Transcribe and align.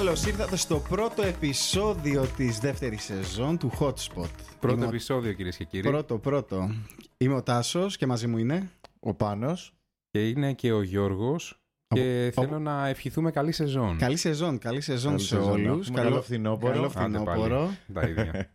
Καλώς 0.00 0.24
ήρθατε 0.26 0.56
στο 0.56 0.78
πρώτο 0.78 1.22
επεισόδιο 1.22 2.26
της 2.26 2.58
δεύτερης 2.58 3.02
σεζόν 3.02 3.58
του 3.58 3.70
Hotspot. 3.78 4.28
Πρώτο 4.60 4.76
Είμαι 4.76 4.84
ο- 4.84 4.88
επεισόδιο 4.88 5.32
κυρίες 5.32 5.56
και 5.56 5.64
κύριοι. 5.64 5.88
Πρώτο, 5.88 6.18
πρώτο. 6.18 6.70
Είμαι 7.16 7.34
ο 7.34 7.42
Τάσος 7.42 7.96
και 7.96 8.06
μαζί 8.06 8.26
μου 8.26 8.38
είναι. 8.38 8.70
Ο 9.00 9.14
Πάνος. 9.14 9.74
Και 10.10 10.28
είναι 10.28 10.52
και 10.52 10.72
ο 10.72 10.82
Γιώργος. 10.82 11.60
Και 11.94 12.32
Από- 12.36 12.42
θέλω 12.46 12.58
να 12.58 12.86
ευχηθούμε 12.88 13.30
καλή 13.30 13.52
σεζόν. 13.52 13.98
Καλή 13.98 14.16
σεζόν, 14.16 14.58
καλή 14.58 14.80
σεζόν 14.80 15.10
Καλή 15.12 15.22
σε 15.24 15.34
σεζόν. 15.34 15.50
όλους. 15.66 15.90
Καλό 15.90 16.22
φθινόπωρο. 16.22 16.72
Καλό 16.72 16.84
Άντε 16.86 16.94
πάλι. 16.94 17.14
φθινόπωρο. 17.14 17.70
Τα 17.92 18.08
ίδια. 18.08 18.54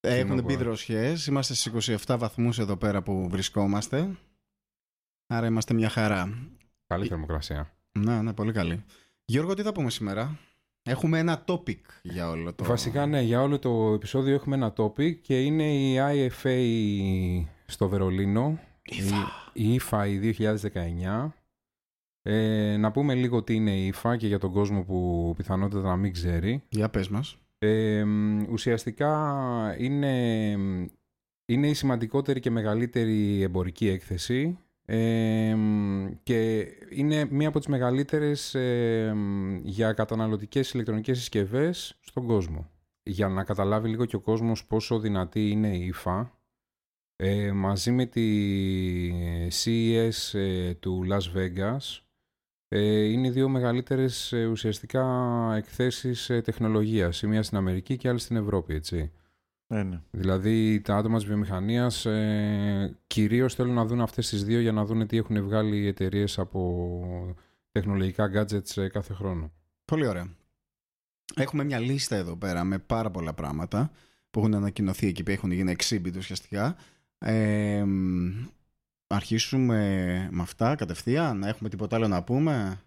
Έχουν 0.00 0.26
μπει 0.34 0.40
Φθινόπωρο. 0.42 0.58
δροσιέ. 0.58 1.14
Είμαστε 1.28 1.54
στις 1.54 1.66
27 2.06 2.16
βαθμούς 2.18 2.58
εδώ 2.58 2.76
πέρα 2.76 3.02
που 3.02 3.28
βρισκόμαστε. 3.28 4.10
Άρα 5.26 5.46
είμαστε 5.46 5.74
μια 5.74 5.88
χαρά. 5.88 6.38
καλή 6.86 7.06
θερμοκρασία. 7.06 7.72
Ναι, 7.98 8.22
ναι, 8.22 8.32
πολύ 8.32 8.52
καλή. 8.52 8.84
Γιώργο, 9.24 9.54
τι 9.54 9.62
θα 9.62 9.72
πούμε 9.72 9.90
σήμερα; 9.90 10.38
Έχουμε 10.88 11.18
ένα 11.18 11.44
topic 11.46 11.80
για 12.02 12.30
όλο 12.30 12.54
το. 12.54 12.64
Βασικά, 12.64 13.06
ναι, 13.06 13.20
για 13.20 13.42
όλο 13.42 13.58
το 13.58 13.92
επεισόδιο 13.94 14.34
έχουμε 14.34 14.56
ένα 14.56 14.72
topic 14.76 15.16
και 15.20 15.42
είναι 15.42 15.74
η 15.74 15.96
IFA 15.98 16.58
στο 17.66 17.88
Βερολίνο. 17.88 18.58
Η, 19.52 19.72
η 19.72 19.80
IFA 19.90 20.06
η 20.08 20.34
2019. 20.38 21.28
Ε, 22.22 22.76
να 22.76 22.90
πούμε 22.90 23.14
λίγο 23.14 23.42
τι 23.42 23.54
είναι 23.54 23.76
η 23.76 23.94
IFA 23.96 24.14
και 24.18 24.26
για 24.26 24.38
τον 24.38 24.52
κόσμο 24.52 24.82
που 24.82 25.32
πιθανότατα 25.36 25.88
να 25.88 25.96
μην 25.96 26.12
ξέρει. 26.12 26.62
Για 26.68 26.88
πες 26.90 27.08
μας. 27.08 27.38
Ε, 27.58 28.04
μ, 28.04 28.42
ουσιαστικά 28.50 29.74
είναι, 29.78 30.50
είναι 31.46 31.68
η 31.68 31.74
σημαντικότερη 31.74 32.40
και 32.40 32.50
μεγαλύτερη 32.50 33.42
εμπορική 33.42 33.88
έκθεση 33.88 34.58
ε, 34.88 35.54
μ, 35.54 36.06
και 36.22 36.66
είναι 36.90 37.24
μία 37.30 37.48
από 37.48 37.58
τις 37.58 37.68
μεγαλύτερες 37.68 38.54
ε, 38.54 39.12
μ, 39.14 39.60
για 39.62 39.92
καταναλωτικές 39.92 40.72
ηλεκτρονικές 40.72 41.18
συσκευές 41.18 41.98
στον 42.00 42.26
κόσμο. 42.26 42.70
Για 43.02 43.28
να 43.28 43.44
καταλάβει 43.44 43.88
λίγο 43.88 44.04
και 44.04 44.16
ο 44.16 44.20
κόσμος 44.20 44.66
πόσο 44.66 44.98
δυνατή 44.98 45.50
είναι 45.50 45.76
η 45.76 45.94
IFA 45.96 46.30
ε, 47.16 47.52
μαζί 47.52 47.90
με 47.90 48.06
τη 48.06 48.28
CES 49.64 50.38
ε, 50.38 50.74
του 50.74 51.06
Las 51.10 51.36
Vegas 51.36 52.06
ε, 52.68 53.04
είναι 53.04 53.26
οι 53.26 53.30
δύο 53.30 53.48
μεγαλύτερες 53.48 54.32
ε, 54.32 54.46
ουσιαστικά 54.46 55.04
εκθέσεις 55.56 56.30
ε, 56.30 56.40
τεχνολογίας. 56.40 57.22
Η 57.22 57.26
μία 57.26 57.42
στην 57.42 57.56
Αμερική 57.56 57.96
και 57.96 58.06
η 58.06 58.10
άλλη 58.10 58.18
στην 58.18 58.36
Ευρώπη, 58.36 58.74
έτσι. 58.74 59.12
Ναι, 59.66 59.82
ναι. 59.82 60.00
Δηλαδή 60.10 60.80
τα 60.80 60.96
άτομα 60.96 61.16
της 61.16 61.26
βιομηχανίας 61.26 62.06
ε, 62.06 62.98
κυρίως 63.06 63.54
θέλουν 63.54 63.74
να 63.74 63.84
δουν 63.84 64.00
αυτές 64.00 64.28
τις 64.28 64.44
δύο 64.44 64.60
για 64.60 64.72
να 64.72 64.84
δουν 64.84 65.06
τι 65.06 65.16
έχουν 65.16 65.42
βγάλει 65.42 65.76
οι 65.76 65.86
εταιρείες 65.86 66.38
από 66.38 67.34
τεχνολογικά 67.72 68.30
gadgets 68.34 68.76
ε, 68.76 68.88
κάθε 68.88 69.14
χρόνο. 69.14 69.52
Πολύ 69.84 70.06
ωραία. 70.06 70.28
Έχουμε 71.34 71.64
μια 71.64 71.78
λίστα 71.78 72.16
εδώ 72.16 72.36
πέρα 72.36 72.64
με 72.64 72.78
πάρα 72.78 73.10
πολλά 73.10 73.34
πράγματα 73.34 73.90
που 74.30 74.38
έχουν 74.38 74.54
ανακοινωθεί 74.54 75.06
εκεί 75.06 75.22
που 75.22 75.30
έχουν 75.30 75.50
γίνει 75.50 75.76
exhibit 75.78 76.16
ουσιαστικά. 76.16 76.76
Ε, 77.18 77.84
μ, 77.84 78.46
αρχίσουμε 79.06 79.78
με 80.30 80.42
αυτά 80.42 80.74
κατευθείαν. 80.74 81.42
Έχουμε 81.42 81.68
τίποτα 81.68 81.96
άλλο 81.96 82.08
να 82.08 82.22
πούμε; 82.22 82.80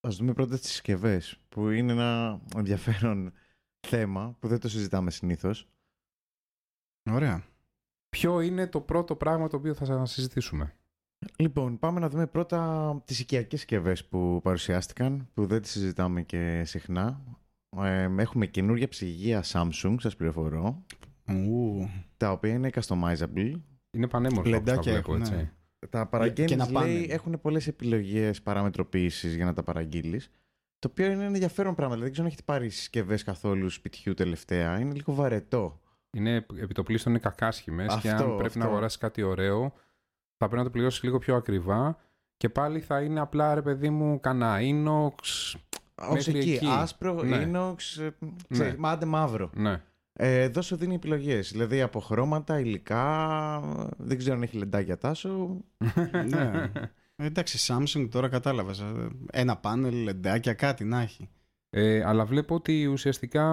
Ας 0.00 0.16
δούμε 0.16 0.32
πρώτα 0.32 0.58
τις 0.58 0.70
συσκευές, 0.70 1.38
που 1.48 1.70
είναι 1.70 1.92
ένα 1.92 2.40
ενδιαφέρον 2.56 3.32
θέμα 3.80 4.36
που 4.38 4.48
δεν 4.48 4.60
το 4.60 4.68
συζητάμε 4.68 5.10
συνήθως. 5.10 5.68
Ωραία. 7.10 7.44
Ποιο 8.08 8.40
είναι 8.40 8.66
το 8.66 8.80
πρώτο 8.80 9.16
πράγμα 9.16 9.48
το 9.48 9.56
οποίο 9.56 9.74
θα 9.74 9.84
σας 9.84 10.10
συζητήσουμε. 10.10 10.74
Λοιπόν, 11.36 11.78
πάμε 11.78 12.00
να 12.00 12.08
δούμε 12.08 12.26
πρώτα 12.26 13.02
τις 13.04 13.20
οικιακές 13.20 13.58
συσκευές 13.60 14.04
που 14.04 14.40
παρουσιάστηκαν, 14.42 15.28
που 15.34 15.46
δεν 15.46 15.62
τις 15.62 15.70
συζητάμε 15.70 16.22
και 16.22 16.62
συχνά. 16.64 17.20
Ε, 17.82 18.08
έχουμε 18.16 18.46
καινούργια 18.46 18.88
ψυγεία 18.88 19.44
Samsung, 19.46 19.94
σας 19.98 20.16
πληροφορώ, 20.16 20.84
Ου, 21.28 21.88
τα 22.16 22.30
οποία 22.30 22.52
είναι 22.52 22.70
customizable. 22.72 23.52
Είναι 23.90 24.06
πανέμορφα 24.08 24.40
όπως 24.40 24.42
τα 24.42 24.48
Λεντάκια 24.50 24.92
βλέπω, 24.92 25.10
έχουν, 25.10 25.20
έτσι. 25.22 25.34
ναι. 25.34 25.50
Τα 25.90 26.02
Και 26.02 26.08
παραγγέλνεις, 26.10 26.52
ένα 26.52 26.64
λέει, 26.64 26.72
πάνελ. 26.74 27.10
έχουν 27.10 27.40
πολλές 27.40 27.66
επιλογές 27.66 28.42
παραμετροποίησης 28.42 29.34
για 29.34 29.44
να 29.44 29.52
τα 29.52 29.62
παραγγείλεις. 29.62 30.30
Το 30.78 30.88
οποίο 30.90 31.04
είναι 31.04 31.14
ένα 31.14 31.24
ενδιαφέρον 31.24 31.74
πράγμα. 31.74 31.94
Δηλαδή, 31.94 32.02
δεν 32.04 32.12
ξέρω 32.12 32.26
αν 32.28 32.32
έχετε 32.32 32.52
πάρει 32.52 32.68
συσκευές 32.70 33.22
καθόλου 33.22 33.68
σπιτιού 33.70 34.14
τελευταία. 34.14 34.78
Είναι 34.80 34.94
λίγο 34.94 35.14
βαρετό. 35.14 35.80
Είναι 36.16 36.46
επιτοπλίστων 36.60 37.12
είναι 37.12 37.20
κακάσχημες 37.20 37.98
και 38.02 38.10
αν 38.10 38.14
Αυτό, 38.16 38.24
πρέπει 38.36 38.58
να 38.58 38.62
αυτό. 38.64 38.72
αγοράσει 38.72 38.98
κάτι 38.98 39.22
ωραίο 39.22 39.72
θα 40.36 40.46
πρέπει 40.46 40.56
να 40.56 40.62
το 40.64 40.70
πληρώσεις 40.70 41.02
λίγο 41.02 41.18
πιο 41.18 41.36
ακριβά 41.36 41.96
και 42.36 42.48
πάλι 42.48 42.80
θα 42.80 43.00
είναι 43.02 43.20
απλά 43.20 43.54
ρε 43.54 43.62
παιδί 43.62 43.90
μου 43.90 44.20
κανένα 44.20 44.58
inox. 44.60 45.54
Ω 46.10 46.12
Μέχρι 46.12 46.38
εκεί, 46.38 46.52
εκεί. 46.52 46.66
άσπρο, 46.70 47.22
Ναι. 47.22 47.50
inox, 47.52 47.76
ε, 48.02 48.08
ξέρεις, 48.48 48.72
Ναι. 48.72 48.78
μάτε 48.78 49.06
μαύρο. 49.06 49.50
Ναι. 49.54 49.82
Ε, 50.12 50.40
εδώ 50.42 50.62
σου 50.62 50.76
δίνει 50.76 50.94
επιλογές. 50.94 51.50
Δηλαδή 51.52 51.82
από 51.82 52.00
χρώματα, 52.00 52.60
υλικά. 52.60 53.60
Δεν 53.96 54.18
ξέρω 54.18 54.34
αν 54.36 54.42
έχει 54.42 54.56
λεντάκια 54.56 54.98
τάσο. 54.98 55.60
ναι. 56.28 56.72
Εντάξει, 57.16 57.72
Samsung 57.72 58.08
τώρα 58.10 58.28
κατάλαβες. 58.28 58.80
ε, 58.80 59.08
Ένα 59.32 59.56
πάνελ, 59.56 59.94
λεντάκια, 60.02 60.54
κάτι 60.54 60.84
να 60.84 61.00
έχει. 61.00 61.28
Ε, 61.78 62.02
αλλά 62.04 62.24
βλέπω 62.24 62.54
ότι 62.54 62.86
ουσιαστικά 62.86 63.44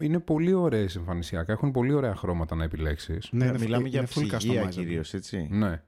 είναι 0.00 0.18
πολύ 0.18 0.52
ωραίες 0.52 0.96
εμφανισιακά. 0.96 1.52
Έχουν 1.52 1.70
πολύ 1.70 1.92
ωραία 1.92 2.16
χρώματα 2.16 2.54
να 2.56 2.64
επιλέξεις. 2.64 3.28
Ναι, 3.32 3.44
Ε, 3.44 3.48
είναι- 3.48 3.58
Μιλάμε 3.58 3.88
είναι 3.88 3.98
για 3.98 4.02
full 4.02 4.08
ψυγεία 4.38 4.64
customizable. 4.64 4.70
κυρίως, 4.70 5.14
έτσι. 5.14 5.48
Ναι. 5.50 5.82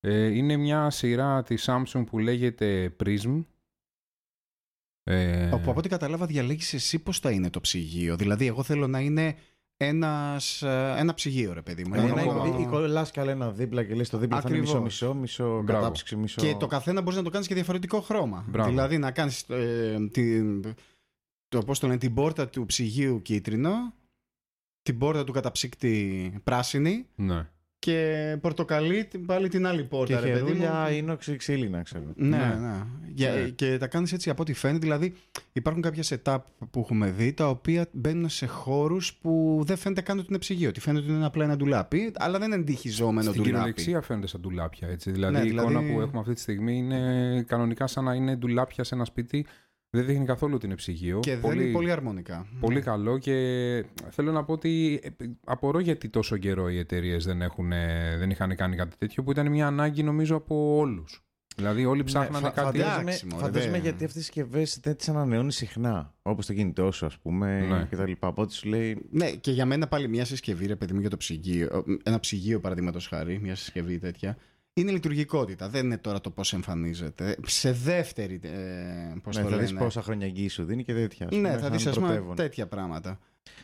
Ε, 0.00 0.26
είναι 0.26 0.56
μια 0.56 0.90
σειρά 0.90 1.42
της 1.42 1.68
Samsung 1.70 2.04
που 2.06 2.18
λέγεται 2.18 2.96
Prism. 3.04 3.44
Ε, 5.02 5.46
Όπου 5.52 5.70
από 5.70 5.78
ό,τι 5.78 5.88
κατάλαβα 5.88 6.26
διαλέγεις 6.26 6.74
εσύ 6.74 6.98
πώς 6.98 7.18
θα 7.18 7.30
είναι 7.30 7.50
το 7.50 7.60
ψυγείο. 7.60 8.16
Δηλαδή 8.16 8.46
εγώ 8.46 8.62
θέλω 8.62 8.86
να 8.86 9.00
είναι 9.00 9.34
ένας, 9.82 10.62
ε, 10.62 10.94
ένα 10.96 11.14
ψυγείο 11.14 11.52
ρε 11.52 11.62
παιδί 11.62 11.84
μου. 11.84 11.94
Ένα 11.94 12.08
Ένα- 12.20 12.22
κόμμα. 12.24 12.58
Ή 12.60 12.66
κολλάς 12.66 13.10
κι 13.10 13.20
άλλο 13.20 13.30
ένα 13.30 13.50
δίπλα 13.50 13.84
και 13.84 13.94
λες 13.94 14.08
το 14.08 14.18
δίπλα 14.18 14.40
θα 14.40 14.48
είναι 14.48 14.58
Ακριβώς. 14.58 14.80
μισό-μισό, 14.82 15.14
μισό 15.14 15.62
Μπράβο. 15.62 15.80
κατάψυξη, 15.80 16.16
μισό. 16.16 16.40
Και 16.40 16.54
το 16.58 16.66
καθένα 16.66 17.00
μπορείς 17.00 17.16
να 17.18 17.24
το 17.24 17.30
κάνεις 17.30 17.46
και 17.46 17.54
διαφορετικό 17.54 18.00
χρώμα. 18.00 18.44
Μπράβο. 18.48 18.68
Δηλαδή 18.68 18.98
να 18.98 19.10
κάνεις 19.10 19.46
την, 20.10 20.74
το, 21.48 21.58
πώς 21.66 21.78
το 21.78 21.86
λένε, 21.86 21.98
την 21.98 22.14
πόρτα 22.14 22.48
του 22.48 22.66
ψυγείου 22.66 23.22
κίτρινο, 23.22 23.94
την 24.82 24.98
πόρτα 24.98 25.24
του 25.24 25.32
καταψύκτη 25.32 26.40
πράσινη 26.44 27.06
ναι. 27.14 27.48
Και 27.80 28.36
πορτοκαλί 28.40 29.04
την- 29.04 29.26
πάλι 29.26 29.48
την 29.48 29.66
άλλη 29.66 29.80
Και 29.82 29.88
πόρτα. 29.88 30.20
ρε 30.20 30.26
παιδί 30.26 30.40
μου. 30.40 30.46
χερούλια 30.46 30.90
είναι 30.90 31.16
ξύλινα, 31.36 31.82
ξέρω. 31.82 32.04
Ναι, 32.14 32.36
Ναι. 32.36 32.36
ναι. 32.60 32.82
Για- 33.14 33.32
Ναι. 33.34 33.48
Και 33.48 33.76
τα 33.78 33.86
κάνεις 33.86 34.12
έτσι 34.12 34.30
από 34.30 34.42
ό,τι 34.42 34.52
φαίνεται. 34.52 34.78
Δηλαδή, 34.78 35.12
υπάρχουν 35.52 35.82
κάποια 35.82 36.02
setup 36.06 36.38
που 36.70 36.80
έχουμε 36.80 37.10
δει 37.10 37.32
τα 37.32 37.48
οποία 37.48 37.86
μπαίνουν 37.92 38.28
σε 38.28 38.46
χώρους 38.46 39.14
που 39.14 39.62
δεν 39.66 39.76
φαίνεται 39.76 40.00
καν 40.00 40.18
ότι 40.18 40.26
είναι 40.28 40.38
ψυγείο. 40.38 40.68
Ότι 40.68 40.80
φαίνεται 40.80 41.04
ότι 41.04 41.14
είναι 41.14 41.26
απλά 41.26 41.44
ένα 41.44 41.56
ντουλάπι, 41.56 42.12
αλλά 42.14 42.38
δεν 42.38 42.46
είναι 42.52 42.60
εντυχιζόμενο 42.60 43.20
Στην 43.20 43.32
ντουλάπι. 43.32 43.50
κυριολεξία 43.52 44.00
φαίνονται 44.00 44.26
σαν 44.26 44.40
ντουλάπια. 44.40 44.88
Έτσι. 44.88 45.10
Δηλαδή, 45.10 45.36
Ναι, 45.36 45.42
η 45.44 45.46
εικόνα 45.48 45.66
δηλαδή- 45.68 45.92
που 45.92 46.00
έχουμε 46.00 46.20
αυτή 46.20 46.34
τη 46.34 46.40
στιγμή 46.40 46.76
είναι 46.76 47.44
κανονικά 47.46 47.86
σαν 47.86 48.04
να 48.04 48.14
είναι 48.14 48.36
ντουλάπια 48.36 48.84
σε 48.84 48.94
ένα 48.94 49.04
σπίτι. 49.04 49.46
Δεν 49.92 50.04
δείχνει 50.06 50.24
καθόλου 50.24 50.54
ότι 50.54 50.66
είναι 50.66 50.74
ψυγείο. 50.74 51.20
Και 51.20 51.36
δεν 51.36 51.60
είναι 51.60 51.72
πολύ 51.72 51.90
αρμονικά. 51.90 52.46
Πολύ 52.60 52.80
καλό 52.80 53.18
και 53.18 53.34
θέλω 54.10 54.32
να 54.32 54.44
πω 54.44 54.52
ότι 54.52 55.00
ε, 55.02 55.08
απορώ 55.44 55.78
γιατί 55.78 56.08
τόσο 56.08 56.36
καιρό 56.36 56.68
οι 56.68 56.78
εταιρείες 56.78 57.24
δεν, 57.24 57.42
έχουν, 57.42 57.72
ε, 57.72 58.16
δεν 58.18 58.30
είχαν 58.30 58.56
κάνει 58.56 58.76
κάτι 58.76 58.96
τέτοιο 58.98 59.22
που 59.22 59.30
ήταν 59.30 59.50
μια 59.50 59.66
ανάγκη 59.66 60.02
νομίζω 60.02 60.36
από 60.36 60.76
όλους. 60.76 61.22
Δηλαδή 61.56 61.84
όλοι 61.84 62.04
ψάχνανε 62.04 62.38
Ναι, 62.46 62.52
φα- 62.54 62.62
κάτι. 62.62 62.78
Φαντάζομαι, 62.78 63.00
Εντάξει, 63.02 63.26
μωρέ, 63.26 63.42
φαντάζομαι 63.44 63.72
δεν- 63.72 63.80
γιατί 63.82 64.04
αυτές 64.04 64.20
οι 64.20 64.24
συσκευές 64.24 64.80
δεν 64.82 64.96
τι 64.96 65.04
ανανεώνεις 65.08 65.56
συχνά. 65.56 66.14
Όπως 66.22 66.46
το 66.46 66.54
κινητό 66.54 66.92
σου, 66.92 67.06
ας 67.06 67.18
πούμε, 67.18 67.60
Ναι. 67.60 67.86
και 67.90 67.96
τα 67.96 68.06
λοιπά. 68.08 68.28
Οπότε 68.28 68.52
σου 68.52 68.68
λέει. 68.68 69.06
Ναι, 69.10 69.30
και 69.30 69.50
για 69.50 69.66
μένα 69.66 69.88
πάλι 69.88 70.08
μια 70.08 70.24
συσκευή, 70.24 70.66
ρε 70.66 70.76
παιδί 70.76 70.92
μου, 70.92 71.00
για 71.00 71.10
το 71.10 71.16
ψυγείο. 71.16 71.84
Ένα 72.02 72.20
ψυγείο, 72.20 72.60
παραδείγματος 72.60 73.06
χάρη, 73.08 73.38
μια 73.42 73.54
συσκευή 73.54 73.98
τέτοια. 73.98 74.36
Είναι 74.80 74.90
λειτουργικότητα. 74.92 75.68
Δεν 75.68 75.84
είναι 75.84 75.98
τώρα 75.98 76.20
το 76.20 76.30
πώς 76.30 76.52
εμφανίζεται. 76.52 77.36
Σε 77.46 77.72
δεύτερη. 77.72 78.40
Ε, 78.42 79.14
πώς 79.22 79.36
ναι, 79.36 79.42
το 79.42 79.48
θα 79.48 79.56
δεις 79.56 79.70
λένε. 79.72 79.84
πόσα 79.84 80.02
χρόνια 80.02 80.26
εγγύη 80.26 80.48
σου 80.48 80.64
δίνει 80.64 80.84
και 80.84 80.94
τέτοια. 80.94 81.26
ας 81.26 81.36
Ναι, 81.36 81.48
πούμε, 81.48 81.52
θα 81.54 81.58
σαν 81.60 81.72
δεις 81.72 81.86
ας 81.86 81.94
πούμε 81.94 82.06
πρωτεύον. 82.06 82.36
τέτοια 82.36 82.66
πράγματα. 82.66 83.18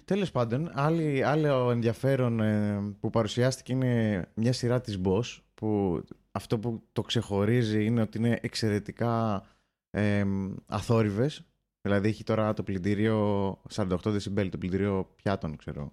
Τέλος 0.04 0.30
πάντων, 0.30 0.70
άλλη, 0.74 1.22
άλλο 1.22 1.70
ενδιαφέρον 1.70 2.40
ε, 2.40 2.80
που 3.00 3.10
παρουσιάστηκε 3.10 3.72
είναι 3.72 4.24
μια 4.34 4.52
σειρά 4.52 4.80
της 4.80 5.00
Bosch 5.04 5.38
που 5.54 6.02
αυτό 6.32 6.58
που 6.58 6.82
το 6.92 7.02
ξεχωρίζει 7.02 7.84
είναι 7.84 8.00
ότι 8.00 8.18
είναι 8.18 8.38
εξαιρετικά 8.42 9.42
ε, 9.90 10.24
αθόρυβες. 10.66 11.42
Δηλαδή 11.80 12.08
έχει 12.08 12.24
τώρα 12.24 12.52
το 12.52 12.62
πλυντήριο 12.62 13.50
48 13.74 13.86
δεσιμπέλ, 14.04 14.48
το 14.48 14.58
πλυντήριο 14.58 15.10
πιάτων, 15.22 15.56
ξέρω, 15.56 15.92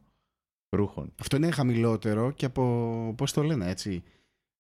ρούχων. 0.70 1.14
Αυτό 1.20 1.36
είναι 1.36 1.52
χαμηλότερο 1.52 2.32
και 2.32 2.46
από. 2.46 3.14
Πώς 3.18 3.34
το 3.34 3.44
λένε, 3.44 3.70
έτσι. 3.70 4.04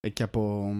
Ε, 0.05 0.09
Και 0.09 0.23
από. 0.23 0.71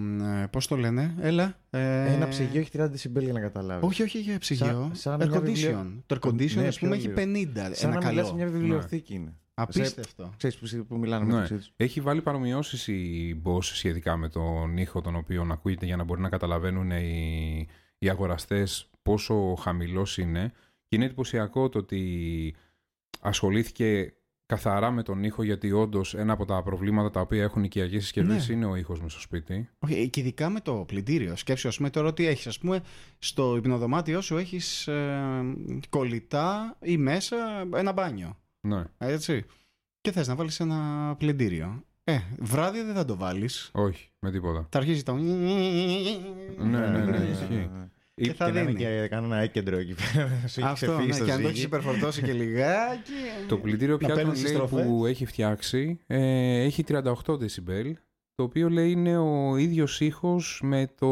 Πώς 0.51 0.67
το 0.67 0.75
λένε, 0.77 1.15
έλα. 1.19 1.57
ε, 1.69 2.13
Ένα 2.13 2.27
ψυγείο 2.27 2.59
έχει 2.59 2.69
30 2.73 2.87
δεσιμπέλ 2.89 3.23
για 3.23 3.33
να 3.33 3.39
καταλάβεις. 3.39 3.87
Όχι, 3.87 4.03
όχι 4.03 4.19
για 4.19 4.37
ψυγείο. 4.39 4.65
Σαν- 4.65 4.95
σαν 4.95 5.21
air 5.21 5.27
μια 5.27 5.39
condition. 5.39 5.43
βιβλιο- 5.43 6.03
Το 6.05 6.15
air 6.21 6.27
condition, 6.27 6.55
Ναι, 6.55 6.67
ας 6.67 6.79
πούμε, 6.79 6.97
πιο 6.97 6.99
έχει 6.99 7.07
λίγο. 7.07 7.13
50. 7.13 7.73
Σαν 7.73 7.91
ένα 7.91 7.99
να 8.01 8.07
μιλάς 8.09 8.25
σε 8.25 8.31
καλό. 8.31 8.43
μια 8.43 8.47
βιβλιοθήκη 8.59 9.13
είναι. 9.13 9.33
Απίστευτο. 9.53 10.33
Ξέρεις 10.37 10.57
που, 10.57 10.85
που 10.85 10.97
μιλάνε 10.97 11.25
Ναι. 11.25 11.31
μεταξύ 11.33 11.55
τους. 11.55 11.71
Έχει 11.75 12.01
βάλει 12.01 12.21
παρομοιώσεις 12.21 12.87
η 12.87 13.41
Bosch 13.45 13.63
σχετικά 13.63 14.17
με 14.17 14.29
τον 14.29 14.77
ήχο 14.77 15.01
τον 15.01 15.15
οποίο 15.15 15.47
ακούγεται 15.51 15.85
για 15.85 15.95
να 15.95 16.03
μπορεί 16.03 16.21
να 16.21 16.29
καταλαβαίνουν 16.29 16.91
οι, 16.91 17.67
οι 17.97 18.09
αγοραστές 18.09 18.89
πόσο 19.01 19.55
χαμηλός 19.59 20.17
είναι. 20.17 20.51
Και 20.87 20.95
είναι 20.95 21.05
εντυπωσιακό 21.05 21.69
το 21.69 21.79
ότι 21.79 22.55
ασχολήθηκε 23.21 24.13
καθαρά 24.45 24.91
με 24.91 25.03
τον 25.03 25.23
ήχο, 25.23 25.43
γιατί 25.43 25.71
όντως 25.71 26.13
ένα 26.15 26.33
από 26.33 26.45
τα 26.45 26.63
προβλήματα 26.63 27.09
τα 27.09 27.21
οποία 27.21 27.43
έχουν 27.43 27.63
οικιακές 27.63 28.01
συσκευές 28.03 28.47
Ναι. 28.47 28.53
είναι 28.55 28.65
ο 28.65 28.75
ήχος 28.75 29.01
με 29.01 29.09
στο 29.09 29.19
σπίτι. 29.19 29.69
Όχι, 29.79 30.09
και 30.09 30.19
ειδικά 30.19 30.49
με 30.49 30.59
το 30.59 30.73
πλυντήριο. 30.87 31.35
Σκέψου, 31.35 31.67
ας 31.67 31.77
πούμε, 31.77 31.89
τώρα 31.89 32.07
ότι 32.07 32.25
έχεις, 32.25 32.47
ας 32.47 32.59
πούμε, 32.59 32.81
στο 33.19 33.55
υπνοδωμάτιό 33.55 34.21
σου 34.21 34.37
έχεις 34.37 34.89
κολλητά 35.89 36.77
ή 36.81 36.97
μέσα 36.97 37.37
ένα 37.75 37.91
μπάνιο. 37.91 38.37
Ναι, 38.67 38.83
Έτσι. 38.97 39.45
Και 40.01 40.11
θες 40.11 40.27
να 40.27 40.35
βάλεις 40.35 40.59
ένα 40.59 41.15
πλυντήριο. 41.17 41.83
Ε, 42.03 42.19
βράδυ 42.39 42.81
δεν 42.81 42.93
θα 42.95 43.05
το 43.05 43.15
βάλεις. 43.17 43.69
όχι, 43.73 44.09
με 44.19 44.31
τίποτα. 44.31 44.67
Θα 44.71 44.77
αρχίσει 44.77 45.03
το. 45.05 45.13
Ναι, 45.15 46.87
ναι, 46.87 47.05
ναι, 47.05 47.17
ισχύει. 47.31 47.69
Και 48.15 48.29
Ή- 48.29 48.33
θα 48.33 48.45
Και 48.45 48.51
να 48.51 48.59
είναι 48.59 48.71
δίνει. 48.71 48.79
και 48.83 49.07
κανένα 49.07 49.37
έκεντρο 49.37 49.77
εκεί 49.77 49.95
πέρα. 50.13 50.29
να 50.41 50.47
σου 50.47 50.59
έχει 50.59 50.69
Αυτό, 50.69 50.85
ξεφύγει 50.85 51.07
ναι, 51.07 51.13
στο 51.13 51.25
και 51.25 51.31
αν 51.31 51.37
το 51.41 51.47
ζύγι. 51.47 51.57
έχει 51.57 51.65
υπερφορτώσει 51.65 52.21
και 52.21 52.33
λιγάκι. 52.33 53.11
Το 53.47 53.57
πλυντήριο 53.57 53.97
Να 54.01 54.05
πια 54.07 54.15
παίρνεις 54.15 54.43
λέει 54.43 54.53
στροφές. 54.53 54.85
που 54.85 55.05
έχει 55.05 55.25
φτιάξει 55.25 55.99
ε, 56.07 56.63
έχει 56.63 56.83
38 56.87 57.03
decibel, 57.25 57.91
το 58.35 58.43
οποίο 58.43 58.69
λέει 58.69 58.91
είναι 58.91 59.17
ο 59.17 59.55
ίδιος 59.57 60.01
ήχος 60.01 60.59
με 60.63 60.87
το, 60.99 61.07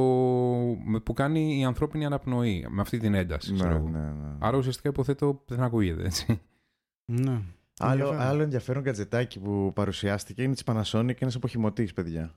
με 0.86 1.00
που 1.00 1.14
κάνει 1.14 1.60
η 1.60 1.64
ανθρώπινη 1.66 2.06
αναπνοή, 2.06 2.66
με 2.70 2.82
αυτή 2.82 2.98
την 2.98 3.14
ένταση. 3.14 3.54
ξέρω 3.54 3.70
Ναι, 3.70 3.76
εγώ. 3.76 3.88
ναι, 3.90 4.00
ναι. 4.00 4.36
Άρα 4.40 4.58
ουσιαστικά 4.58 4.90
υποθέτω 4.90 5.44
δεν 5.48 5.64
ακούγεται 5.64 6.04
έτσι. 6.06 6.40
Ναι. 7.06 7.42
Άλλο, 7.80 7.92
Ενδιαφέρον. 7.92 8.22
άλλο 8.22 8.42
ενδιαφέρον 8.44 8.84
κατζετάκι 8.84 9.40
που 9.40 9.72
παρουσιάστηκε 9.76 10.44
είναι 10.44 10.54
της 10.54 10.64
Panasonic, 10.66 11.22
ένα 11.22 11.32
αποχημωτής, 11.36 11.94
παιδιά. 11.94 12.36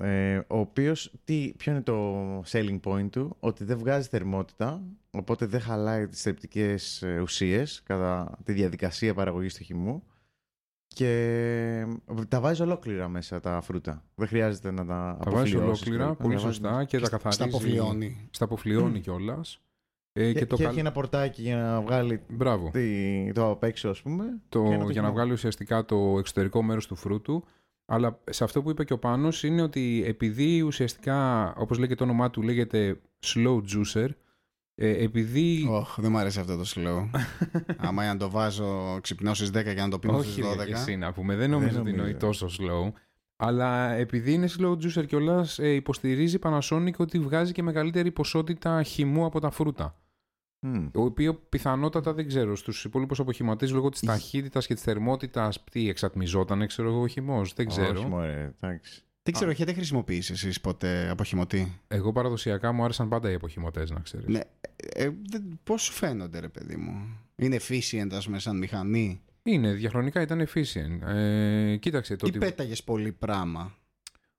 Ε, 0.00 0.36
ο 0.36 0.58
οποίος, 0.58 1.12
ποιο 1.56 1.72
είναι 1.72 1.82
το 1.82 2.38
selling 2.40 2.80
point 2.84 3.10
του, 3.10 3.36
ότι 3.40 3.64
δεν 3.64 3.78
βγάζει 3.78 4.08
θερμότητα, 4.08 4.82
οπότε 5.10 5.46
δεν 5.46 5.60
χαλάει 5.60 6.06
τις 6.08 6.22
θρεπτικές 6.22 7.02
ε, 7.02 7.20
ουσίες 7.20 7.82
κατά 7.84 8.38
τη 8.44 8.52
διαδικασία 8.52 9.14
παραγωγής 9.14 9.54
του 9.54 9.62
χυμού 9.64 10.02
και 10.86 11.86
τα 12.28 12.40
βάζεις 12.40 12.60
ολόκληρα 12.60 13.08
μέσα 13.08 13.40
τα 13.40 13.60
φρούτα. 13.60 14.04
Δεν 14.14 14.28
χρειάζεται 14.28 14.70
να 14.70 14.86
τα 14.86 15.18
Τα 15.24 15.30
βάζεις 15.30 15.54
αποφλιώσεις. 15.54 15.86
ολόκληρα, 15.86 16.08
Τα 16.08 16.22
πολύ 16.22 16.34
βάζεις 16.34 16.48
σωστά 16.56 16.84
και 16.84 16.98
τα 16.98 17.06
Στα 17.06 17.16
καθαρίζεις. 17.16 17.44
αποφλιώνει. 17.54 18.28
Στα 18.30 18.44
αποφλιώνει 18.44 19.00
κιόλας. 19.00 19.60
Ε, 20.12 20.32
Και, 20.32 20.38
και, 20.38 20.46
το 20.46 20.56
και 20.56 20.62
καλ- 20.62 20.72
έχει 20.72 20.80
ένα 20.80 20.92
πορτάκι 20.92 21.42
για 21.42 21.56
να 21.56 21.80
βγάλει 21.80 22.20
Μπράβο. 22.28 22.70
τη- 22.70 23.32
το 23.32 23.50
απ' 23.50 23.62
έξω, 23.64 23.88
ας 23.88 24.02
πούμε. 24.02 24.24
το, 24.48 24.62
και 24.62 24.72
ένα 24.74 24.76
για 24.76 24.84
να 24.86 24.92
χυμό. 25.06 25.12
βγάλει 25.12 25.32
ουσιαστικά 25.32 25.84
το 25.84 26.14
εξωτερικό 26.18 26.62
μέρος 26.62 26.86
του 26.86 26.94
φρούτου. 26.96 27.44
Αλλά 27.92 28.20
σε 28.30 28.44
αυτό 28.44 28.62
που 28.62 28.70
είπε 28.70 28.84
και 28.84 28.92
ο 28.92 28.98
Πάνος 28.98 29.42
είναι 29.42 29.62
ότι 29.62 30.04
επειδή 30.06 30.60
ουσιαστικά, 30.60 31.52
όπως 31.56 31.78
λέει 31.78 31.88
και 31.88 31.94
το 31.94 32.04
όνομά 32.04 32.30
του, 32.30 32.42
λέγεται 32.42 33.00
slow 33.24 33.56
juicer, 33.56 34.08
ε, 34.74 35.04
επειδή... 35.04 35.66
Ωχ, 35.70 36.00
δεν 36.00 36.10
μου 36.10 36.18
αρέσει 36.18 36.40
αυτό 36.40 36.56
το 36.56 36.64
slow. 36.74 37.10
Άμα 37.86 38.06
να 38.06 38.16
το 38.16 38.30
βάζω, 38.30 38.98
ξυπνάω 39.00 39.34
στι 39.34 39.58
10 39.58 39.64
και 39.64 39.74
να 39.74 39.88
το 39.88 39.98
πίνω 39.98 40.16
όχι 40.16 40.30
στις 40.30 40.44
ρε, 40.44 40.62
12. 40.62 40.66
και 40.66 40.72
εσύ 40.72 40.96
να 40.96 41.12
πούμε, 41.12 41.36
δεν 41.36 41.50
νομίζω 41.50 41.80
ότι 41.80 41.90
νομίζω. 41.90 42.08
είναι 42.08 42.18
τόσο 42.18 42.46
slow. 42.46 42.92
Αλλά 43.36 43.92
επειδή 43.92 44.32
είναι 44.32 44.48
slow 44.58 44.72
juicer 44.72 45.06
κιόλας, 45.06 45.58
ε, 45.58 45.68
υποστηρίζει 45.68 46.36
η 46.36 46.40
Panasonic 46.42 46.96
ότι 46.96 47.18
βγάζει 47.18 47.52
και 47.52 47.62
μεγαλύτερη 47.62 48.10
ποσότητα 48.10 48.82
χυμού 48.82 49.24
από 49.24 49.40
τα 49.40 49.50
φρούτα. 49.50 49.96
Μμ. 50.62 50.86
Το 50.90 51.02
οποίο 51.02 51.34
πιθανότατα 51.34 52.12
δεν 52.14 52.26
ξέρω. 52.26 52.56
Στους 52.56 52.84
υπόλοιπους 52.84 53.20
αποχηματίε 53.20 53.68
λόγω 53.68 53.88
της 53.88 54.00
ταχύτητας 54.00 54.66
και 54.66 54.74
της 54.74 54.82
θερμότητας, 54.82 55.64
τι 55.70 55.88
εξατμιζόταν, 55.88 56.66
ξέρω 56.66 56.88
εγώ, 56.88 57.00
ο 57.00 57.06
χυμός. 57.06 57.52
Δεν 57.54 57.66
ξέρω. 57.68 57.98
Όχι, 58.00 58.06
μωρέ, 58.08 58.52
εντάξει. 58.60 59.02
Δεν 59.22 59.34
ξέρω, 59.34 59.50
έχετε 59.50 59.72
χρησιμοποιήσει 59.72 60.32
εσείς 60.32 60.60
ποτέ 60.60 61.08
αποχημωτή. 61.10 61.80
Εγώ 61.88 62.12
παραδοσιακά 62.12 62.72
μου 62.72 62.84
άρεσαν 62.84 63.08
πάντα 63.08 63.30
οι 63.30 63.34
αποχηματέ, 63.34 63.84
να 63.88 64.00
ξέρεις. 64.00 64.26
Ναι. 64.26 64.40
Ε, 64.94 65.10
δεν- 65.30 65.58
πώς 65.64 65.82
σου 65.82 65.92
φαίνονται, 65.92 66.40
ρε 66.40 66.48
παιδί 66.48 66.76
μου; 66.76 67.16
Είναι 67.36 67.56
efficient, 67.56 68.08
ας 68.12 68.24
πούμε, 68.24 68.38
σαν 68.38 68.58
μηχανή; 68.58 69.22
Είναι, 69.42 69.72
διαχρονικά 69.72 70.20
ήταν 70.20 70.46
efficient. 70.48 71.08
Ε, 71.08 71.76
κοίταξε 71.76 72.16
το 72.16 72.26
Ή 72.26 72.28
ότι. 72.28 72.38
πέταγες 72.38 72.84
πολύ 72.84 73.12
πράγμα. 73.12 73.74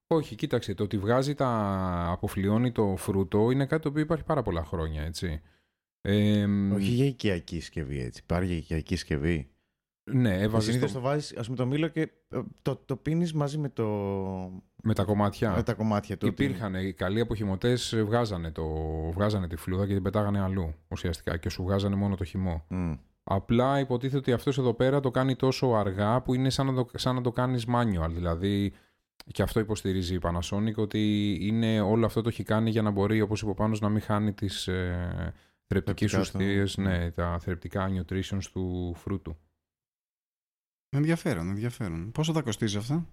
Όχι, 0.07 0.35
κοίταξε. 0.35 0.73
Το 0.73 0.83
ότι 0.83 0.97
βγάζει 0.97 1.33
τα. 1.35 1.47
αποφλιώνει 2.11 2.71
το 2.71 2.95
φρούτο 2.97 3.51
είναι 3.51 3.65
κάτι 3.65 3.81
το 3.81 3.89
οποίο 3.89 4.01
υπάρχει 4.01 4.23
πάρα 4.23 4.41
πολλά 4.41 4.63
χρόνια, 4.63 5.01
έτσι. 5.03 5.41
Ε, 6.01 6.45
Όχι 6.73 6.89
για 6.89 7.05
οικιακή 7.05 7.59
συσκευή 7.59 8.01
έτσι. 8.01 8.21
Υπάρχει 8.23 8.47
για 8.47 8.57
οικιακή 8.57 8.95
συσκευή. 8.95 9.49
Ναι, 10.11 10.41
έβαζες. 10.41 10.69
Συνήθως 10.69 10.91
Το... 10.91 10.97
το 10.99 11.03
βάζεις, 11.03 11.37
ας 11.37 11.45
πούμε, 11.45 11.57
το 11.57 11.65
μήλο 11.65 11.87
και 11.87 12.01
ε, 12.01 12.41
το, 12.61 12.75
το 12.75 12.95
πίνεις 12.95 13.33
μαζί 13.33 13.57
με, 13.57 13.69
το, 13.69 13.85
Με 14.83 14.93
τα 14.93 15.03
κομμάτια. 15.03 15.55
με 15.55 15.63
τα 15.63 15.73
κομμάτια 15.73 16.17
του. 16.17 16.27
Υπήρχαν 16.27 16.75
οι 16.75 16.93
καλοί 16.93 17.19
αποχημωτέ, 17.19 17.77
βγάζανε, 18.05 18.51
το... 18.51 18.65
βγάζανε 19.13 19.47
τη 19.47 19.55
φλούδα 19.55 19.87
και 19.87 19.93
την 19.93 20.03
πετάγανε 20.03 20.41
αλλού 20.41 20.73
ουσιαστικά 20.87 21.37
και 21.37 21.49
σου 21.49 21.63
βγάζανε 21.63 21.95
μόνο 21.95 22.15
το 22.15 22.23
χυμό. 22.23 22.65
Μμ. 22.67 22.93
Απλά 23.23 23.79
υποτίθεται 23.79 24.17
ότι 24.17 24.31
αυτός 24.31 24.57
εδώ 24.57 24.73
πέρα 24.73 24.99
το 24.99 25.11
κάνει 25.11 25.35
τόσο 25.35 25.67
αργά 25.67 26.21
που 26.21 26.33
είναι 26.33 26.49
σαν 26.49 26.65
να 26.65 26.73
το, 26.73 26.89
σαν 26.95 27.15
να 27.15 27.21
το 27.21 27.31
κάνεις 27.31 27.65
manual. 27.67 28.09
Δηλαδή, 28.09 28.73
και 29.31 29.41
αυτό 29.41 29.59
υποστηρίζει 29.59 30.15
η 30.15 30.19
Panasonic, 30.23 30.75
ότι 30.75 31.37
είναι, 31.41 31.81
όλο 31.81 32.05
αυτό 32.05 32.21
το 32.21 32.29
έχει 32.29 32.43
κάνει 32.43 32.69
για 32.69 32.81
να 32.81 32.89
μπορεί, 32.91 33.21
όπως 33.21 33.41
είπε 33.41 33.49
ο 33.51 33.53
Πάνος, 33.53 33.79
να 33.79 33.89
μην 33.89 34.01
χάνει 34.01 34.33
τις 34.33 34.67
ε, 34.67 35.33
θρεπτικές 35.71 36.11
Θρεπτικά 36.11 36.37
του. 36.37 36.43
ουσίες, 36.43 36.77
ναι, 36.77 37.11
τα 37.11 37.39
θρεπτικά 37.39 37.89
nutritions 37.89 38.43
του 38.51 38.93
φρούτου. 38.95 39.37
Ενδιαφέρον, 40.89 41.49
ενδιαφέρον. 41.49 42.11
Πόσο 42.11 42.33
θα 42.33 42.41
κοστίζει 42.41 42.77
αυτό; 42.77 43.05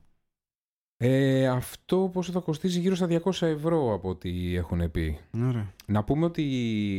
Ε, 0.96 1.48
αυτό 1.48 2.10
πόσο 2.12 2.32
θα 2.32 2.40
κοστίζει 2.40 2.80
γύρω 2.80 2.94
στα 2.94 3.06
200 3.06 3.46
ευρώ 3.46 3.92
από 3.94 4.08
ό,τι 4.08 4.56
έχουν 4.56 4.90
πει. 4.90 5.18
Ωραία. 5.34 5.74
Να 5.86 6.04
πούμε 6.04 6.24
ότι 6.24 6.44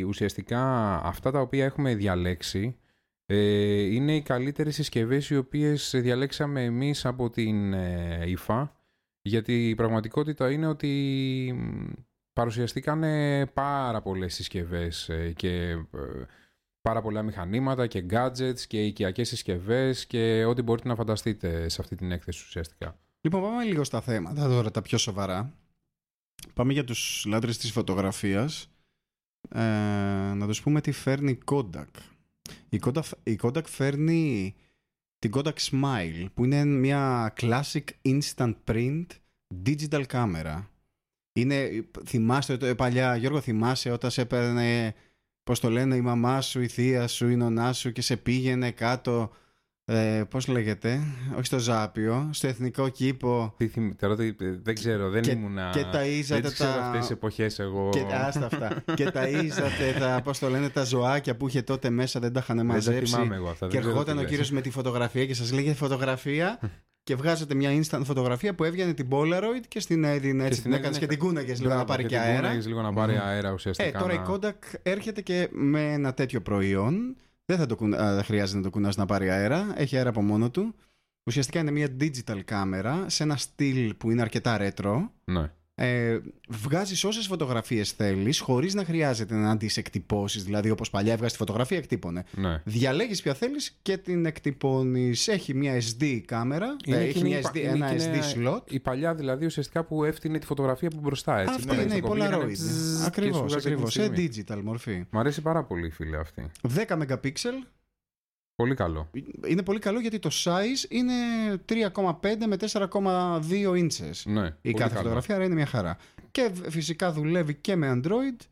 ουσιαστικά 0.07 0.95
αυτά 1.03 1.31
τα 1.31 1.41
οποία 1.41 1.65
έχουμε 1.65 1.95
διαλέξει 1.95 2.77
ε, 3.25 3.81
είναι 3.81 4.15
οι 4.15 4.21
καλύτερες 4.21 4.75
συσκευές 4.75 5.29
οι 5.29 5.37
οποίες 5.37 5.91
διαλέξαμε 5.95 6.63
εμείς 6.63 7.05
από 7.05 7.29
την 7.29 7.73
ε, 7.73 8.23
ΙΦΑ 8.29 8.75
γιατί 9.21 9.69
η 9.69 9.75
πραγματικότητα 9.75 10.51
είναι 10.51 10.67
ότι 10.67 11.51
μ, 11.55 11.85
παρουσιαστήκαν 12.39 13.03
πάρα 13.53 14.01
πολλές 14.01 14.33
συσκευές 14.33 15.09
ε, 15.09 15.31
και 15.35 15.69
ε, 15.69 15.79
πάρα 16.81 17.01
πολλά 17.01 17.21
μηχανήματα 17.21 17.87
και 17.87 18.05
gadgets 18.09 18.59
και 18.67 18.85
οικιακές 18.85 19.27
συσκευές 19.27 20.05
και 20.05 20.45
ό,τι 20.45 20.61
μπορείτε 20.61 20.87
να 20.87 20.95
φανταστείτε 20.95 21.69
σε 21.69 21.81
αυτή 21.81 21.95
την 21.95 22.11
έκθεση 22.11 22.43
ουσιαστικά. 22.47 22.99
Λοιπόν, 23.21 23.41
πάμε 23.41 23.63
λίγο 23.63 23.83
στα 23.83 24.01
θέματα 24.01 24.47
τώρα, 24.47 24.71
τα 24.71 24.81
πιο 24.81 24.97
σοβαρά. 24.97 25.53
Πάμε 26.53 26.73
για 26.73 26.83
τους 26.83 27.25
λάτρες 27.27 27.57
της 27.57 27.71
φωτογραφίας. 27.71 28.69
Ε, 29.49 29.59
να 30.35 30.47
τους 30.47 30.61
πούμε 30.61 30.81
τι 30.81 30.91
φέρνει 30.91 31.31
η 31.31 31.39
Kodak. 31.45 31.91
Η 32.69 32.79
Kodak, 32.85 33.03
η 33.23 33.39
Kodak 33.41 33.65
φέρνει 33.65 34.55
την 35.19 35.31
Kodak 35.35 35.57
Smile, 35.71 36.25
που 36.33 36.45
είναι 36.45 36.65
μια 36.65 37.33
classic 37.41 37.83
instant 38.05 38.53
print 38.65 39.05
digital 39.65 40.03
camera. 40.11 40.63
Είναι, 41.33 41.69
θυμάστε 42.07 42.57
το 42.57 42.75
παλιά, 42.75 43.15
Γιώργο, 43.15 43.39
θυμάσαι 43.41 43.91
όταν 43.91 44.11
σε 44.11 44.21
έπαιρνε, 44.21 44.93
πώς 45.43 45.59
το 45.59 45.69
λένε, 45.69 45.95
η 45.95 46.01
μαμά 46.01 46.41
σου, 46.41 46.61
η 46.61 46.67
θεία 46.67 47.07
σου, 47.07 47.29
η 47.29 47.35
νονά 47.35 47.73
σου 47.73 47.91
και 47.91 48.01
σε 48.01 48.17
πήγαινε 48.17 48.71
κάτω, 48.71 49.31
ε, 49.85 50.23
πώς 50.29 50.47
λέγεται, 50.47 50.99
όχι 51.35 51.45
στο 51.45 51.59
Ζάπιο, 51.59 52.29
στο 52.33 52.47
Εθνικό 52.47 52.89
Κήπο 52.89 53.53
Τι 53.57 53.67
θυμ- 53.67 53.99
τώρα 53.99 54.15
δεν- 54.15 54.35
δεν 54.63 54.75
ξέρω, 54.75 55.09
δεν 55.09 55.21
Και- 55.21 55.31
ήμουνα... 55.31 55.69
και 55.73 55.81
ταΐζατε 55.93 56.25
δεν 56.27 56.41
τις 56.41 56.53
ξέρω 56.53 56.69
τα- 56.71 56.83
αυτές 56.85 56.99
τις 57.01 57.09
εποχές 57.09 57.59
εγώ. 57.59 57.89
Και, 57.89 58.03
άστα 58.13 58.45
αυτά. 58.45 58.83
και 58.93 59.09
ταΐζατε 59.13 59.99
τα, 59.99 60.21
πώς 60.23 60.39
το 60.39 60.49
λένε, 60.49 60.69
τα 60.69 60.83
ζωάκια 60.83 61.35
που 61.35 61.47
είχε 61.47 61.61
τότε 61.61 61.89
μέσα, 61.89 62.19
δεν 62.19 62.33
τα 62.33 62.39
είχαν 62.39 62.57
δεν 62.57 62.67
τα 62.67 62.73
μαζέψει. 62.73 63.13
θυμάμαι 63.13 63.35
εγώ 63.35 63.49
αυτά. 63.49 63.65
Και 63.65 63.71
δεν 63.71 63.79
ξέρω 63.81 63.93
ερχόταν 63.93 64.13
τι 64.13 64.19
ο 64.19 64.21
λες. 64.21 64.29
κύριος 64.31 64.51
με 64.51 64.61
τη 64.61 64.69
φωτογραφία 64.69 65.25
και 65.25 65.33
σας 65.33 65.51
λέγε 65.51 65.73
φωτογραφία 65.73 66.59
και 67.09 67.15
βγάζατε 67.15 67.53
μια 67.53 67.69
instant 67.71 68.01
φωτογραφία 68.03 68.55
που 68.55 68.63
έβγαινε 68.63 68.93
την 68.93 69.07
Polaroid 69.09 69.63
και 69.67 69.79
στην 69.79 70.03
έδινε 70.03 70.43
έτσι, 70.45 70.59
στην 70.59 70.71
την 70.71 70.79
έκανες 70.79 70.97
έδινε- 70.97 70.99
και 70.99 71.17
την 71.17 71.27
κούναγες 71.27 71.57
λίγο 71.57 71.69
να 71.69 71.75
Μπράβο, 71.75 71.85
πάρει 71.91 72.01
και 72.03 72.07
την 72.09 72.17
αέρα. 72.17 72.35
κούναγες 72.39 72.67
λίγο 72.67 72.81
να 72.81 72.93
πάρει 72.93 73.17
αέρα 73.17 73.47
Ε, 73.47 73.51
ουσιαστικά. 73.51 73.99
τώρα 73.99 74.13
η 74.13 74.17
να- 74.17 74.25
Kodak 74.29 74.79
έρχεται 74.83 75.21
και 75.21 75.47
με 75.51 75.93
ένα 75.93 76.13
τέτοιο 76.13 76.41
προϊόν. 76.41 77.15
Δεν 77.45 77.57
θα 77.57 77.65
το 77.65 77.75
κουνα... 77.75 77.97
α, 77.97 78.13
δεν 78.15 78.23
χρειάζεται 78.23 78.57
να 78.57 78.63
το 78.63 78.69
κουνάς 78.69 78.95
να 78.97 79.05
πάρει 79.05 79.29
αέρα. 79.29 79.73
Έχει 79.77 79.97
αέρα 79.97 80.09
από 80.09 80.21
μόνο 80.21 80.49
του. 80.49 80.75
Ουσιαστικά 81.25 81.59
είναι 81.59 81.71
μια 81.71 81.87
digital 81.99 82.39
κάμερα 82.45 83.05
σε 83.09 83.23
ένα 83.23 83.37
στυλ 83.37 83.93
που 83.93 84.11
είναι 84.11 84.21
αρκετά 84.21 84.57
retro. 84.61 85.09
Ναι. 85.23 85.51
Ε, 85.81 86.19
βγάζεις 86.49 87.03
όσες 87.03 87.25
φωτογραφίες 87.27 87.91
θέλεις 87.91 88.39
χωρίς 88.39 88.73
να 88.73 88.83
χρειάζεται 88.83 89.35
να 89.35 89.57
τις 89.57 89.77
εκτυπώσεις. 89.77 90.43
Δηλαδή 90.43 90.69
όπως 90.69 90.89
παλιά 90.89 91.13
έβγαζε 91.13 91.31
τη 91.31 91.37
φωτογραφία 91.37 91.77
εκτύπωνε. 91.77 92.23
ναι. 92.35 92.61
Διαλέγεις 92.65 93.21
ποια 93.21 93.33
θέλεις 93.33 93.77
και 93.81 93.97
την 93.97 94.25
εκτυπώνεις. 94.25 95.27
Έχει 95.27 95.53
μια 95.53 95.73
SD 95.81 96.21
κάμερα. 96.25 96.75
Είναι 96.85 96.97
ε, 96.97 97.01
και 97.03 97.07
έχει 97.09 97.19
είναι 97.19 97.27
μια 97.27 97.37
η 97.37 97.41
πα- 97.41 97.51
SD, 97.53 97.57
είναι 97.57 97.67
ένα 97.69 97.95
και 97.95 98.03
SD 98.03 98.35
είναι 98.35 98.49
slot. 98.49 98.71
Η 98.71 98.79
παλιά 98.79 99.15
δηλαδή 99.15 99.45
ουσιαστικά 99.45 99.83
που 99.83 100.03
έφτιανε 100.03 100.39
τη 100.39 100.45
φωτογραφία 100.45 100.89
που 100.89 100.99
μπροστά 100.99 101.39
έτσι. 101.39 101.53
Αυτή 101.53 101.67
Ναι, 101.75 101.81
είναι 101.81 101.89
στο 101.89 101.97
η 101.97 102.01
κομπή 102.01 102.21
έκανε 102.21 102.43
Polaroid. 102.43 102.51
τζζζ 102.53 102.99
και 102.99 103.05
Ακριβώς, 103.05 103.37
σου 103.37 103.45
βγάζει 103.47 103.67
ακριβώς. 103.67 103.95
εκείνη 103.97 104.15
Σε 104.15 104.21
τη 104.27 104.33
στιγμή. 104.33 104.59
digital 104.59 104.63
μορφή. 104.63 105.05
Μ' 105.09 105.17
αρέσει 105.17 105.41
πάρα 105.41 105.63
πολύ 105.63 105.89
φίλε 105.89 106.17
αυτή. 106.17 106.51
10 106.75 106.97
MP. 106.97 107.31
Πολύ 108.59 108.75
καλό. 108.75 109.09
Είναι 109.47 109.63
πολύ 109.63 109.79
καλό 109.79 109.99
γιατί 109.99 110.19
το 110.19 110.29
size 110.33 110.89
είναι 110.91 111.13
3,5 111.65 112.11
με 112.47 112.55
4,2 112.59 113.69
inches. 113.73 114.21
Ναι, 114.25 114.45
Η 114.45 114.51
πολύ 114.61 114.73
κάθε 114.73 114.89
καλό. 114.89 114.95
φωτογραφία 114.95 115.35
άρα 115.35 115.43
είναι 115.43 115.53
μια 115.55 115.65
χαρά. 115.65 115.97
Και 116.31 116.51
φυσικά 116.69 117.11
δουλεύει 117.11 117.55
και 117.55 117.75
με 117.75 117.91
Android 118.03 118.45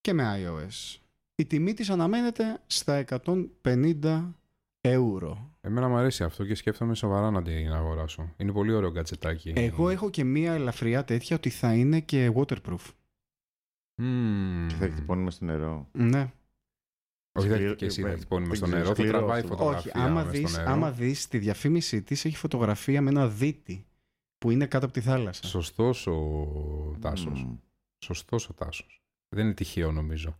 και 0.00 0.12
με 0.12 0.24
iOS. 0.44 0.98
η 1.34 1.46
τιμή 1.46 1.74
της 1.74 1.90
αναμένεται 1.90 2.60
στα 2.66 3.04
150 3.62 4.34
ευρώ. 4.80 5.50
Εμένα 5.60 5.88
μου 5.88 5.96
αρέσει 5.96 6.24
αυτό 6.24 6.44
και 6.44 6.54
σκέφτομαι 6.54 6.94
σοβαρά 6.94 7.30
να 7.30 7.42
την 7.42 7.72
αγοράσω. 7.72 8.34
Είναι 8.36 8.52
πολύ 8.52 8.72
ωραίο 8.72 8.90
γκατσετάκι. 8.90 9.52
Εγώ 9.56 9.88
έχω 9.88 10.10
και 10.10 10.24
μία 10.24 10.52
ελαφριά 10.52 11.04
τέτοια 11.04 11.36
ότι 11.36 11.50
θα 11.50 11.74
είναι 11.74 12.00
και 12.00 12.32
waterproof. 12.34 12.90
Μμμ. 13.94 14.66
Και 14.68 14.74
θα 14.74 14.84
εκτυπώνουμε 14.84 15.30
στο 15.30 15.44
νερό. 15.44 15.88
Ναι. 15.92 16.30
Όχι, 17.32 17.48
δεν 17.48 17.56
Σκληρό- 17.56 17.74
και 17.74 17.84
εσύ 17.84 18.00
ε, 18.00 18.04
θα 18.04 18.10
ε, 18.10 18.12
εκτυπώνει 18.12 18.46
μες 18.46 18.58
δεν 18.58 18.68
στο 18.68 18.76
ξέρω, 18.76 18.82
νερό. 18.82 18.94
Θα 18.94 19.02
σκληρό 19.02 19.18
τραβάει 19.18 19.40
αυτό. 19.40 19.56
φωτογραφία. 19.56 19.92
Όχι, 19.96 20.04
άμα 20.04 20.24
μες 20.24 20.36
στο 20.36 20.46
δεις, 20.46 20.56
νερό. 20.56 20.70
άμα 20.70 20.90
δεις 20.90 21.28
τη 21.28 21.38
διαφήμιση 21.38 22.02
της 22.02 22.24
έχει 22.24 22.36
φωτογραφία 22.36 23.02
με 23.02 23.10
ένα 23.10 23.28
δίτη 23.28 23.86
που 24.38 24.50
είναι 24.50 24.66
κάτω 24.66 24.84
από 24.84 24.94
τη 24.94 25.00
θάλασσα. 25.00 25.46
Σωστός 25.46 26.06
ο 26.06 26.96
Τάσος. 27.00 27.42
Μμ. 27.44 27.54
Σωστός 28.04 28.48
ο 28.48 28.52
Τάσος. 28.54 29.02
Δεν 29.28 29.44
είναι 29.44 29.54
τυχαίο 29.54 29.92
νομίζω. 29.92 30.38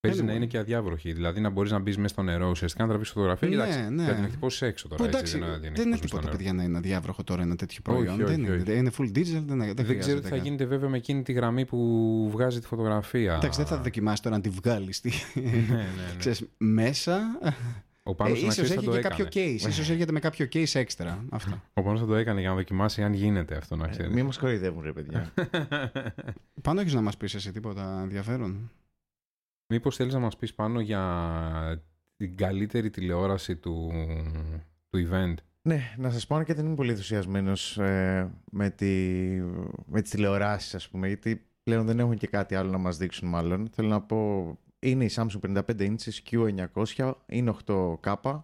Παίζει 0.00 0.20
Anyway. 0.22 0.26
να 0.26 0.32
είναι 0.32 0.46
και 0.46 0.58
αδιάβροχη. 0.58 1.12
Δηλαδή 1.12 1.40
να 1.40 1.48
μπορείς 1.50 1.70
να 1.70 1.78
μπεις 1.78 1.96
μέσα 1.96 2.08
στο 2.08 2.22
νερό 2.22 2.50
ουσιαστικά 2.50 2.82
να 2.82 2.88
τραβήξει 2.88 3.12
φωτογραφία. 3.12 3.48
Ναι, 3.48 3.54
Εντάξει, 3.54 3.78
ναι. 3.90 4.04
Για 4.04 4.14
την 4.14 4.24
εκτυπώσεις 4.24 4.62
έξω 4.62 4.88
τώρα. 4.88 5.02
Που 5.02 5.16
έτσι, 5.16 5.18
εντάξει, 5.36 5.38
να 5.38 5.60
την 5.60 5.72
δεν 5.74 5.86
είναι 5.86 5.94
εκτυπώσεις 5.94 5.98
στο 5.98 6.06
τίποτα 6.06 6.24
νερό. 6.24 6.36
παιδιά 6.36 6.52
να 6.52 6.62
είναι 6.62 6.76
αδιάβροχο 6.78 7.24
τώρα 7.24 7.42
ένα 7.42 7.56
τέτοιο 7.56 7.78
Όχι, 7.88 7.96
προϊόν. 8.02 8.14
όχι, 8.22 8.30
δεν 8.32 8.44
είναι. 8.44 8.54
όχι. 8.70 8.76
είναι 8.78 8.90
full 8.98 9.02
digital, 9.18 9.44
δεν, 9.46 9.58
δεν, 9.58 9.58
Δεν 9.58 9.74
ξέρω 9.74 9.74
τι 9.74 9.84
χρειάζεται 9.84 10.20
θα 10.28 10.28
καν. 10.34 10.44
γίνεται 10.44 10.64
βέβαια 10.64 10.88
με 10.88 10.96
εκείνη 10.96 11.22
τη 11.22 11.32
γραμμή 11.32 11.64
που 11.66 12.28
βγάζει 12.32 12.60
τη 12.60 12.66
φωτογραφία. 12.66 13.34
Εντάξει, 13.34 13.58
δεν 13.58 13.68
θα 13.68 13.78
δοκιμάσεις 13.82 14.20
τώρα 14.20 14.36
να 14.36 14.42
τη 14.42 14.48
βγάλεις. 14.48 14.96
Στη... 14.96 15.12
ναι, 15.34 15.42
ναι, 15.50 15.74
ναι. 15.74 15.84
Ξέρεις, 16.18 16.44
μέσα. 16.56 17.20
Ο 18.02 18.10
Ε, 18.10 18.14
Πάνος 18.16 18.32
να 18.42 18.46
ίσως 18.48 18.52
ξέρεις 18.52 18.68
θα 18.70 18.74
έχει 18.74 18.84
το 18.84 18.92
και 18.92 19.00
κάποιο 19.00 19.24
έκανε. 19.26 19.46
case. 19.52 19.68
ίσως 19.68 19.90
έρχεται 19.90 20.12
με 20.12 20.20
κάποιο 20.20 20.46
case 20.52 20.70
έξτρα. 20.74 21.24
Αυτό. 21.30 21.62
Ο 21.74 21.82
Πάνος 21.82 22.00
θα 22.00 22.06
το 22.06 22.14
έκανε 22.14 22.40
για 22.40 22.48
να 22.48 22.54
δοκιμάσει 22.54 23.02
αν 23.02 23.12
γίνεται 23.12 23.56
αυτό 23.56 23.76
να 23.76 23.86
Ε, 23.86 23.88
ξέρεις. 23.90 24.12
Μη 24.14 24.22
μας 24.22 24.38
κοροϊδεύουν 24.38 24.82
ρε 24.82 24.92
παιδιά. 24.92 25.32
Πάνω 26.62 26.80
έχεις 26.80 26.94
να 26.94 27.00
μας 27.00 27.16
πεις 27.16 27.34
εσύ 27.34 27.52
τίποτα 27.52 27.98
ενδιαφέρον; 28.02 28.70
Μήπως 29.70 29.96
θέλεις 29.96 30.12
να 30.12 30.18
μας 30.18 30.36
πεις 30.36 30.54
πάνω 30.54 30.80
για 30.80 31.82
την 32.16 32.36
καλύτερη 32.36 32.90
τηλεόραση 32.90 33.56
του, 33.56 33.90
του 34.90 35.08
event; 35.08 35.34
ναι, 35.62 35.94
να 35.96 36.10
σας 36.10 36.26
πω 36.26 36.34
αν 36.34 36.44
και 36.44 36.54
δεν 36.54 36.66
είμαι 36.66 36.74
πολύ 36.74 36.90
ενθουσιασμένος 36.90 37.78
ε, 37.78 38.30
με, 38.50 38.70
τη, 38.70 38.86
με 39.86 40.00
τις 40.00 40.10
τηλεοράσεις 40.10 40.74
ας 40.74 40.88
πούμε, 40.88 41.06
γιατί 41.06 41.46
πλέον 41.62 41.86
δεν 41.86 41.98
έχουν 41.98 42.16
και 42.16 42.26
κάτι 42.26 42.54
άλλο 42.54 42.70
να 42.70 42.78
μας 42.78 42.96
δείξουν 42.96 43.28
μάλλον. 43.28 43.68
Θέλω 43.72 43.88
να 43.88 44.00
πω, 44.00 44.58
είναι 44.78 45.04
η 45.04 45.10
Samsung 45.14 45.60
55 45.60 45.62
inches 45.78 46.30
Q900, 46.30 47.12
είναι 47.26 47.54
8K. 47.66 48.40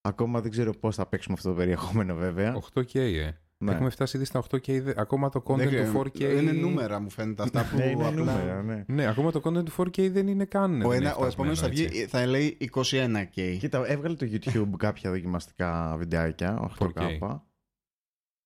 Ακόμα 0.00 0.40
δεν 0.40 0.50
ξέρω 0.50 0.72
πώς 0.72 0.96
θα 0.96 1.06
παίξουμε 1.06 1.34
αυτό 1.38 1.48
το 1.48 1.54
περιεχόμενο 1.54 2.14
βέβαια. 2.14 2.60
8K, 2.74 2.94
ε. 2.94 3.30
Ναι. 3.64 3.72
Έχουμε 3.72 3.90
φτάσει 3.90 4.16
ήδη 4.16 4.24
στα 4.26 4.42
8K. 4.50 4.80
δε- 4.82 4.92
Ακόμα 4.96 5.28
το 5.28 5.42
content 5.46 5.56
Δεν 5.56 5.68
του 5.68 5.74
ξέρω, 5.74 6.02
4K. 6.02 6.20
Είναι 6.40 6.52
νούμερα 6.52 7.00
μου 7.00 7.10
φαίνεται 7.10 7.42
αυτά 7.42 7.64
που 7.70 7.76
Ναι, 7.76 7.84
είναι 7.84 8.06
απλά... 8.06 8.24
νούμερα, 8.24 8.62
ναι. 8.62 8.84
Ναι, 8.88 9.06
ακόμα 9.06 9.30
το 9.32 9.40
content 9.44 9.64
του 9.64 9.72
4K 9.76 10.10
δεν 10.10 10.28
είναι 10.28 10.44
καν. 10.44 10.82
Ο, 10.82 10.88
δεν 10.88 11.00
ένα, 11.02 11.14
είναι 11.14 11.24
ο 11.24 11.26
επόμενος 11.26 11.58
θα, 11.60 11.66
φτασμένο, 11.66 11.88
βγει, 11.90 12.00
έτσι. 12.00 12.06
θα 12.16 12.26
λέει 12.26 12.56
21K. 12.72 13.56
Κοίτα, 13.58 13.86
έβγαλε 13.86 14.14
το 14.14 14.26
YouTube 14.30 14.70
κάποια 14.86 15.10
δοκιμαστικά 15.10 15.96
βιντεάκια, 15.98 16.70
8K. 16.78 17.18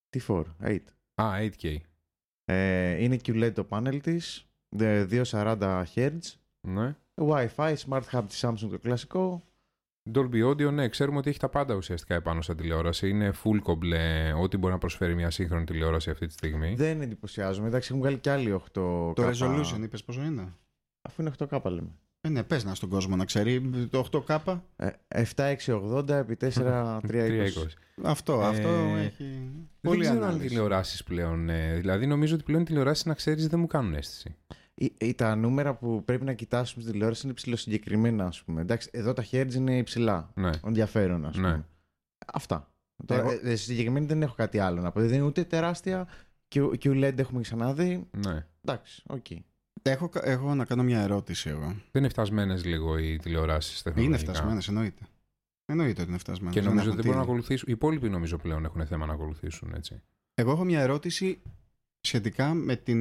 Τι 0.09 0.21
4, 0.28 0.42
8. 0.64 0.78
Α, 1.14 1.31
8K. 1.40 1.76
Ε, 2.45 3.02
είναι 3.02 3.16
QLED 3.26 3.52
το 3.54 3.64
πάνελ 3.64 4.00
της, 4.00 4.47
δε- 4.76 5.07
240 5.31 5.83
Hz, 5.95 6.19
Ναι. 6.69 6.97
Wi-Fi, 7.14 7.75
Smart 7.88 8.02
Hub 8.12 8.23
της 8.28 8.45
Samsung 8.45 8.69
το 8.71 8.78
κλασικό. 8.78 9.45
Dolby 10.11 10.50
Audio, 10.50 10.73
ναι, 10.73 10.88
ξέρουμε 10.88 11.18
ότι 11.18 11.30
έχει 11.30 11.38
τα 11.38 11.49
πάντα 11.49 11.75
ουσιαστικά 11.75 12.14
επάνω 12.14 12.42
στα 12.42 12.54
τηλεόραση. 12.54 13.09
Είναι 13.09 13.32
full 13.44 13.59
κομπλέ 13.62 14.32
ό,τι 14.32 14.56
μπορεί 14.56 14.73
να 14.73 14.78
προσφέρει 14.78 15.14
μια 15.14 15.30
σύγχρονη 15.30 15.64
τηλεόραση 15.64 16.11
αυτή 16.11 16.26
τη 16.26 16.32
στιγμή. 16.32 16.75
Δεν 16.75 17.00
εντυπωσιάζομαι, 17.00 17.66
εντάξει 17.66 17.88
έχουν 17.90 18.02
βγάλει 18.02 18.18
και 18.18 18.30
άλλοι 18.30 18.61
8K. 18.64 18.71
Το 18.73 19.14
resolution 19.16 19.82
είπες 19.82 20.04
πόσο 20.04 20.23
είναι; 20.23 20.54
Αφού 21.02 21.23
είναι 21.23 21.32
8K 21.38 21.62
λέμε. 21.64 21.99
Ε, 22.25 22.29
ναι, 22.29 22.43
πες 22.43 22.64
να 22.64 22.75
στον 22.75 22.88
κόσμο 22.88 23.17
να 23.17 23.25
ξέρει. 23.25 23.71
Το 23.91 24.09
8K. 24.26 24.61
Ε, 24.76 24.91
7680 25.35 26.09
επί 26.09 26.37
4320. 26.37 27.00
320. 27.09 27.49
Αυτό, 28.02 28.41
Ε, 28.43 28.47
αυτό 28.47 28.69
έχει 28.99 29.25
Δεν 29.25 29.69
πολύ 29.81 30.00
ξέρω 30.00 30.17
αν 30.17 30.23
ανάλυση. 30.23 30.49
τηλεοράσει 30.49 31.05
πλέον. 31.05 31.49
ε, 31.49 31.75
δηλαδή, 31.79 32.07
νομίζω 32.07 32.35
ότι 32.35 32.45
πλέον 32.45 32.62
οι 32.62 32.64
τηλεοράσεις 32.64 33.05
να 33.05 33.14
ξέρεις 33.14 33.47
δεν 33.49 33.61
μου 33.61 33.67
κάνουν 33.67 33.95
αίσθηση. 33.95 34.37
Ή- 34.75 34.93
ή 35.00 35.14
τα 35.14 35.35
νούμερα 35.37 35.75
που 35.75 36.05
πρέπει 36.05 36.25
να 36.25 36.33
κοιτάσουμε 36.33 36.81
στην 36.83 36.93
τηλεόραση 36.93 37.26
είναι 37.26 37.35
ψιλοσυγκεκριμένα, 37.35 38.25
ας 38.26 38.43
πούμε. 38.43 38.61
Εντάξει, 38.61 38.88
εδώ 38.93 39.12
τα 39.12 39.25
Hz 39.31 39.55
είναι 39.55 39.76
υψηλά. 39.76 40.31
Ναι. 40.35 40.50
Ενδιαφέρον, 40.64 41.26
ας 41.26 41.35
πούμε. 41.37 41.50
Ναι. 41.50 41.62
Αυτά. 42.33 42.71
Τώρα, 43.07 43.21
Εγώ- 43.21 43.41
ε, 43.43 43.55
συγκεκριμένη 43.57 44.07
δεν 44.07 44.23
έχω 44.23 44.35
κάτι 44.35 44.59
άλλο 44.59 44.81
να 44.81 44.91
πω. 44.93 45.00
Δεν 45.00 45.12
είναι 45.12 45.23
ούτε 45.23 45.45
τεράστια. 45.45 46.09
Q- 46.55 46.73
QLED 46.85 47.19
έχουμε 47.19 47.41
ξαναδεί. 47.41 48.09
ναι. 48.26 48.47
Εντάξει, 48.64 49.02
οκ. 49.07 49.26
Έχω, 49.83 50.11
έχω 50.15 50.55
να 50.55 50.65
κάνω 50.65 50.83
μια 50.83 51.01
ερώτηση 51.01 51.49
εγώ. 51.49 51.67
Δεν 51.67 52.03
είναι 52.03 52.09
φτασμένες 52.09 52.65
λίγο 52.65 52.99
οι 52.99 53.19
τηλεοράσεις 53.19 53.85
Είναι 53.97 54.17
φτασμένες, 54.17 54.69
εννοείται. 54.69 55.03
Εννοείται 55.65 56.01
ότι 56.01 56.11
είναι 56.11 56.19
φτασμένες. 56.19 56.55
Και 56.55 56.61
νομίζω 56.61 56.91
ότι 56.91 56.99
έχουν 56.99 57.03
δεν 57.03 57.05
μπορούν 57.05 57.19
να 57.19 57.25
τύχη. 57.25 57.31
ακολουθήσουν. 57.31 57.69
Οι 57.69 57.73
υπόλοιποι 57.73 58.09
νομίζω 58.09 58.39
πλέον 58.39 58.65
έχουν 58.65 58.87
θέμα 58.87 59.07
να 59.07 59.12
ακολουθήσουν. 59.12 59.73
Έτσι. 59.75 60.03
Εγώ 60.35 60.51
έχω 60.51 60.65
μια 60.65 60.81
ερώτηση 60.81 61.43
σχετικά 62.01 62.55
με, 62.55 62.77
την, 62.77 63.01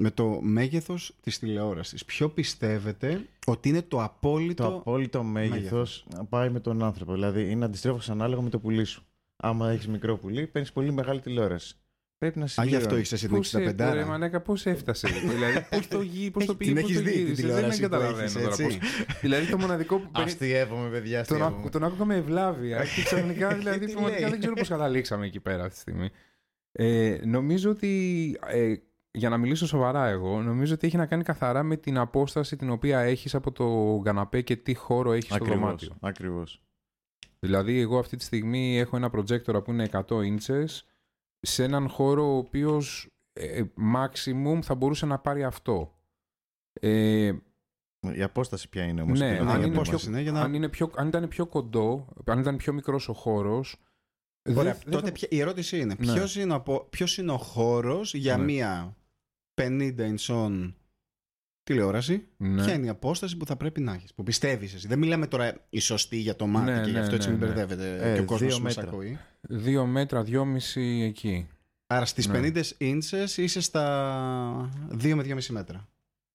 με 0.00 0.10
το 0.10 0.40
μέγεθος 0.42 1.14
της 1.20 1.38
τηλεόρασης. 1.38 2.04
Ποιο 2.04 2.28
πιστεύετε 2.28 3.26
ότι 3.46 3.68
είναι 3.68 3.82
το 3.82 4.02
απόλυτο... 4.02 4.68
Το 4.68 4.76
απόλυτο 4.76 5.22
μέγεθος 5.22 6.06
πάει 6.28 6.50
με 6.50 6.60
τον 6.60 6.82
άνθρωπο. 6.82 7.12
Δηλαδή 7.12 7.50
είναι 7.50 7.64
αντιστρέφω 7.64 8.12
ανάλογα 8.12 8.42
με 8.42 8.50
το 8.50 8.58
πουλί 8.58 8.84
σου. 8.84 9.02
Άμα 9.36 9.70
έχεις 9.70 9.88
μικρό 9.88 10.16
πουλί, 10.16 10.46
παίρνεις 10.46 10.72
πολύ 10.72 10.92
μεγάλη 10.92 11.20
τηλεόραση. 11.20 11.76
Πρέπει 12.22 12.38
να 12.38 12.44
Α, 12.44 12.46
γι' 12.46 12.52
συμπληρώνεις. 12.52 12.86
αυτό 12.86 12.98
είσαι 12.98 13.14
εσύ 13.14 13.26
την 13.28 13.36
Πώς, 13.36 13.54
ε, 13.54 13.74
65. 13.78 13.94
ρε 13.94 14.04
Μανέκα, 14.04 14.40
πώς 14.40 14.66
έφτασε. 14.66 15.08
δηλαδή, 15.08 15.66
πώς 15.70 15.88
το, 15.88 16.00
γύ, 16.00 16.30
πώς 16.30 16.44
το 16.44 16.56
Την 16.56 16.66
πήγε, 16.74 16.80
πώς 16.80 16.90
έχεις 16.90 16.96
το 16.96 17.02
δει 17.02 17.10
την 17.10 17.18
γύρισε. 17.20 17.42
Δεν 17.42 17.44
τηλεόραση 17.54 17.76
που 17.82 17.88
καταλαβαίνω 17.88 18.20
έχεις, 18.22 18.32
τώρα 18.32 18.48
έτσι. 18.48 18.64
πώς. 18.64 18.78
δηλαδή, 19.20 19.46
το 19.46 19.58
μοναδικό 19.58 19.96
που. 19.98 20.10
περί- 20.12 20.26
Αστείευομαι, 20.26 20.88
παιδιά. 20.88 21.24
Τον, 21.24 21.36
αστείευομαι. 21.36 21.56
άκου- 21.60 21.70
τον 21.70 21.84
άκουγα 21.84 22.04
με 22.04 22.14
ευλάβεια 22.16 22.78
και 22.84 23.02
ξαφνικά 23.04 23.54
δηλαδή 23.54 23.86
Τι 23.86 23.92
πραγματικά 23.92 24.20
λέει; 24.20 24.30
δεν 24.30 24.38
ξέρω 24.38 24.54
πώς 24.54 24.68
καταλήξαμε 24.68 25.26
εκεί 25.26 25.40
πέρα 25.40 25.62
αυτή 25.62 25.74
τη 25.74 25.80
στιγμή. 25.80 26.10
Ε, 26.72 27.18
νομίζω 27.24 27.70
ότι, 27.70 27.90
ε, 28.46 28.74
για 29.10 29.28
να 29.28 29.36
μιλήσω 29.36 29.66
σοβαρά 29.66 30.06
εγώ, 30.08 30.42
νομίζω 30.42 30.74
ότι 30.74 30.86
έχει 30.86 30.96
να 30.96 31.06
κάνει 31.06 31.22
καθαρά 31.22 31.62
με 31.62 31.76
την 31.76 31.98
απόσταση 31.98 32.56
την 32.56 32.70
οποία 32.70 33.00
έχεις 33.00 33.34
από 33.34 33.52
το 33.52 34.00
καναπέ 34.04 34.40
και 34.40 34.56
τι 34.56 34.74
χώρο 34.74 35.12
έχεις 35.12 35.24
στο 35.24 35.34
Ακριβώς, 35.34 35.58
δωμάτιο. 35.60 35.96
Ακριβώς. 36.00 36.62
Δηλαδή 37.38 37.80
εγώ 37.80 37.98
αυτή 37.98 38.16
τη 38.16 38.24
στιγμή 38.24 38.78
έχω 38.78 38.96
ένα 38.96 39.10
projector 39.16 39.64
που 39.64 39.70
είναι 39.72 39.88
100 39.92 40.02
inches 40.08 40.66
σε 41.42 41.64
έναν 41.64 41.88
χώρο 41.88 42.34
ο 42.34 42.36
οποίος 42.36 43.08
ε, 43.32 43.62
maximum 43.94 44.58
θα 44.62 44.74
μπορούσε 44.74 45.06
να 45.06 45.18
πάρει 45.18 45.44
αυτό. 45.44 45.96
Ε, 46.72 47.32
Η 48.14 48.22
απόσταση 48.22 48.68
ποια 48.68 48.84
είναι 48.84 49.02
όμως. 49.02 49.18
Ναι, 49.18 49.28
εκεί, 49.30 49.38
αν 49.38 49.44
να 49.44 49.50
Αν 49.52 49.56
είναι 49.56 49.66
δούμε. 49.66 49.82
είναι 49.88 49.96
πιο- 49.96 50.08
είναι 50.10 50.20
για 50.20 50.32
να... 50.32 50.40
αν, 50.40 50.54
είναι 50.54 50.68
πιο, 50.68 50.90
αν 50.96 51.08
ήταν 51.08 51.28
πιο 51.28 51.46
κοντό, 51.46 52.08
αν 52.26 52.38
ήταν 52.38 52.56
πιο 52.56 52.72
μικρός 52.72 53.08
ο 53.08 53.12
χώρος, 53.12 53.76
δεν- 54.42 54.56
Ωραία, 54.56 54.72
δεν 54.74 54.90
τότε 54.92 55.06
θα- 55.06 55.12
ποια- 55.12 55.28
η 55.30 55.40
ερώτηση 55.40 55.78
είναι, 55.80 55.94
Ναι. 55.98 56.12
ποιος, 56.12 56.36
είναι, 56.36 56.52
ο 56.52 56.56
απο- 56.56 56.86
ποιος 56.90 57.18
είναι 57.18 57.32
ο 57.32 57.36
χώρος 57.38 58.14
για 58.14 58.36
Ναι. 58.36 58.44
μία 58.44 58.96
50 59.54 60.14
inch 60.14 60.50
τηλεόραση, 61.64 62.26
Ναι. 62.36 62.62
ποια 62.64 62.74
είναι 62.74 62.86
η 62.86 62.88
απόσταση 62.88 63.36
που 63.36 63.46
θα 63.46 63.56
πρέπει 63.56 63.80
να 63.80 63.92
έχεις, 63.92 64.14
που 64.14 64.22
πιστεύεις 64.22 64.74
εσύ. 64.74 64.86
Δεν 64.86 64.98
μιλάμε 64.98 65.26
τώρα 65.26 65.66
η 65.68 65.80
σωστή 65.80 66.16
για 66.16 66.36
το 66.36 66.46
μάτι 66.46 66.70
Ναι, 66.70 66.80
και 66.80 66.86
γι' 66.88 66.92
ναι, 66.92 67.00
αυτό 67.00 67.14
έτσι 67.14 67.28
ναι, 67.30 67.34
μην 67.36 67.42
ναι. 67.42 67.52
μπερδεύετε 67.52 68.10
Ε, 68.10 68.14
και 68.14 68.20
ο 68.20 68.24
κόσμος 68.24 68.48
δύο 68.48 68.56
που 68.56 68.62
μας 68.62 68.76
μέτρα. 68.76 68.90
ακούει. 68.90 69.18
Δύο 69.40 69.86
μέτρα, 69.86 70.22
δυόμιση 70.22 71.02
εκεί. 71.08 71.48
Άρα 71.86 72.04
στις 72.04 72.26
Ναι. 72.28 72.38
50 72.54 72.62
inches 72.78 73.28
είσαι 73.36 73.60
στα 73.60 74.70
2 75.02 75.14
με 75.14 75.22
2,5 75.22 75.46
μέτρα. 75.50 75.86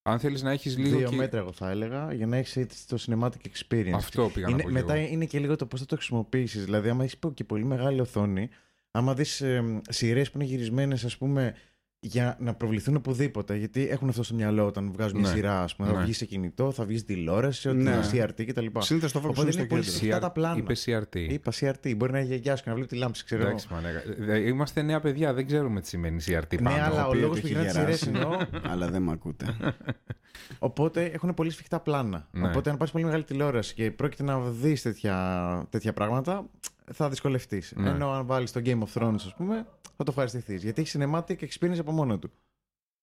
Αν 0.02 0.20
θέλεις 0.20 0.42
να 0.42 0.52
έχεις 0.52 0.78
λίγο 0.78 0.98
Δύο 0.98 1.10
και... 1.10 1.16
μέτρα 1.16 1.40
εγώ 1.40 1.52
θα 1.52 1.70
έλεγα 1.70 2.14
για 2.14 2.28
να 2.28 2.38
έχεις 2.38 2.86
το 2.88 2.98
cinematic 3.08 3.30
experience. 3.30 3.92
Αυτό 3.94 4.30
πήγα 4.34 4.46
να 4.48 4.52
είναι, 4.54 4.62
πω 4.64 4.70
μετά 4.70 4.94
και 4.94 5.00
εγώ. 5.00 5.14
είναι 5.14 5.26
και 5.26 5.40
λίγο 5.40 5.56
το 5.56 5.66
πώς 5.66 5.80
θα 5.80 5.86
το 5.86 5.96
χρησιμοποιήσεις. 5.96 6.64
Δηλαδή, 6.64 6.90
άμα 6.90 7.04
έχεις 7.04 7.20
και 7.34 7.44
πολύ 7.44 7.66
μεγάλη 7.66 8.00
οθόνη, 8.00 8.50
άμα 8.92 9.14
δεις 9.14 9.42
ε, 9.42 9.80
σειρές 9.90 10.32
που 10.32 10.38
είναι 10.38 10.48
γυρισμένες, 10.48 11.04
ας 11.06 11.18
πούμε, 11.18 11.56
για 12.00 12.38
να 12.40 12.54
προβληθούν 12.54 12.96
οπουδήποτε. 12.96 13.56
Γιατί 13.56 13.88
έχουν 13.90 14.10
αυτό 14.10 14.24
στο 14.24 14.36
μυαλό 14.36 14.66
όταν 14.66 14.92
βγάζουν 14.92 15.20
μια 15.20 15.30
Ναι. 15.30 15.36
σειρά, 15.36 15.62
ας 15.64 15.76
πούμε. 15.76 15.88
Ναι. 15.90 15.94
Θα 15.96 16.02
βγεις 16.02 16.18
σε 16.18 16.26
κινητό, 16.26 16.72
θα 16.72 16.86
βγεις 16.86 17.06
τηλεόραση, 17.06 17.68
ότι 17.70 17.78
Ναι. 17.78 17.90
είναι 17.92 18.02
CRT 18.12 18.46
κτλ. 18.46 18.66
Συνήθως 18.80 19.12
το 19.12 19.20
focus 19.20 19.24
Οπότε 19.30 19.42
είναι 19.42 19.50
είναι 19.52 19.60
στο 19.60 19.66
πολύ 19.68 19.82
κέντρο. 19.82 19.98
σφιχτά 19.98 20.20
τα 20.20 20.32
πλάνα. 20.32 20.58
Είπε 20.58 20.74
CRT. 20.86 21.16
Είπα 21.16 21.52
CRT, 21.60 21.94
μπορεί 21.98 22.12
να 22.12 22.18
είναι 22.20 22.28
γιαγιάς 22.28 22.58
σου 22.58 22.64
και 22.64 22.70
να 22.70 22.76
βλέπει 22.76 22.90
τη 22.92 22.98
λάμψη, 23.00 23.24
ξέρω. 23.26 23.42
εγώ. 23.42 23.50
Εντάξει, 23.50 23.68
μανέκα. 23.72 24.02
Ε, 24.34 24.48
Είμαστε 24.48 24.82
νέα 24.82 25.00
παιδιά, 25.00 25.34
δεν 25.34 25.46
ξέρουμε 25.48 25.82
τι 25.82 25.88
σημαίνει 25.88 26.22
CRT 26.28 26.58
πάνω. 26.64 26.76
Ναι, 26.76 26.82
αλλά 26.84 27.06
ο 27.06 27.08
οποίος 27.08 27.22
λόγος 27.24 27.36
το 27.42 27.42
που 27.42 27.48
έχει 27.48 27.64
γυρνάει 27.64 27.66
τις 27.66 27.76
γεράσει. 27.76 28.04
σειρές 28.04 28.22
εννοώ. 28.22 28.38
Αλλά 28.72 28.88
δεν 28.90 29.02
με 29.02 29.12
ακούτε. 29.12 29.46
Οπότε 30.60 31.04
έχουν 31.06 31.34
πολύ 31.34 31.50
σφιχτά 31.50 31.80
πλάνα. 31.80 32.28
Ναι. 32.32 32.48
Οπότε 32.48 32.70
αν 32.70 32.78
πάρεις 32.78 32.94
πολύ 32.94 33.06
μεγάλη 33.06 33.24
τηλεόραση 33.24 33.74
και 33.74 33.92
πρόκειται 33.92 34.24
να 34.24 34.40
δεις 34.40 34.82
τέτοια, 34.82 35.68
τέτοια 35.70 35.94
πράγματα, 35.94 36.46
θα 36.94 37.10
δυσκολευτείς. 37.10 37.74
Ναι. 37.76 37.90
Ενώ 37.90 38.12
αν 38.12 38.26
βάλεις 38.26 38.52
το 38.52 38.62
Game 38.64 38.84
of 38.84 38.88
Thrones, 38.94 39.14
ας 39.16 39.34
πούμε, 39.36 39.68
θα 39.96 40.04
το 40.04 40.06
ευχαριστηθείς. 40.08 40.64
Γιατί 40.64 40.82
έχει 40.82 40.98
cinematic 41.00 41.40
experience 41.48 41.80
από 41.80 41.92
μόνο 41.92 42.20
του. 42.20 42.32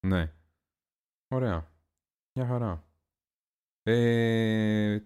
Ναι. 0.06 0.32
Ωραία. 1.34 1.68
Μια 2.38 2.46
χαρά. 2.46 2.84
Ε, 3.82 4.98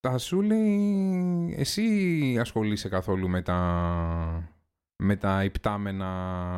τα 0.00 0.18
σου 0.18 0.42
λέει, 0.42 1.54
εσύ 1.58 2.36
ασχολείσαι 2.40 2.88
καθόλου 2.88 3.28
με 3.28 3.42
τα, 3.42 4.50
με 5.02 5.16
τα 5.16 5.44
υπτάμενα, 5.44 6.10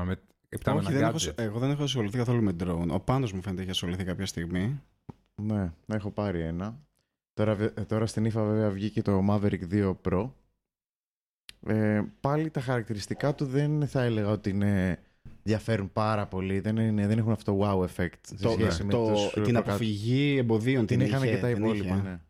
με, 0.06 0.20
υπτάμενα 0.48 0.86
Όχι, 0.88 0.96
δεν 0.96 1.02
έχω, 1.08 1.16
gadget. 1.18 1.32
εγώ 1.38 1.58
δεν 1.58 1.70
έχω 1.70 1.82
ασχοληθεί 1.82 2.16
καθόλου 2.16 2.42
με 2.42 2.56
drone. 2.60 2.88
Ο 2.90 3.00
Πάνος 3.00 3.32
μου 3.32 3.42
φαίνεται 3.42 3.62
έχει 3.62 3.70
ασχοληθεί 3.70 4.04
κάποια 4.04 4.26
στιγμή. 4.26 4.80
Ναι, 5.42 5.72
έχω 5.86 6.10
πάρει 6.10 6.40
ένα. 6.40 6.78
Τώρα, 7.32 7.54
βε- 7.54 7.80
τώρα 7.86 8.06
στην 8.06 8.24
ύφα 8.24 8.42
βέβαια 8.44 8.70
βγήκε 8.70 9.02
το 9.02 9.26
Maverick 9.30 9.68
2 9.70 9.94
Pro. 10.02 10.30
Ε, 11.66 12.02
πάλι 12.20 12.50
τα 12.50 12.60
χαρακτηριστικά 12.60 13.34
του 13.34 13.44
δεν 13.46 13.86
θα 13.86 14.02
έλεγα 14.02 14.28
ότι 14.30 14.50
είναι, 14.50 14.98
διαφέρουν 15.42 15.92
πάρα 15.92 16.26
πολύ. 16.26 16.60
Δεν, 16.60 16.76
είναι, 16.76 17.06
δεν 17.06 17.18
έχουν 17.18 17.32
αυτό 17.32 17.52
το 17.56 17.60
wow 17.62 17.84
effect 17.84 18.14
σε 18.22 18.34
Το, 18.42 18.50
σχέση 18.50 18.84
με 18.84 18.90
το- 18.92 19.06
τους 19.12 19.30
την 19.32 19.42
προκα- 19.42 19.58
αποφυγή 19.58 20.36
εμποδίων 20.36 20.86
Την 20.86 21.00
είχαν 21.00 21.22
είχε, 21.22 21.34
και 21.34 21.40
τα 21.40 21.48
την 21.48 21.56
υπόλοιπα. 21.62 21.84
είχε. 21.94 22.02
ναι. 22.02 22.20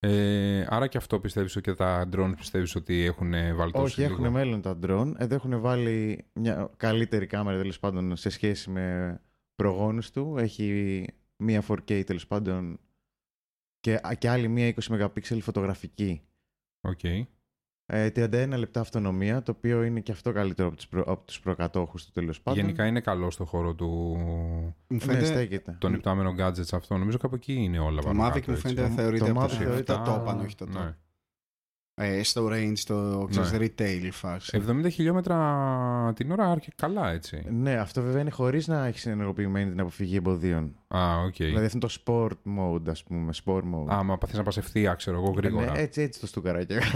Ε, 0.00 0.66
άρα 0.68 0.86
και 0.86 0.96
αυτό 0.96 1.20
πιστεύεις 1.20 1.56
ότι 1.56 1.70
και 1.70 1.76
τα 1.76 2.08
drones 2.12 2.32
πιστεύεις 2.36 2.74
ότι 2.74 3.04
έχουν 3.04 3.30
βαλτώσει 3.56 3.84
Όχι, 3.84 4.00
λίγο; 4.00 4.12
έχουν 4.12 4.28
μέλλον 4.32 4.62
τα 4.62 4.78
drone. 4.82 5.12
Εδώ 5.18 5.34
έχουν 5.34 5.60
βάλει 5.60 6.24
μια 6.32 6.70
καλύτερη 6.76 7.26
κάμερα 7.26 7.58
τέλος 7.58 7.78
πάντων 7.78 8.16
σε 8.16 8.28
σχέση 8.28 8.70
με 8.70 9.20
προγόνους 9.54 10.10
του. 10.10 10.34
Έχει 10.38 11.04
μία 11.36 11.62
4K 11.68 12.02
τέλος 12.06 12.26
πάντων 12.26 12.80
και, 13.80 14.00
και 14.18 14.28
άλλη 14.28 14.48
μία 14.48 14.74
20 14.74 14.98
MP 15.04 15.38
φωτογραφική. 15.40 16.20
Οκ. 16.80 17.00
Ε, 17.90 18.10
31 18.14 18.48
λεπτά 18.58 18.80
αυτονομία, 18.80 19.42
το 19.42 19.54
οποίο 19.56 19.82
είναι 19.82 20.00
και 20.00 20.12
αυτό 20.12 20.32
καλύτερο 20.32 20.68
από 20.68 20.76
τους, 20.76 20.88
προ, 20.88 21.02
από 21.06 21.26
τους 21.26 21.40
προκατόχους 21.40 22.04
του 22.04 22.10
τέλος 22.12 22.40
πάντων. 22.40 22.60
Γενικά 22.60 22.86
είναι 22.86 23.00
καλό 23.00 23.30
στο 23.30 23.44
χώρο 23.44 23.74
του... 23.74 23.86
Μου 23.88 24.74
ναι, 24.88 24.98
φαίνεται, 24.98 25.24
στέκεται. 25.24 25.76
των 25.78 25.94
ιπτάμενων 25.94 26.36
gadgets 26.38 26.72
αυτό. 26.72 26.96
Νομίζω 26.96 27.18
κάπου 27.18 27.34
εκεί 27.34 27.52
είναι 27.52 27.78
όλα 27.78 28.00
το 28.00 28.06
πάνω 28.06 28.22
Mavic 28.26 28.30
κάτω, 28.32 28.44
μου 28.50 28.56
έτσι. 28.56 28.60
φαίνεται 28.66 28.82
Το- 28.88 28.94
θεωρείται 28.94 29.24
το 29.24 29.30
από 29.30 29.40
Mavic 29.42 29.48
τα 29.48 29.54
θεωρείται 29.56 29.92
το 29.92 29.98
τα- 30.02 30.24
top, 30.24 30.28
αν 30.28 30.40
όχι 30.40 30.54
το 30.54 30.66
top. 30.70 30.74
Ναι. 30.84 30.94
Ε, 32.00 32.22
στο 32.22 32.48
range, 32.52 32.78
το 32.86 33.26
ξέρεις, 33.30 33.52
retail 33.78 34.08
φάση. 34.12 34.62
70 34.68 34.86
χιλιόμετρα 34.90 36.12
την 36.16 36.30
ώρα 36.30 36.50
άρχισε 36.50 36.72
καλά 36.76 37.10
έτσι. 37.10 37.42
Ναι, 37.50 37.74
αυτό 37.74 38.02
βέβαια 38.02 38.20
είναι 38.20 38.30
χωρίς 38.30 38.66
να 38.66 38.86
έχεις 38.86 39.06
ενεργοποιημένη 39.06 39.70
την 39.70 39.80
αποφυγή 39.80 40.16
εμποδίων. 40.16 40.74
Α, 40.88 41.16
οκ. 41.26 41.34
Δηλαδή 41.36 41.64
αυτό 41.66 41.78
είναι 41.82 41.86
το 41.88 41.96
sport 42.04 42.58
mode, 42.58 42.88
ας 42.90 43.02
πούμε, 43.02 43.32
sport 43.44 43.62
mode. 43.62 43.92
Α, 43.94 44.02
μα 44.02 44.18
θες 44.26 44.36
να 44.36 44.42
πας 44.42 44.56
ευθεία, 44.56 44.94
ξέρω 44.94 45.16
εγώ, 45.18 45.30
γρήγορα. 45.30 45.72
Ναι, 45.72 45.78
έτσι, 45.80 46.02
έτσι 46.02 46.20
το 46.20 46.26
στούκαρα 46.26 46.64
και 46.64 46.80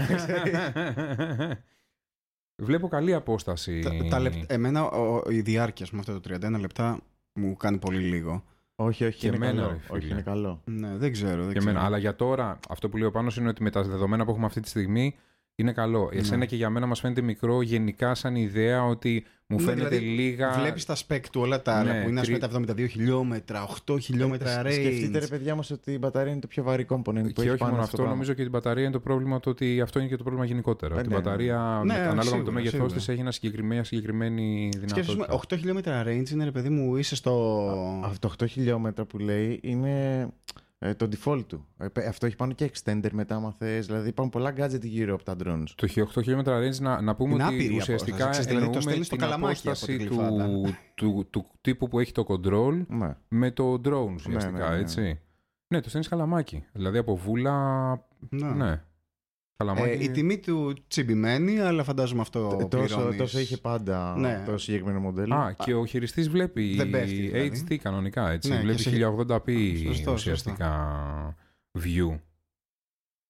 Βλέπω 2.61 2.87
καλή 2.87 3.13
απόσταση. 3.13 3.79
Τα, 3.79 3.91
τα 4.09 4.19
λεπ- 4.19 4.51
εμένα 4.51 4.83
ο- 4.89 5.29
η 5.31 5.41
διάρκεια, 5.41 5.87
με 5.91 5.99
αυτό 5.99 6.19
το 6.19 6.35
31 6.45 6.59
λεπτά 6.59 6.99
μου 7.39 7.55
κάνει 7.57 7.77
πολύ 7.77 7.99
λίγο. 7.99 8.43
Όχι, 8.83 9.05
όχι, 9.05 9.17
Και 9.19 9.27
είναι 9.27 9.35
εμένα, 9.35 9.61
καλό. 9.61 9.67
ρε 9.71 9.77
φίλε. 9.79 9.97
όχι, 9.97 10.09
είναι 10.09 10.21
καλό. 10.21 10.61
Ναι, 10.65 10.97
δεν 10.97 11.11
ξέρω. 11.11 11.43
Δεν 11.43 11.51
Και 11.53 11.57
ξέρω. 11.59 11.69
εμένα. 11.71 11.85
Αλλά 11.85 11.97
για 11.97 12.15
τώρα, 12.15 12.59
αυτό 12.69 12.89
που 12.89 12.97
λέω 12.97 13.11
πάνω 13.11 13.31
είναι 13.39 13.49
ότι 13.49 13.63
με 13.63 13.69
τα 13.69 13.83
δεδομένα 13.83 14.23
που 14.25 14.31
έχουμε 14.31 14.45
αυτή 14.45 14.59
τη 14.61 14.69
στιγμή 14.69 15.15
είναι 15.55 15.71
καλό. 15.71 16.09
Εσένα 16.13 16.37
Ναι. 16.37 16.45
και 16.45 16.55
για 16.55 16.69
μένα 16.69 16.85
μας 16.85 16.99
φαίνεται 16.99 17.21
μικρό 17.21 17.61
γενικά 17.61 18.15
σαν 18.15 18.35
ιδέα 18.35 18.85
ότι 18.85 19.25
μου 19.47 19.57
Ναι, 19.57 19.63
φαίνεται 19.63 19.87
δηλαδή, 19.97 20.05
λίγα. 20.21 20.51
Βλέπεις 20.59 20.85
τα 20.85 20.95
spec 21.07 21.19
του 21.31 21.41
όλα 21.41 21.61
τα 21.61 21.73
άλλα 21.73 21.93
Ναι, 21.93 22.03
που 22.03 22.09
είναι 22.09 22.19
ας 22.19 22.25
πούμε, 22.25 22.37
τρι- 22.39 22.51
τα 22.51 22.73
72 22.73 22.87
χιλιόμετρα, 22.87 23.63
8 23.87 23.97
χιλιόμετρα 24.01 24.61
range. 24.61 24.65
Ε, 24.65 24.71
Σκεφτείτε 24.71 25.19
ρε 25.19 25.27
παιδιά 25.27 25.55
μας 25.55 25.71
ότι 25.71 25.91
η 25.91 25.97
μπαταρία 26.01 26.31
είναι 26.31 26.41
το 26.41 26.47
πιο 26.47 26.63
βαρύ 26.63 26.85
component 26.89 27.01
που 27.03 27.31
Και 27.31 27.41
έχει 27.41 27.49
όχι 27.49 27.57
πάνω 27.57 27.71
μόνο 27.71 27.73
στο 27.75 27.81
αυτό, 27.83 27.95
πράγμα. 27.95 28.11
νομίζω 28.13 28.33
και 28.33 28.41
την 28.41 28.51
μπαταρία 28.51 28.83
είναι 28.83 28.91
το 28.91 28.99
πρόβλημα 28.99 29.39
το 29.39 29.49
ότι 29.49 29.81
αυτό 29.81 29.99
είναι 29.99 30.07
και 30.07 30.15
το 30.17 30.23
πρόβλημα 30.23 30.45
γενικότερα. 30.45 30.95
Ε, 30.95 30.97
ότι 30.97 31.07
η 31.07 31.09
ναι, 31.09 31.15
ναι. 31.15 31.21
μπαταρία, 31.21 31.81
Ναι, 31.85 31.93
με- 31.93 31.99
ανάλογα 31.99 32.15
με 32.15 32.21
σίγουρα, 32.23 32.43
το 32.43 32.51
μέγεθό 32.51 32.75
σίγουρα. 32.75 32.95
τη, 33.05 33.11
έχει 33.11 33.21
ένα 33.21 33.31
συγκεκριμένη, 33.31 33.73
μια 33.73 33.83
συγκεκριμένη 33.83 34.69
Σκέφτεσαι, 34.73 35.01
δυνατότητα. 35.11 35.55
8 35.55 35.57
χιλιόμετρα 35.57 36.03
range 36.05 36.29
είναι 36.31 36.43
ρε 36.43 36.51
παιδί 36.51 36.69
μου, 36.69 36.95
είσαι 36.95 37.15
στο... 37.15 38.01
Αυτό 38.03 38.31
8 38.43 38.47
χιλιόμετρα 38.49 39.05
που 39.05 39.17
λέει 39.19 39.59
είναι 39.63 40.27
ε, 40.85 40.93
το 40.93 41.07
default 41.15 41.43
του. 41.47 41.65
Ε, 41.77 41.87
πε- 41.87 42.07
αυτό 42.07 42.25
έχει 42.25 42.35
πάνω 42.35 42.53
και 42.53 42.71
extender 42.73 43.09
μετά, 43.11 43.35
άμα 43.35 43.51
θες. 43.57 43.85
Δηλαδή 43.85 44.07
υπάρχουν 44.09 44.31
πολλά 44.41 44.53
gadget 44.57 44.81
γύρω 44.83 45.13
από 45.13 45.23
τα 45.23 45.35
drones. 45.43 45.63
Το 45.75 45.87
8 46.15 46.21
χιλιόμετρα 46.21 46.59
range 46.59 46.79
να, 46.79 47.01
να 47.01 47.15
πούμε 47.15 47.33
Είναι 47.33 47.43
ότι 47.43 47.53
άπειρη 47.53 47.73
η 47.73 47.77
ουσιαστικά 47.77 48.23
απόσταση, 48.23 48.29
ξέρεις, 48.39 48.47
δηλαδή 48.47 48.65
το 48.65 48.69
εννοούμε 48.69 48.81
στέλνεις 48.81 49.05
στο 49.07 49.15
την 49.15 49.25
καλαμάκι 49.25 49.59
από 49.59 49.69
απόσταση 49.69 49.97
την 49.97 50.07
του, 50.07 50.15
κλειφάδα. 50.15 50.49
του, 50.95 51.27
του, 51.29 51.45
τύπου 51.61 51.87
που 51.87 51.99
έχει 51.99 52.11
το 52.11 52.25
control 52.27 52.85
Ναι. 52.87 53.15
με 53.27 53.51
το 53.51 53.73
drone 53.85 54.13
ουσιαστικά, 54.13 54.69
ναι, 54.69 54.75
ναι. 54.75 54.81
έτσι. 54.81 55.19
Ναι, 55.67 55.79
το 55.81 55.87
στέλνεις 55.87 56.09
καλαμάκι. 56.09 56.63
Δηλαδή 56.73 56.97
από 56.97 57.15
βούλα, 57.15 57.89
Ναι. 58.29 58.83
Ναι. 59.57 59.73
Καλαμάκι. 59.73 60.01
Ε, 60.01 60.03
η 60.03 60.09
τιμή 60.11 60.39
του 60.39 60.73
τσιμπημένη, 60.87 61.59
αλλά 61.59 61.83
φαντάζομαι 61.83 62.21
αυτό 62.21 62.57
Ε, 62.61 62.65
τόσο, 62.65 62.95
πληρώνεις. 62.95 63.17
τόσο 63.17 63.39
είχε 63.39 63.57
πάντα 63.57 64.15
Ναι. 64.17 64.43
το 64.45 64.57
συγκεκριμένο 64.57 64.99
μοντέλο. 64.99 65.35
Α, 65.35 65.53
και 65.63 65.73
ο 65.73 65.85
χειριστής 65.85 66.29
βλέπει 66.29 66.75
Δεν 66.75 66.89
πέφτει, 66.89 67.15
δηλαδή. 67.15 67.65
HD 67.69 67.75
κανονικά, 67.77 68.29
έτσι. 68.31 68.49
Ναι, 68.49 68.59
βλέπει 68.59 68.75
και 68.83 68.89
σε- 68.89 68.89
1080p 68.89 69.83
Σωστό, 69.87 70.11
ουσιαστικά 70.11 71.35
view. 71.79 72.19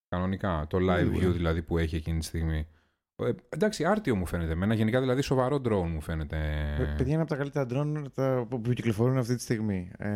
Κανονικά, 0.07 0.65
το 0.69 0.77
live 0.81 0.97
Σίγουρα. 0.99 1.27
view 1.27 1.31
δηλαδή 1.33 1.61
που 1.61 1.77
έχει 1.77 1.95
εκείνη 1.95 2.19
τη 2.19 2.25
στιγμή. 2.25 2.67
Ε, 3.15 3.29
εντάξει, 3.49 3.83
άρτιο 3.85 4.15
μου 4.15 4.25
φαίνεται 4.25 4.51
εμένα. 4.51 4.73
Γενικά 4.73 4.99
δηλαδή 4.99 5.21
σοβαρό 5.21 5.55
drone 5.55 5.87
μου 5.93 6.01
φαίνεται. 6.01 6.37
Ε, 6.79 6.83
Παιδιά 6.97 7.13
είναι 7.13 7.21
από 7.21 7.29
τα 7.29 7.35
καλύτερα 7.35 7.65
drone 7.69 8.03
τα, 8.13 8.45
που, 8.49 8.61
που 8.61 8.71
κυκλοφορούν 8.73 9.17
αυτή 9.17 9.35
τη 9.35 9.41
στιγμή. 9.41 9.91
Ε, 9.97 10.09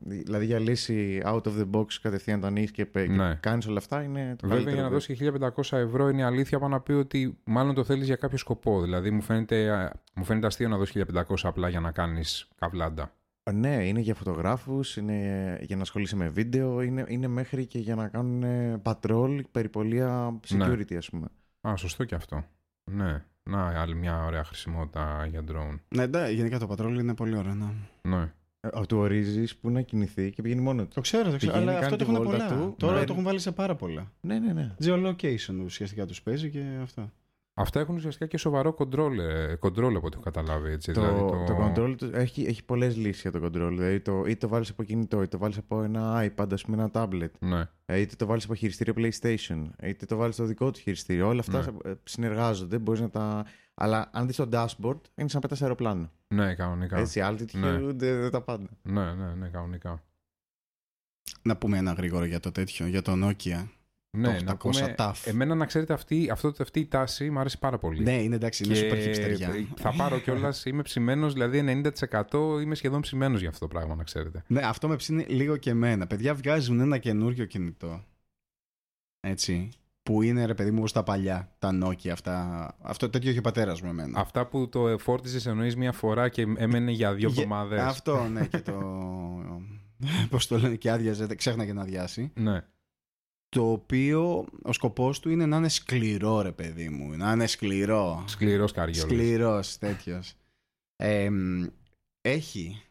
δηλαδή 0.00 0.44
για 0.44 0.58
λύση 0.58 1.22
out 1.24 1.42
of 1.42 1.52
the 1.58 1.70
box 1.70 1.86
κατευθείαν 2.02 2.40
το 2.40 2.46
ανοίγεις 2.46 2.70
και, 2.70 2.86
πε- 2.86 3.08
Ναι. 3.10 3.28
και 3.28 3.36
κάνεις 3.40 3.66
όλα 3.66 3.78
αυτά 3.78 4.02
είναι 4.02 4.36
το 4.38 4.48
Βέβαια, 4.48 4.64
καλύτερο. 4.64 4.74
για 4.74 4.82
να 4.82 4.88
δώσει 4.90 5.14
1500 5.14 5.76
ευρώ 5.78 6.08
είναι 6.08 6.20
η 6.20 6.24
αλήθεια 6.24 6.58
πάνω 6.58 6.74
να 6.74 6.80
πει 6.80 6.92
ότι 6.92 7.38
μάλλον 7.44 7.74
το 7.74 7.84
θέλεις 7.84 8.06
για 8.06 8.16
κάποιο 8.16 8.38
σκοπό. 8.38 8.82
Δηλαδή, 8.82 9.10
μου 9.10 9.20
φαίνεται, 9.22 9.70
α, 9.70 9.92
μου 10.14 10.24
φαίνεται 10.24 10.46
αστείο 10.46 10.68
να 10.68 10.76
δώσει 10.76 11.04
1500 11.14 11.22
απλά 11.42 11.68
για 11.68 11.80
να 11.80 11.90
κάνεις 11.90 12.48
καβλάντα. 12.58 13.12
Ε, 13.42 13.52
Ναι, 13.52 13.86
είναι 13.86 14.00
για 14.00 14.14
φωτογράφους, 14.14 14.96
είναι 14.96 15.58
για 15.62 15.76
να 15.76 15.82
ασχολείσαι 15.82 16.16
με 16.16 16.28
βίντεο, 16.28 16.82
είναι, 16.82 17.04
είναι 17.08 17.26
μέχρι 17.26 17.66
και 17.66 17.78
για 17.78 17.94
να 17.94 18.08
κάνουν 18.08 18.42
ε, 18.42 18.80
patrol, 18.82 19.40
περιπολία 19.50 20.38
Ναι. 20.50 20.66
security 20.66 20.94
ας 20.96 21.08
πούμε. 21.10 21.26
Α, 21.68 21.76
σωστό 21.76 22.04
και 22.04 22.14
αυτό. 22.14 22.44
Ναι. 22.90 23.24
Να, 23.42 23.80
άλλη 23.80 23.94
μια 23.94 24.24
ωραία 24.24 24.44
χρησιμότητα 24.44 25.26
για 25.30 25.44
drone. 25.48 25.78
Ναι, 25.88 26.02
εντάξει, 26.02 26.34
γενικά 26.34 26.58
το 26.58 26.66
πατρόλι 26.66 27.00
είναι 27.00 27.14
πολύ 27.14 27.36
ωραίο. 27.36 27.54
Ναι. 27.54 27.72
Ναι. 28.02 28.32
Ε, 28.60 28.86
του 28.88 28.98
ορίζεις 28.98 29.56
που 29.56 29.70
να 29.70 29.82
κινηθεί 29.82 30.30
και 30.30 30.42
πηγαίνει 30.42 30.60
μόνο 30.60 30.82
του. 30.82 30.90
Το 30.94 31.00
ξέρω, 31.00 31.30
το 31.30 31.36
ξέρω. 31.36 31.52
Πηγαίνει, 31.52 31.70
αλλά 31.70 31.78
αυτό 31.78 31.96
κάνει 31.96 32.02
το 32.02 32.04
τη 32.04 32.12
έχουν 32.12 32.24
βόλτα 32.24 32.46
πολλά. 32.46 32.60
του, 32.60 32.74
Τώρα 32.78 32.98
ναι. 32.98 33.04
το 33.04 33.12
έχουν 33.12 33.24
βάλει 33.24 33.38
σε 33.38 33.52
πάρα 33.52 33.74
πολλά. 33.74 34.12
Ναι, 34.20 34.38
ναι, 34.38 34.52
ναι. 34.52 34.74
Geolocation 34.84 35.64
ουσιαστικά 35.64 36.06
τους 36.06 36.22
παίζει 36.22 36.50
και 36.50 36.62
αυτό. 36.82 37.10
Αυτά 37.58 37.80
έχουν 37.80 37.94
ουσιαστικά 37.94 38.26
και 38.26 38.38
σοβαρό 38.38 38.74
control, 38.78 39.18
ε, 39.18 39.52
control 39.60 39.94
από 39.96 40.06
ό,τι 40.06 40.12
έχω 40.12 40.20
καταλάβει. 40.22 40.70
Έτσι. 40.70 40.92
Το, 40.92 41.00
δηλαδή, 41.00 41.18
το... 41.46 41.72
control 41.74 41.94
του 41.98 42.10
έχει, 42.12 42.42
έχει 42.44 42.64
πολλές 42.64 42.96
λύσεις 42.96 43.22
για 43.22 43.30
το 43.32 43.38
control. 43.44 43.50
Δηλαδή 43.68 44.00
το, 44.00 44.24
είτε 44.26 44.34
το 44.34 44.48
βάλεις 44.48 44.70
από 44.70 44.82
κινητό, 44.82 45.16
είτε 45.16 45.26
το 45.26 45.38
βάλεις 45.38 45.58
από 45.58 45.82
ένα 45.82 46.30
iPad, 46.36 46.46
ας 46.52 46.62
πούμε 46.64 46.76
ένα 46.76 46.90
tablet, 46.92 47.30
Ναι. 47.38 47.68
ε, 47.84 47.98
είτε 48.00 48.14
το 48.16 48.26
βάλεις 48.26 48.44
από 48.44 48.54
χειριστήριο 48.54 48.94
PlayStation, 48.96 49.62
είτε 49.82 50.06
το 50.06 50.16
βάλεις 50.16 50.34
στο 50.34 50.44
δικό 50.44 50.70
του 50.70 50.78
χειριστήριο. 50.78 51.28
Όλα 51.28 51.40
αυτά 51.40 51.60
Ναι. 51.84 51.90
ε, 51.90 51.94
συνεργάζονται, 52.04 52.78
μπορείς 52.78 53.00
να 53.00 53.10
τα... 53.10 53.46
Αλλά 53.74 54.10
αν 54.12 54.26
δεις 54.26 54.36
το 54.36 54.48
dashboard, 54.52 55.00
είναι 55.14 55.28
σαν 55.28 55.30
να 55.32 55.40
πέτας 55.40 55.62
αεροπλάνο. 55.62 56.10
ναι, 56.28 56.54
κανονικά. 56.54 56.98
Έτσι, 56.98 57.20
altitude, 57.24 58.02
ε, 58.02 58.30
τα 58.30 58.40
πάντα. 58.42 58.68
Ναι, 58.82 59.14
ναι, 59.14 59.34
ναι, 59.34 59.48
κανονικά. 59.48 60.02
Να 61.42 61.56
πούμε 61.56 61.78
ένα 61.78 61.92
γρήγορο 61.92 62.24
για 62.24 62.40
το 62.40 62.52
τέτοιο, 62.52 62.86
για 62.86 63.02
το 63.02 63.12
Nokia. 63.14 63.66
Ναι, 64.10 64.36
Το 64.36 64.44
να 64.44 64.52
800 64.52 64.58
πούμε, 64.58 64.94
TAF. 64.98 65.12
εμένα 65.24 65.54
να 65.54 65.66
ξέρετε 65.66 65.92
αυτή, 65.92 66.28
αυτό, 66.30 66.52
αυτή 66.58 66.80
η 66.80 66.86
τάση 66.86 67.30
μου 67.30 67.38
αρέσει 67.38 67.58
πάρα 67.58 67.78
πολύ. 67.78 68.02
Ναι, 68.02 68.22
είναι 68.22 68.34
εντάξει, 68.34 68.64
είναι 68.64 68.74
Και 68.74 68.90
super 68.90 68.94
hipsterιά. 68.94 69.64
θα 69.76 69.92
πάρω 69.96 70.18
κιόλας, 70.18 70.64
είμαι 70.64 70.82
ψημένος, 70.82 71.32
δηλαδή 71.32 71.82
90% 72.30 72.60
είμαι 72.62 72.74
σχεδόν 72.74 73.00
ψημένος 73.00 73.40
για 73.40 73.48
αυτό 73.48 73.60
το 73.60 73.68
πράγμα, 73.68 73.94
να 73.94 74.02
ξέρετε. 74.04 74.42
Ναι, 74.46 74.60
αυτό 74.64 74.88
με 74.88 74.96
ψήνει 74.96 75.24
λίγο 75.28 75.56
και 75.56 75.70
εμένα. 75.70 76.06
Παιδιά 76.06 76.34
βγάζουν 76.34 76.80
ένα 76.80 76.98
καινούριο 76.98 77.44
κινητό. 77.44 78.04
Έτσι. 79.20 79.68
Που 80.02 80.22
είναι 80.22 80.44
ρε 80.46 80.54
παιδί 80.54 80.70
μου 80.70 80.76
όπως 80.78 80.92
τα 80.92 81.02
παλιά, 81.02 81.54
τα 81.58 81.78
Nokia 81.84 82.08
αυτά. 82.08 82.66
Αυτό 82.82 83.10
τέτοιο 83.10 83.30
είχε 83.30 83.38
ο 83.38 83.42
πατέρας 83.42 83.80
μου 83.82 83.88
εμένα. 83.88 84.20
Αυτά 84.20 84.46
που 84.46 84.68
το 84.68 84.98
φόρτιζε 84.98 85.50
εννοείς 85.50 85.76
μία 85.76 85.92
φορά 85.92 86.28
και 86.28 86.46
έμενε 86.56 86.90
για 86.90 87.14
δύο 87.14 87.28
Γε- 87.28 87.38
εβδομάδες. 87.38 87.80
Αυτό, 87.80 88.28
ναι, 88.28 88.46
και 88.46 88.58
το. 88.58 88.80
Πώς 90.30 90.46
το 90.46 90.58
λένε, 90.58 90.74
και 90.74 90.90
άδειαζε, 90.90 91.34
ξέχναγε 91.34 91.72
να 91.72 91.82
αδειάσει. 91.82 92.30
Ναι. 92.34 92.64
Το 93.56 93.70
οποίο 93.70 94.46
ο 94.62 94.72
σκοπός 94.72 95.20
του 95.20 95.30
είναι 95.30 95.46
να 95.46 95.56
είναι 95.56 95.68
σκληρό, 95.68 96.40
ρε 96.40 96.52
παιδί 96.52 96.88
μου. 96.88 97.16
Να 97.16 97.32
είναι 97.32 97.46
σκληρό. 97.46 98.24
Σκληρός 98.28 98.72
καριόλο. 98.72 99.08
Σκληρός 99.08 99.78
τέτοιος. 99.78 100.34
έχει 102.20 102.82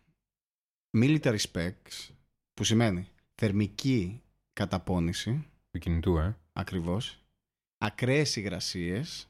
military 0.98 1.38
specs, 1.52 2.10
που 2.54 2.64
σημαίνει 2.64 3.08
θερμική 3.36 4.22
καταπώνηση, 4.54 5.46
Του 5.72 5.80
κινητού, 5.80 6.18
ε. 6.18 6.38
ακριβώς, 6.54 7.20
ακραίες 7.78 8.36
υγρασίες, 8.36 9.30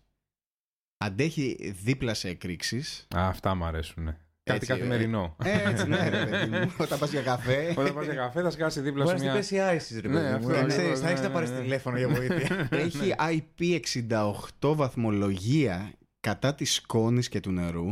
αντέχει 0.97 1.71
δίπλα 1.83 2.13
σε 2.13 2.29
εκρήξεις. 2.29 3.07
Α, 3.15 3.27
αυτά 3.27 3.55
μου 3.55 3.65
αρέσουν. 3.65 4.15
Κάτι 4.49 4.57
Έτσι, 4.57 4.67
καθημερινό. 4.67 5.35
Ε, 5.43 5.69
έτσι, 5.69 5.87
ναι, 5.87 6.09
ρε 6.09 6.25
παιδί 6.25 6.49
μου. 6.51 6.71
Όταν 6.85 6.99
πας 6.99 7.11
για 7.11 7.21
καφέ. 7.21 7.73
Όταν 7.77 7.93
πας 7.93 8.05
για 8.05 8.13
καφέ, 8.13 8.41
θα 8.41 8.49
σκάσει 8.49 8.81
δίπλα 8.81 9.03
Μπορεί 9.03 9.17
σου 9.19 9.25
να 9.25 9.31
μια. 9.31 9.41
στην 9.43 9.57
πέσει 9.57 9.93
ISIS, 9.95 10.01
ρε 10.01 10.07
Ναι, 10.07 10.13
παιδί 10.13 10.29
μου. 10.29 10.35
αυτό 10.35 10.47
Δεν 10.47 10.55
ακριβώς, 10.57 10.73
ξέρεις, 10.77 10.99
θα 10.99 11.05
ναι, 11.05 11.11
έχεις 11.11 11.21
να 11.21 11.27
ναι, 11.27 11.33
πάρεις 11.33 11.49
ναι. 11.49 11.59
τηλέφωνο 11.59 11.97
για 11.97 12.07
βοήθεια. 12.09 12.67
Έχει 12.71 13.15
IP68 13.19 14.49
βαθμολογία 14.75 15.93
κατά 16.19 16.55
της 16.55 16.73
σκόνης 16.73 17.29
και 17.29 17.39
του 17.39 17.51
νερού. 17.51 17.89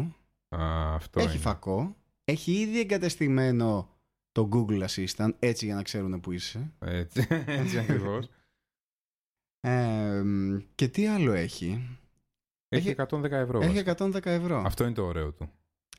Α, 0.55 0.93
αυτό 0.95 1.19
έχει 1.19 1.29
είναι. 1.29 1.37
φακό. 1.37 1.95
Έχει 2.23 2.51
ήδη 2.51 2.79
εγκατεστημένο 2.79 3.89
το 4.31 4.49
Google 4.53 4.85
Assistant, 4.87 5.29
έτσι 5.39 5.65
για 5.65 5.75
να 5.75 5.81
ξέρουν 5.83 6.19
που 6.19 6.31
είσαι. 6.31 6.71
Έτσι, 6.79 7.27
έτσι 7.45 7.77
ακριβώς. 7.79 8.29
Ε, 9.59 10.21
και 10.75 10.87
τι 10.87 11.07
άλλο 11.07 11.31
έχει; 11.33 11.97
Έχει 12.69 12.89
Έχει- 12.89 12.95
110 13.09 13.23
ευρώ. 13.31 13.59
Έχει 13.61 13.83
βασικά. 13.83 13.95
110 14.05 14.25
ευρώ. 14.25 14.61
Αυτό 14.65 14.83
είναι 14.83 14.93
το 14.93 15.03
ωραίο 15.05 15.31
του. 15.31 15.51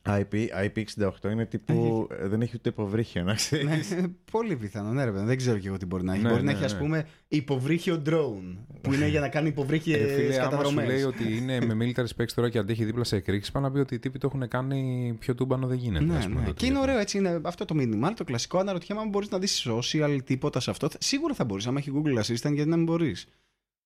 IP, 0.07 0.49
IP68 0.65 1.31
είναι 1.33 1.47
τύπου. 1.47 2.07
ε, 2.23 2.29
δεν 2.29 2.41
έχει 2.43 2.53
ούτε 2.57 2.69
υποβρύχιο, 2.69 3.23
να 3.23 3.35
ξέρεις. 3.35 3.91
Ναι, 3.91 4.03
πολύ 4.33 4.57
πιθανό, 4.57 4.93
ναι, 4.93 5.05
ρε 5.05 5.11
παιδί. 5.13 5.25
Δεν 5.25 5.37
ξέρω 5.37 5.59
και 5.59 5.69
εγώ 5.69 5.77
τι 5.77 5.87
μπορεί 5.87 6.05
να 6.05 6.15
έχει. 6.15 6.23
Ναι, 6.23 6.29
μπορεί 6.29 6.43
να 6.43 6.51
ναι, 6.51 6.57
έχει, 6.57 6.65
ας 6.65 6.73
ναι. 6.73 6.79
πούμε, 6.79 7.07
υποβρύχιο 7.29 8.03
drone. 8.07 8.57
Που 8.81 8.93
είναι 8.93 9.09
για 9.09 9.21
να 9.21 9.29
κάνει 9.29 9.47
Ε, 9.47 9.51
υποβρύχιε 9.51 9.97
φίλε, 9.97 10.23
άμα 10.25 10.33
σου 10.33 10.41
καταδρομές. 10.51 10.87
λέει 10.87 11.03
ότι 11.03 11.37
είναι 11.37 11.61
με 11.61 11.77
military 11.85 12.17
specs 12.23 12.33
τώρα 12.35 12.49
και 12.51 12.59
αντέχει 12.59 12.85
δίπλα 12.85 13.05
σε 13.05 13.17
εκρήξεις, 13.17 13.53
πάνω 13.53 13.67
να 13.67 13.73
πει 13.73 13.79
ότι 13.79 13.95
οι 13.95 13.99
τύποι 13.99 14.19
το 14.19 14.27
έχουν 14.35 14.49
κάνει 14.49 15.15
πιο 15.19 15.35
τούμπανο 15.35 15.67
δεν 15.67 15.77
γίνεται. 15.79 16.05
Ναι, 16.05 16.17
ας 16.17 16.27
πούμε, 16.27 16.41
ναι. 16.41 16.47
το 16.47 16.53
Και 16.53 16.67
είναι 16.67 16.75
τηλέφωνο. 16.75 16.83
ωραίο 16.91 16.99
έτσι. 16.99 17.19
Είναι 17.19 17.41
αυτό 17.43 17.65
το 17.65 17.75
minimal, 17.79 18.13
το 18.17 18.25
κλασικό. 18.25 18.59
Αναρωτιέμαι 18.59 19.01
αν 19.01 19.09
μπορείς 19.09 19.29
να 19.31 19.39
δεις 19.39 19.67
social 19.71 20.19
τίποτα 20.25 20.61
σε 20.61 20.71
αυτό. 20.71 20.89
Σίγουρα 20.99 21.35
θα 21.35 21.45
μπορείς. 21.45 21.67
Αν 21.67 21.77
έχει 21.77 21.93
Google 21.95 22.19
Assistant, 22.19 22.53
γιατί 22.55 22.69
να 22.69 22.77
μην 22.77 22.85
μπορείς. 22.85 23.27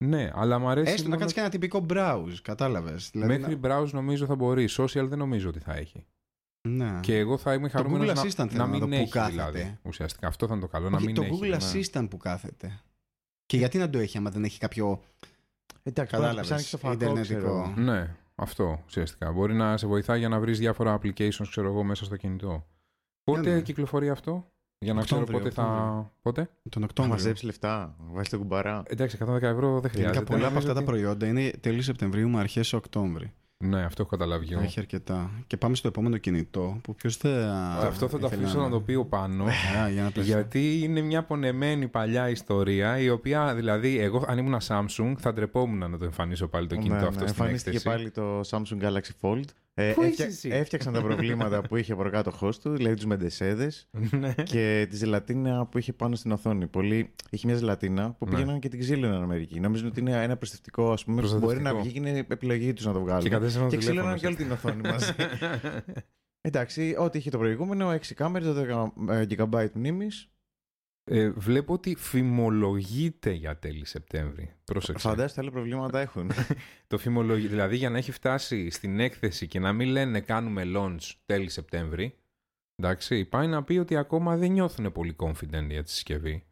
Ναι, 0.05 0.31
αλλά 0.35 0.59
μου 0.59 0.69
αρέσει. 0.69 0.93
Έστω 0.93 1.03
να 1.03 1.09
μόνο- 1.09 1.21
κάνει 1.21 1.33
και 1.33 1.41
ένα 1.41 1.49
τυπικό 1.49 1.87
browse. 1.89 2.35
Κατάλαβες. 2.43 3.11
Μέχρι 3.15 3.61
browse 3.63 3.91
νομίζω 3.93 4.27
θα 4.27 4.35
μπορεί. 4.35 4.69
Social 4.71 5.07
δεν 5.09 5.19
νομίζω 5.19 5.49
ότι 5.49 5.59
θα 5.59 5.75
έχει. 5.75 6.07
Ναι. 6.69 6.99
Και 7.03 7.19
εγώ 7.19 7.39
θα 7.39 7.55
είμαι 7.55 7.69
χαρούμενος 7.69 8.11
Google 8.11 8.15
να, 8.15 8.23
Assistant 8.23 8.31
θέλω 8.35 8.49
να 8.53 8.59
να 8.59 8.67
μην 8.67 8.81
δω 8.81 8.87
πού 8.87 8.93
έχει 8.93 9.11
κάθεται. 9.11 9.31
δηλαδή. 9.51 9.79
Ουσιαστικά 9.83 10.27
αυτό 10.27 10.47
θα 10.47 10.53
είναι 10.53 10.63
το 10.63 10.69
καλό. 10.69 10.91
να 10.91 10.97
Όχι, 10.97 11.07
μην 11.07 11.15
το 11.15 11.23
έχει. 11.23 11.39
Google 11.43 11.49
ναι. 11.49 11.57
Assistant 11.61 12.07
που 12.11 12.17
κάθεται. 12.17 12.81
Και 13.47 13.57
γιατί 13.57 13.79
να 13.79 13.91
το 13.91 13.99
έχει 13.99 14.19
άμα 14.19 14.31
δεν 14.31 14.45
έχει 14.45 14.59
κάποιο 14.59 15.03
Εντάξει, 15.83 16.17
μπορεί 16.17 16.27
να 16.27 16.33
Κατάλαβες. 16.35 16.45
ψάχνεις 16.47 16.71
το 16.71 16.79
φακό, 16.79 16.93
Ιντερνετικό. 16.95 17.39
ξέρω. 17.39 17.75
Ναι, 17.77 18.17
αυτό 18.35 18.83
ουσιαστικά. 18.87 19.33
Μπορεί 19.33 19.55
να 19.55 19.77
σε 19.77 19.87
βοηθάει 19.87 20.19
για 20.19 20.29
να 20.29 20.41
βρεις 20.41 20.59
διάφορα 20.59 20.99
applications, 20.99 21.47
ξέρω 21.51 21.67
εγώ, 21.69 21.83
μέσα 21.85 22.05
στο 22.05 22.17
κινητό. 22.17 22.67
Πότε 23.23 23.41
Ναι, 23.49 23.55
ναι. 23.55 23.61
κυκλοφορεί 23.61 24.11
αυτό, 24.11 24.51
για 24.79 24.95
να 24.95 25.03
ξέρω 25.03 25.21
Οκτώβριο, 25.21 25.39
πότε 25.51 25.51
θα. 25.55 25.63
Οκτώβριο. 25.63 26.11
Πότε; 26.23 26.51
τον 26.69 26.81
Να 26.81 26.85
Οκτώβριο. 26.87 27.15
μαζέψει 27.15 27.45
λεφτά, 27.47 27.95
βάζει 28.13 28.29
το 28.31 28.39
κουμπαρά. 28.39 28.83
Εντάξει, 28.87 29.17
110 29.21 29.43
ευρώ 29.43 29.69
δεν 29.81 29.91
Γενικά 29.95 30.09
χρειάζεται. 30.09 30.25
πολλά 30.25 30.47
από 30.47 30.55
Νομίζω 30.55 30.59
αυτά 30.59 30.73
τα 30.73 30.79
ότι- 30.81 30.85
προϊόντα 30.85 31.27
είναι 31.27 31.51
τέλη 31.61 31.83
Σεπτεμβρίου 31.83 32.29
με 32.29 32.39
αρχές 32.39 32.73
Οκτώβρη. 32.73 33.33
Ναι, 33.65 33.83
αυτό 33.83 34.03
έχω 34.03 34.11
καταλάβει 34.11 34.47
και 34.47 34.55
εγώ. 34.55 34.63
Έχει 34.63 34.81
αρκετά. 34.81 35.31
Και 35.47 35.57
πάμε 35.57 35.75
στο 35.75 35.89
επόμενο 35.89 36.17
κινητό 36.17 36.79
που 36.83 36.95
ποιος 36.95 37.17
θα. 37.17 37.29
Αυτό 37.83 38.09
θα 38.09 38.19
το 38.19 38.27
ήθελε 38.27 38.43
αφήσω 38.45 38.61
να 38.61 38.71
το 38.71 38.81
πει 38.81 38.95
ο 38.95 39.05
Πάνο. 39.05 39.45
Α, 39.45 39.89
για 39.91 40.03
να 40.03 40.11
πες. 40.11 40.27
Γιατί 40.27 40.81
είναι 40.83 41.01
μια 41.01 41.23
πονεμένη 41.25 41.89
παλιά 41.89 42.29
ιστορία, 42.31 42.99
η 42.99 43.11
οποία 43.11 43.55
δηλαδή 43.55 43.99
εγώ 43.99 44.25
αν 44.29 44.39
ήμουν 44.39 44.57
Samsung 44.67 45.15
θα 45.19 45.33
ντρεπόμουν 45.33 45.91
να 45.91 45.99
το 45.99 46.05
εμφανίσω 46.05 46.49
πάλι 46.49 46.67
το 46.67 46.75
κινητό 46.75 46.95
Ναι, 46.95 47.07
αυτό 47.07 47.21
ναι, 47.21 47.27
στην 47.29 47.29
Εμφανίστηκε 47.43 47.77
έκθεση. 47.77 47.97
πάλι 47.97 48.11
το 48.11 48.41
Samsung 48.51 48.83
Galaxy 48.85 49.11
Fold. 49.21 49.45
Ε, 49.81 49.93
Πού 49.93 50.03
έφτια- 50.03 50.27
είσαι 50.27 50.37
εσύ; 50.37 50.49
Έφτιαξαν 50.53 50.93
τα 50.93 51.03
προβλήματα 51.03 51.61
που 51.63 51.77
είχε 51.77 51.95
προκάτοχό 51.95 52.49
του, 52.63 52.71
δηλαδή 52.77 52.95
τους 52.95 53.05
μεντεσέδες 53.05 53.89
Ναι. 54.21 54.35
και 54.35 54.87
της 54.91 54.99
ζελατίνα 54.99 55.67
που 55.67 55.79
είχε 55.79 55.93
πάνω 55.93 56.15
στην 56.15 56.33
οθόνη. 56.33 56.67
Πολύ... 56.67 57.15
Είχε 57.31 57.47
μια 57.47 57.57
ζελατίνα 57.57 58.13
που 58.13 58.25
Ναι. 58.25 58.31
πήγαιναν 58.35 58.59
και 58.61 58.69
την 58.69 58.79
ξύλωναν 58.81 59.23
Αμερική. 59.23 59.61
Νομίζουν 59.61 59.87
ότι 59.87 60.01
είναι 60.01 60.23
ένα 60.23 60.37
προστατευτικό, 60.37 60.93
ας 60.93 61.05
πούμε, 61.05 61.21
που 61.23 61.27
μπορεί 61.29 61.41
να 61.41 61.47
Προστατευτικό. 61.47 61.83
βγει 61.83 62.01
και 62.01 62.09
είναι 62.09 62.27
επιλογή 62.29 62.73
τους 62.73 62.85
να 62.85 62.93
το 62.93 63.01
βγάλουν. 63.01 63.23
Και 63.23 63.29
κατέστησαν 63.29 63.69
και 63.69 63.77
το 63.77 63.81
τηλέφωνο. 63.81 64.15
ξύλωναν 64.15 64.19
και 64.19 64.27
όλη 64.27 64.37
την 64.37 64.51
οθόνη 64.51 64.89
μαζί. 64.89 65.13
Εντάξει, 66.41 66.95
ό,τι 66.99 67.19
είχε 67.19 67.31
το 67.31 67.39
προηγούμενο, 67.39 67.91
6 67.93 68.15
κάμερες, 68.15 68.49
12 68.49 68.93
GB 69.29 69.67
μνήμης. 69.75 70.31
Ε, 71.11 71.31
βλέπω 71.31 71.73
ότι 71.73 71.95
φημολογείται 71.95 73.31
για 73.31 73.57
τέλη 73.57 73.87
Σεπτέμβρη. 73.87 74.53
Πρόσεξε. 74.65 75.09
Φαντάζομαι 75.09 75.41
άλλα 75.41 75.51
προβλήματα 75.51 76.01
έχουν. 76.01 76.31
Το 76.87 76.99
φημολογεί. 76.99 77.47
Δηλαδή 77.47 77.77
για 77.77 77.91
να 77.91 77.99
έχει 77.99 78.13
φτάσει 78.13 78.71
στην 78.71 79.01
έκθεση 79.01 79.47
και 79.47 79.59
να 79.61 79.73
μην 79.73 79.89
λένε 79.89 80.21
κάνουμε 80.21 80.63
launch 80.77 81.13
τέλη 81.27 81.49
Σεπτέμβρη. 81.49 82.15
Εντάξει, 82.77 83.25
πάει 83.25 83.47
να 83.47 83.63
πει 83.63 83.79
ότι 83.79 83.97
ακόμα 83.97 84.37
δεν 84.37 84.53
νιώθουν 84.53 84.93
πολύ 84.93 85.17
confident 85.19 85.67
για 85.69 85.83
τη 85.83 85.91
συσκευή. 85.91 86.45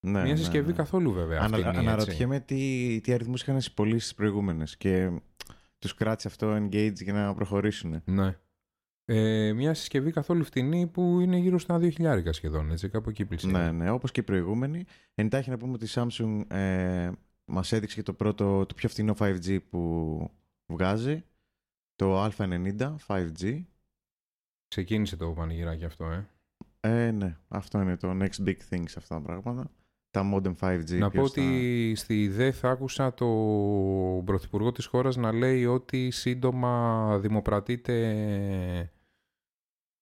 ναι, 0.00 0.10
Μια 0.10 0.32
ναι, 0.32 0.36
συσκευή 0.36 0.70
ναι. 0.70 0.76
καθόλου 0.76 1.12
βέβαια. 1.12 1.40
Ανα, 1.40 1.56
αυτή 1.56 1.60
είναι, 1.60 1.68
έτσι. 1.68 1.88
αναρωτιέμαι 1.88 2.40
τι, 2.40 3.00
τι 3.02 3.12
αριθμούς 3.12 3.42
είχαν 3.42 3.60
στις 3.60 3.72
πωλήσει 3.72 4.14
προηγούμενες 4.14 4.76
και 4.76 5.10
τους 5.78 5.94
κράτησε 5.94 6.28
αυτό 6.28 6.56
engage 6.56 6.94
για 6.94 7.12
να 7.12 7.34
προχωρήσουν. 7.34 8.02
Ναι. 8.04 8.38
Ε, 9.10 9.52
μια 9.52 9.74
συσκευή 9.74 10.10
καθόλου 10.10 10.44
φτηνή 10.44 10.86
που 10.86 11.20
είναι 11.20 11.36
γύρω 11.36 11.58
στα 11.58 11.78
2.000 11.82 12.22
σχεδόν, 12.30 12.70
έτσι, 12.70 12.88
κάπου 12.88 13.10
εκεί 13.10 13.24
πλησιάζει. 13.24 13.54
Ναι, 13.56 13.70
ναι, 13.72 13.90
όπως 13.90 14.10
και 14.10 14.20
οι 14.20 14.22
προηγούμενοι. 14.22 14.84
Εντάχει 15.14 15.50
να 15.50 15.56
πούμε 15.58 15.72
ότι 15.72 15.84
η 15.84 15.88
Samsung 15.90 16.40
ε, 16.56 17.10
μας 17.44 17.72
έδειξε 17.72 17.96
και 17.96 18.02
το 18.02 18.12
πρώτο, 18.12 18.66
το 18.66 18.74
πιο 18.74 18.88
φθηνό 18.88 19.14
5G 19.18 19.58
που 19.70 20.30
βγάζει, 20.72 21.24
το 21.94 22.24
Α90 22.24 22.94
5G. 23.06 23.62
Ξεκίνησε 24.68 25.16
το 25.16 25.30
πανηγυράκι 25.30 25.84
αυτό, 25.84 26.04
ε. 26.10 26.28
Ε, 26.80 27.10
ναι, 27.10 27.36
αυτό 27.48 27.80
είναι 27.80 27.96
το 27.96 28.10
next 28.10 28.44
big 28.46 28.56
thing 28.70 28.82
σε 28.86 28.94
αυτά 28.98 29.14
τα 29.14 29.20
πράγματα. 29.20 29.70
Τα 30.10 30.30
modem 30.34 30.54
5G. 30.60 30.98
Να 30.98 31.10
πω 31.10 31.10
ποιος 31.10 31.32
θα- 31.32 31.42
ότι 31.42 31.92
στη 31.96 32.28
ΔΕΘ 32.28 32.64
άκουσα 32.64 33.14
το 33.14 33.26
πρωθυπουργό 34.24 34.72
της 34.72 34.86
χώρας 34.86 35.16
να 35.16 35.32
λέει 35.32 35.64
ότι 35.66 36.10
σύντομα 36.10 37.18
δημοπρατείται 37.18 38.92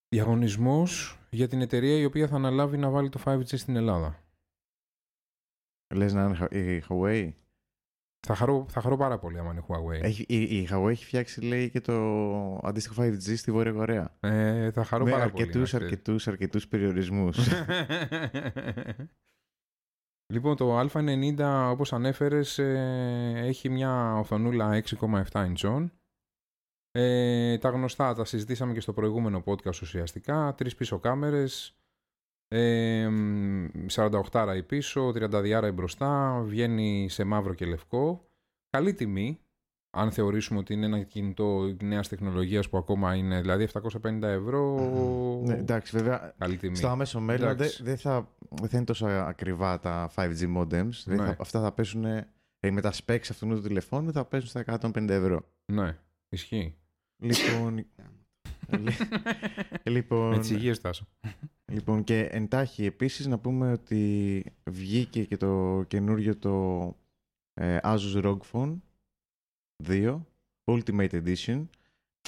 διαγωνισμός 0.09 1.19
για 1.31 1.49
την 1.49 1.61
εταιρεία 1.61 1.97
η 1.97 2.05
οποία 2.05 2.29
θα 2.29 2.37
αναλάβει 2.37 2.77
να 2.77 2.91
βάλει 2.91 3.09
το 3.09 3.21
5G 3.25 3.59
στην 3.59 3.77
Ελλάδα. 3.77 4.21
Λες 5.95 6.13
να 6.13 6.25
είναι 6.25 6.61
η 6.61 6.85
Huawei; 6.89 7.33
Θα 8.27 8.35
χαρώ, 8.35 8.67
θα 8.69 8.81
χαρώ 8.81 8.97
πάρα 8.97 9.19
πολύ 9.19 9.39
άμα 9.39 9.53
είναι 9.53 9.65
Huawei. 9.69 10.03
Έχει, 10.03 10.25
η, 10.29 10.43
η 10.43 10.69
Huawei 10.71 10.89
έχει 10.89 11.05
φτιάξει 11.05 11.41
λέει 11.41 11.71
και 11.71 11.81
το 11.81 12.61
αντίστοιχο 12.63 13.03
5G 13.03 13.37
στη 13.37 13.53
Βόρεια 13.53 13.73
Κορέα. 13.73 14.17
Ε, 14.21 14.71
θα 14.71 14.85
χαρώ 14.85 15.05
με 15.05 15.11
πάρα 15.11 15.23
αρκετούς, 15.23 15.47
πολύ. 15.47 15.59
να 15.59 15.65
ξέρεις. 15.65 15.85
αρκετούς, 15.85 16.29
αρκετούς 16.29 16.69
περιορισμούς. 16.69 17.39
λοιπόν, 20.33 20.57
το 20.57 20.81
Α90, 20.81 21.69
όπως 21.71 21.93
ανέφερες, 21.93 22.59
ε, 22.59 23.33
έχει 23.37 23.69
μια 23.69 24.19
οθονούλα 24.19 24.83
6,7 24.85 25.25
inch. 25.33 25.89
Ε, 26.99 27.59
τα 27.59 27.69
γνωστά, 27.69 28.15
τα 28.15 28.25
συζητήσαμε 28.25 28.73
και 28.73 28.81
στο 28.81 28.93
προηγούμενο 28.93 29.43
podcast 29.47 29.81
ουσιαστικά. 29.83 30.55
Τρεις 30.57 30.75
πίσω 30.75 30.99
κάμερες, 30.99 31.77
ε, 32.49 33.09
48 33.91 34.55
η 34.57 34.63
πίσω, 34.63 35.13
32 35.13 35.67
η 35.67 35.71
μπροστά, 35.71 36.41
βγαίνει 36.45 37.09
σε 37.09 37.25
μαύρο 37.25 37.55
και 37.55 37.67
λευκό. 37.67 38.29
Καλή 38.71 38.95
τιμή, 38.95 39.41
αν 39.91 40.11
θεωρήσουμε 40.11 40.59
ότι 40.59 40.73
είναι 40.73 40.87
ένα 40.87 41.03
κινητό 41.03 41.77
νέας 41.83 42.09
τεχνολογίας 42.09 42.69
που 42.69 42.77
ακόμα 42.77 43.15
είναι, 43.15 43.41
δηλαδή 43.41 43.63
750 43.63 44.23
ευρώ, 44.23 44.91
ναι, 45.45 45.55
εντάξει, 45.55 45.97
βέβαια, 45.97 46.35
καλή 46.39 46.57
τιμή. 46.57 46.77
στο 46.77 46.89
άμεσο 46.89 47.21
μέλλον 47.21 47.47
δεν 47.47 47.57
Εντάξει. 47.57 47.83
δεν 47.83 47.97
θα, 47.97 48.29
δεν 48.51 48.69
θα 48.69 48.77
είναι 48.77 48.87
τόσο 48.87 49.07
ακριβά 49.07 49.81
τα 49.81 50.11
5G 50.15 50.57
modems. 50.57 51.03
Δεν 51.05 51.17
Ναι. 51.17 51.25
θα, 51.25 51.37
αυτά 51.39 51.61
θα 51.61 51.73
πέσουν 51.73 52.05
ε, 52.05 52.29
με 52.71 52.81
τα 52.81 52.93
specs 52.93 53.27
αυτού 53.31 53.49
του 53.49 53.61
τηλεφώνου 53.61 54.13
θα 54.13 54.25
πέσουν 54.25 54.49
στα 54.49 54.79
150 54.95 55.09
ευρώ. 55.09 55.41
Ναι, 55.73 55.99
ισχύει. 56.29 56.77
Λοιπόν, 57.19 57.75
λι- 57.77 57.87
λοιπόν, 59.95 60.29
Με 60.29 60.39
τις 60.39 60.51
υγείες, 60.51 60.81
Τάσο. 60.81 61.07
λοιπόν, 61.73 62.05
και 62.05 62.21
εντάχει 62.21 62.85
επίσης 62.85 63.27
να 63.27 63.39
πούμε 63.39 63.73
ότι 63.73 64.45
βγήκε 64.71 65.25
και 65.25 65.37
το 65.37 65.85
καινούριο 65.89 66.37
το 66.37 66.97
ε, 67.55 67.79
Asus 67.83 68.23
ROG 68.25 68.39
Phone 68.53 68.77
2 69.85 70.21
Ultimate 70.71 71.11
Edition. 71.25 71.67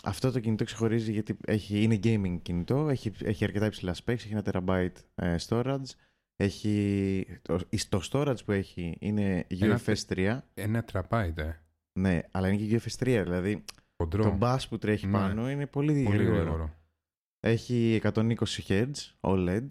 Αυτό 0.03 0.31
το 0.31 0.41
κινητό 0.41 0.65
ξεχωρίζει 0.65 1.13
γιατί 1.13 1.37
έχει, 1.47 1.83
είναι 1.83 1.99
gaming 2.03 2.39
κινητό, 2.43 2.89
έχει, 2.89 3.13
έχει 3.23 3.45
αρκετά 3.45 3.67
υψηλά 3.67 3.95
specs, 3.95 4.09
έχει 4.09 4.33
ένα 4.33 4.43
terabyte 4.45 4.93
ε, 5.15 5.37
storage, 5.49 5.85
έχει, 6.37 7.27
το, 7.43 7.59
το 7.89 8.01
storage 8.11 8.45
που 8.45 8.53
έχει 8.53 8.97
είναι 9.01 9.45
Ένα 9.49 9.81
UFS 9.85 9.95
3, 10.09 10.39
Ένα 10.55 10.83
τραπάιτ, 10.85 11.39
ε. 11.39 11.63
ναι, 12.01 12.21
αλλά 12.31 12.49
είναι 12.49 12.57
και 12.67 12.81
UFS 12.85 13.03
3, 13.05 13.21
δηλαδή 13.25 13.65
Χοντρό. 14.03 14.23
το 14.23 14.39
bus 14.41 14.59
που 14.69 14.79
τρέχει 14.79 15.07
Ναι. 15.07 15.13
πάνω 15.13 15.51
είναι 15.51 15.67
πολύ, 15.67 16.03
Πολύ 16.03 16.17
γρήγορο. 16.17 16.41
γρήγορο. 16.41 16.75
Έχει 17.41 18.01
120 18.03 18.63
Hz 18.69 18.93
OLED. 19.21 19.67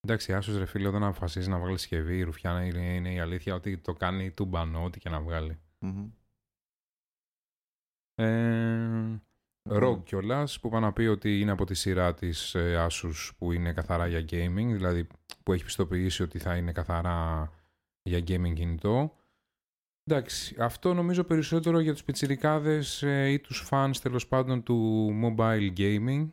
Εντάξει, 0.00 0.32
άσους 0.34 0.56
ρε 0.58 0.64
φίλε, 0.66 0.88
όταν 0.88 1.02
αποφασίζεις 1.04 1.48
να 1.48 1.58
βγάλεις 1.58 1.80
συσκευή, 1.80 2.16
η 2.18 2.22
ρουφιάνα 2.22 2.64
είναι, 2.64 2.94
είναι 2.94 3.12
η 3.12 3.18
αλήθεια 3.18 3.54
ότι 3.54 3.78
το 3.78 3.92
κάνει 3.92 4.30
τούμπανο, 4.30 4.84
ό,τι 4.84 4.98
και 4.98 5.08
να 5.08 5.20
βγάλει. 5.20 5.58
Μμμ. 5.78 6.08
Ε, 8.14 9.22
ROG 9.70 10.04
κιόλας, 10.04 10.60
που 10.60 10.66
είπα 10.66 10.80
να 10.80 10.92
πει 10.92 11.02
ότι 11.02 11.40
είναι 11.40 11.50
από 11.50 11.64
τη 11.64 11.74
σειρά 11.74 12.14
της 12.14 12.54
Asus 12.56 13.30
που 13.38 13.52
είναι 13.52 13.72
καθαρά 13.72 14.06
για 14.06 14.20
gaming, 14.20 14.72
δηλαδή 14.72 15.06
που 15.42 15.52
έχει 15.52 15.64
πιστοποιήσει 15.64 16.22
ότι 16.22 16.38
θα 16.38 16.56
είναι 16.56 16.72
καθαρά 16.72 17.50
για 18.02 18.18
gaming 18.18 18.52
κινητό. 18.54 19.16
Εντάξει, 20.06 20.56
αυτό 20.58 20.94
νομίζω 20.94 21.24
περισσότερο 21.24 21.80
για 21.80 21.92
τους 21.92 22.04
πιτσιρικάδες 22.04 23.02
ε, 23.02 23.28
ή 23.28 23.38
τους 23.38 23.66
fans 23.70 23.96
τέλος 24.02 24.26
πάντων 24.26 24.62
του 24.62 25.08
mobile 25.22 25.72
gaming, 25.76 26.28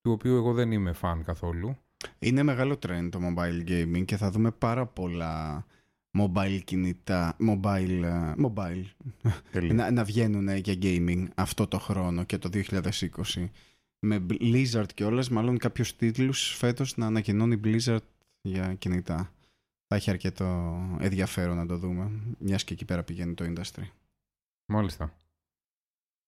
του 0.00 0.12
οποίου 0.12 0.34
εγώ 0.36 0.52
δεν 0.52 0.72
είμαι 0.72 0.94
fan 1.02 1.20
καθόλου. 1.24 1.76
Είναι 2.18 2.42
μεγάλο 2.42 2.78
trend 2.86 3.08
το 3.10 3.20
mobile 3.22 3.68
gaming 3.68 4.04
και 4.04 4.16
θα 4.16 4.30
δούμε 4.30 4.50
πάρα 4.50 4.86
πολλά 4.86 5.66
mobile 6.18 6.60
κινητά, 6.64 7.36
mobile, 7.48 8.02
ε, 8.02 8.34
mobile 8.46 8.84
Τέλεια. 9.50 9.74
να, 9.74 9.90
να 9.90 10.04
βγαίνουν 10.04 10.56
για 10.56 10.74
gaming 10.82 11.26
αυτό 11.34 11.66
το 11.66 11.78
χρόνο 11.78 12.24
και 12.24 12.38
το 12.38 12.50
2020. 12.52 13.48
Με 13.98 14.26
Blizzard 14.30 14.92
και 14.94 15.04
όλες, 15.04 15.28
μάλλον 15.28 15.58
κάποιους 15.58 15.96
τίτλους 15.96 16.56
φέτος 16.56 16.96
να 16.96 17.06
ανακοινώνει 17.06 17.60
Blizzard 17.64 17.98
για 18.40 18.74
κινητά. 18.74 19.30
Θα 19.88 19.96
έχει 19.96 20.10
αρκετό 20.10 20.44
ενδιαφέρον 21.00 21.56
να 21.56 21.66
το 21.66 21.76
δούμε, 21.76 22.10
μιας 22.38 22.64
και 22.64 22.72
εκεί 22.72 22.84
πέρα 22.84 23.04
πηγαίνει 23.04 23.34
το 23.34 23.44
industry. 23.44 23.88
Μάλιστα. 24.72 25.14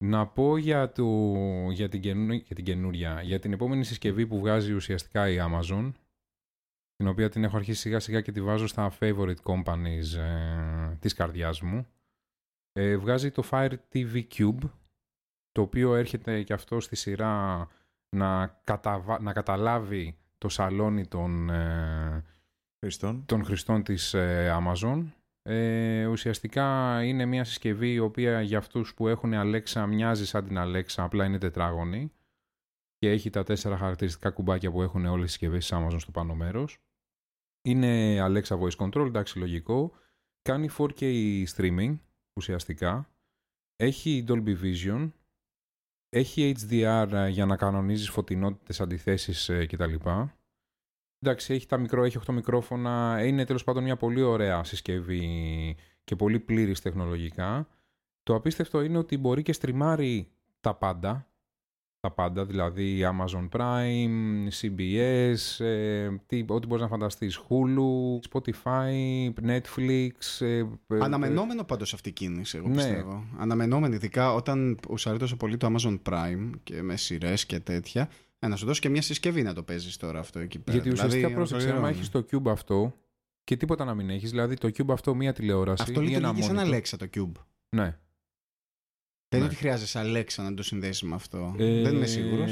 Να 0.03 0.27
πω 0.27 0.57
για, 0.57 0.91
το, 0.91 1.05
για, 1.69 1.89
την 1.89 2.01
καινού, 2.01 2.33
για 2.33 2.55
την 2.55 2.65
καινούρια, 2.65 3.21
για 3.21 3.39
την 3.39 3.53
επόμενη 3.53 3.83
συσκευή 3.83 4.27
που 4.27 4.39
βγάζει 4.39 4.73
ουσιαστικά 4.73 5.29
η 5.29 5.37
Amazon, 5.39 5.91
την 6.95 7.07
οποία 7.07 7.29
την 7.29 7.43
έχω 7.43 7.57
αρχίσει 7.57 7.79
σιγά 7.79 7.99
σιγά 7.99 8.21
και 8.21 8.31
τη 8.31 8.41
βάζω 8.41 8.67
στα 8.67 8.91
favorite 8.99 9.41
companies 9.43 10.17
ε, 10.17 10.95
της 10.99 11.13
καρδιάς 11.13 11.61
μου. 11.61 11.87
Ε, 12.71 12.97
βγάζει 12.97 13.31
το 13.31 13.43
Fire 13.51 13.75
TV 13.93 14.27
Cube, 14.33 14.69
το 15.51 15.61
οποίο 15.61 15.95
έρχεται 15.95 16.43
και 16.43 16.53
αυτό 16.53 16.79
στη 16.79 16.95
σειρά 16.95 17.67
να, 18.15 18.47
καταβα... 18.63 19.21
να 19.21 19.33
καταλάβει 19.33 20.17
το 20.37 20.49
σαλόνι 20.49 21.07
των, 21.07 21.49
ε, 21.49 22.23
Χριστόν. 22.79 23.25
των 23.25 23.43
χρηστών 23.43 23.83
της 23.83 24.13
ε, 24.13 24.57
Amazon. 24.59 25.05
Ε, 25.41 26.05
ουσιαστικά 26.05 26.99
είναι 27.03 27.25
μια 27.25 27.43
συσκευή 27.43 27.93
η 27.93 27.99
οποία 27.99 28.41
για 28.41 28.57
αυτούς 28.57 28.93
που 28.93 29.07
έχουν 29.07 29.31
Alexa 29.35 29.85
μοιάζει 29.87 30.25
σαν 30.25 30.45
την 30.47 30.57
Alexa, 30.59 30.95
απλά 30.95 31.25
είναι 31.25 31.37
τετράγωνη 31.37 32.11
και 32.97 33.09
έχει 33.09 33.29
τα 33.29 33.43
τέσσερα 33.43 33.77
χαρακτηριστικά 33.77 34.29
κουμπάκια 34.29 34.71
που 34.71 34.81
έχουν 34.81 35.05
όλες 35.05 35.25
οι 35.25 35.29
συσκευές 35.29 35.67
της 35.67 35.77
Amazon 35.77 35.99
στο 35.99 36.11
πάνω 36.11 36.35
μέρος. 36.35 36.77
Είναι 37.61 38.17
Alexa 38.21 38.59
Voice 38.59 38.75
Control, 38.77 39.05
εντάξει 39.05 39.39
λογικό. 39.39 39.91
Κάνει 40.41 40.69
4K 40.77 41.03
streaming 41.55 41.97
ουσιαστικά. 42.33 43.09
Έχει 43.75 44.25
Dolby 44.27 44.55
Vision. 44.61 45.11
Έχει 46.09 46.55
HDR 46.59 47.11
ε, 47.11 47.27
για 47.27 47.45
να 47.45 47.55
κανονίζεις 47.55 48.09
φωτεινότητες, 48.09 48.81
αντιθέσεις 48.81 49.49
ε, 49.49 49.65
κτλ. 49.65 49.95
Εντάξει, 51.21 51.53
έχει 51.53 51.65
τα 51.65 51.77
μικρό, 51.77 52.03
έχει 52.03 52.17
8 52.27 52.33
μικρόφωνα. 52.33 53.23
Είναι 53.25 53.45
τέλος 53.45 53.63
πάντων 53.63 53.83
μια 53.83 53.95
πολύ 53.95 54.21
ωραία 54.21 54.63
συσκευή 54.63 55.75
και 56.03 56.15
πολύ 56.15 56.39
πλήρης 56.39 56.81
τεχνολογικά. 56.81 57.67
Το 58.23 58.35
απίστευτο 58.35 58.81
είναι 58.81 58.97
ότι 58.97 59.17
μπορεί 59.17 59.41
και 59.41 59.53
στριμάρει 59.53 60.31
τα 60.61 60.75
πάντα. 60.75 61.23
Τα 62.01 62.11
πάντα, 62.11 62.45
δηλαδή 62.45 63.01
Amazon 63.03 63.49
Prime, 63.49 64.47
CBS, 64.61 65.65
ε, 65.65 66.09
τι, 66.25 66.45
ό,τι 66.47 66.67
μπορείς 66.67 66.83
να 66.83 66.87
φανταστείς, 66.89 67.39
Hulu, 67.49 68.19
Spotify, 68.31 68.93
Netflix. 69.47 70.11
Ε, 70.39 70.57
ε, 70.57 70.65
Αναμενόμενο 70.99 71.63
πάντως 71.63 71.93
αυτή 71.93 72.09
η 72.09 72.11
κίνηση, 72.11 72.57
εγώ 72.57 72.67
Ναι. 72.67 72.73
πιστεύω. 72.75 73.23
Αναμενόμενο, 73.37 73.93
ειδικά 73.95 74.33
όταν 74.33 74.79
ουσιαρεί 74.89 75.17
τόσο 75.17 75.37
πολύ 75.37 75.57
το 75.57 75.73
Amazon 75.75 75.99
Prime 76.09 76.49
και 76.63 76.81
με 76.81 76.95
σειρές 76.95 77.45
και 77.45 77.59
τέτοια. 77.59 78.09
Ε, 78.39 78.47
να 78.47 78.55
σου 78.55 78.65
δώσει 78.65 78.79
και 78.81 78.89
μια 78.89 79.01
συσκευή 79.01 79.41
να 79.41 79.53
το 79.53 79.63
παίζεις 79.63 79.97
τώρα 79.97 80.19
αυτό 80.19 80.39
εκεί 80.39 80.59
πέρα. 80.59 80.77
Γιατί 80.77 80.89
ουσιαστικά 80.93 81.15
Δηλαδή, 81.17 81.33
πρόσεξε, 81.35 81.67
άμα 81.69 81.77
ολοκληρώνει. 81.77 82.05
έχεις 82.07 82.29
το 82.31 82.37
Cube 82.49 82.51
αυτό 82.51 82.95
και 83.43 83.57
τίποτα 83.57 83.85
να 83.85 83.93
μην 83.93 84.09
έχεις, 84.09 84.29
δηλαδή 84.29 84.55
το 84.55 84.67
Cube 84.67 84.89
αυτό 84.89 85.15
μία 85.15 85.33
τηλεόραση 85.33 85.81
Αυτό 85.87 86.01
ή 86.01 86.13
ένα 86.13 86.31
λειτουργεί 86.31 86.41
και 86.41 86.55
σαν 86.55 86.69
monitor. 86.69 86.73
Alexa 86.75 86.97
το 86.97 87.07
Cube. 87.15 87.41
Ναι. 87.75 87.83
Δεν 87.83 89.39
Ναι. 89.39 89.45
είναι 89.45 89.45
ότι 89.45 89.55
χρειάζεσαι 89.55 90.01
Alexa 90.05 90.43
να 90.43 90.53
το 90.53 90.63
συνδέσεις 90.63 91.01
με 91.01 91.15
αυτό. 91.15 91.55
Ε, 91.57 91.81
Δεν 91.81 91.95
είμαι 91.95 92.05
σίγουρος. 92.05 92.51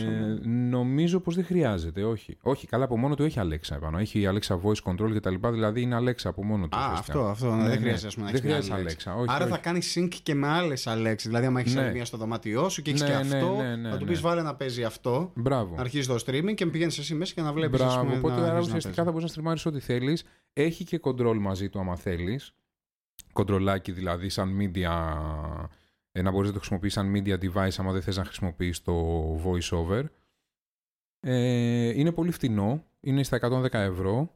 Νομίζω 0.78 1.20
πως 1.20 1.36
δεν 1.36 1.46
χρειάζεται, 1.46 2.04
όχι. 2.04 2.38
Όχι, 2.42 2.68
καλά 2.68 2.84
από 2.84 2.98
μόνο 2.98 3.16
του 3.16 3.24
έχει 3.24 3.40
Alexa 3.42 3.76
επάνω. 3.76 3.98
Έχει 3.98 4.28
Alexa 4.32 4.56
Voice 4.62 4.92
Control 4.92 5.12
και 5.14 5.20
τα 5.20 5.30
λοιπά, 5.30 5.52
δηλαδή 5.52 5.82
είναι 5.82 5.98
Alexa 6.00 6.22
από 6.24 6.44
μόνο 6.44 6.68
του. 6.68 6.78
Α, 6.78 6.86
ουσιαστικά. 6.92 7.20
αυτό, 7.20 7.30
αυτό. 7.30 7.50
ναι, 7.50 7.56
Ναι, 7.56 7.62
δεν 7.62 7.70
ναι. 7.72 7.78
χρειάζεται 7.78 8.08
ας 8.08 8.14
πούμε, 8.16 8.26
να 8.26 8.32
Δεν 8.32 8.42
έχεις 8.52 8.68
μια 8.70 8.76
χρειάζεται 8.78 8.96
Alexa. 9.12 9.14
Alexa. 9.14 9.20
Όχι, 9.22 9.26
Άρα 9.34 9.44
όχι. 9.44 9.54
θα 9.54 9.58
κάνει 9.60 9.80
sync 9.96 10.10
και 10.24 10.36
με 10.36 10.48
άλλες 10.48 10.88
Alexa. 10.88 11.16
Δηλαδή, 11.26 11.46
άμα 11.46 11.60
έχεις 11.60 11.74
Ναι. 11.76 11.82
άλλη 11.82 11.92
μία 11.94 12.06
στο 12.06 12.18
δωμάτιό 12.18 12.70
σου 12.70 12.82
και 12.82 12.90
έχεις 12.90 13.02
Ναι, 13.02 13.08
και 13.08 13.14
ναι, 13.14 13.20
αυτό, 13.20 13.56
ναι, 13.56 13.76
ναι, 13.76 13.90
θα 13.90 13.98
του 13.98 14.04
ναι. 14.06 14.12
πεις 14.12 14.22
βάλε 14.22 14.42
να 14.42 14.56
παίζει 14.56 14.84
αυτό. 14.84 15.32
Μπράβο. 15.36 15.76
Αρχίζεις 15.78 16.08
το 16.08 16.16
streaming 16.26 16.54
και 16.56 16.66
πηγαίνεις 16.66 16.98
εσύ 16.98 17.16
μέσα 17.16 17.34
και 17.34 17.42
να 17.42 17.54
βλέπεις. 17.54 17.80
Μπράβο. 17.80 18.16
Οπότε 18.18 18.42
άρα 18.42 18.54
να 18.54 18.60
ουσιαστικά 18.60 18.80
θα 18.80 18.94
παίζει. 18.96 19.10
μπορείς 19.12 19.22
να 19.24 19.28
στριμάρει 19.28 19.60
ό,τι 19.66 19.80
θέλεις. 19.80 20.24
Έχει 20.54 20.84
και 20.84 21.00
control 21.04 21.38
μαζί 21.40 21.70
του, 21.70 21.80
άμα 21.80 21.96
θέλεις. 21.96 22.52
Κοντρολάκι 23.34 23.92
δηλαδή, 23.92 24.30
σαν 24.30 24.58
media. 24.60 24.92
ε, 26.12 26.22
να 26.22 26.32
μπορείς 26.32 26.48
να 26.48 26.54
το 26.54 26.60
χρησιμοποιήσει 26.60 26.94
σαν 26.96 27.14
media 27.16 27.38
device, 27.44 27.76
άμα 27.78 27.92
δεν 27.92 28.02
θες 28.02 28.18
να 28.18 28.24
χρησιμοποιήσει 28.26 28.84
το 28.84 28.94
voice 29.46 29.78
over. 29.78 30.04
Ε, 31.30 32.00
είναι 32.00 32.12
πολύ 32.12 32.32
φτηνό. 32.32 32.84
Είναι 33.00 33.24
στα 33.24 33.40
110 33.42 33.74
ευρώ. 33.74 34.32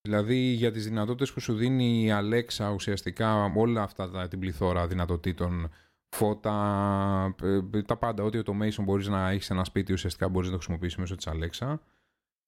Δηλαδή 0.00 0.36
για 0.36 0.72
τις 0.72 0.84
δυνατότητες 0.84 1.32
που 1.32 1.40
σου 1.40 1.54
δίνει 1.54 2.04
η 2.04 2.10
Alexa 2.12 2.72
ουσιαστικά 2.74 3.52
όλα 3.56 3.82
αυτά 3.82 4.10
τα, 4.10 4.28
την 4.28 4.38
πληθώρα 4.38 4.86
δυνατοτήτων 4.86 5.70
φώτα, 6.08 7.34
ε, 7.42 7.82
τα 7.82 7.96
πάντα, 7.96 8.22
ό,τι 8.22 8.40
automation 8.44 8.82
μπορείς 8.84 9.08
να 9.08 9.30
έχεις 9.30 9.44
σε 9.44 9.52
ένα 9.52 9.64
σπίτι 9.64 9.92
ουσιαστικά 9.92 10.28
μπορείς 10.28 10.48
να 10.48 10.52
το 10.52 10.58
χρησιμοποιήσεις 10.58 10.98
μέσω 10.98 11.14
της 11.14 11.28
Alexa. 11.28 11.74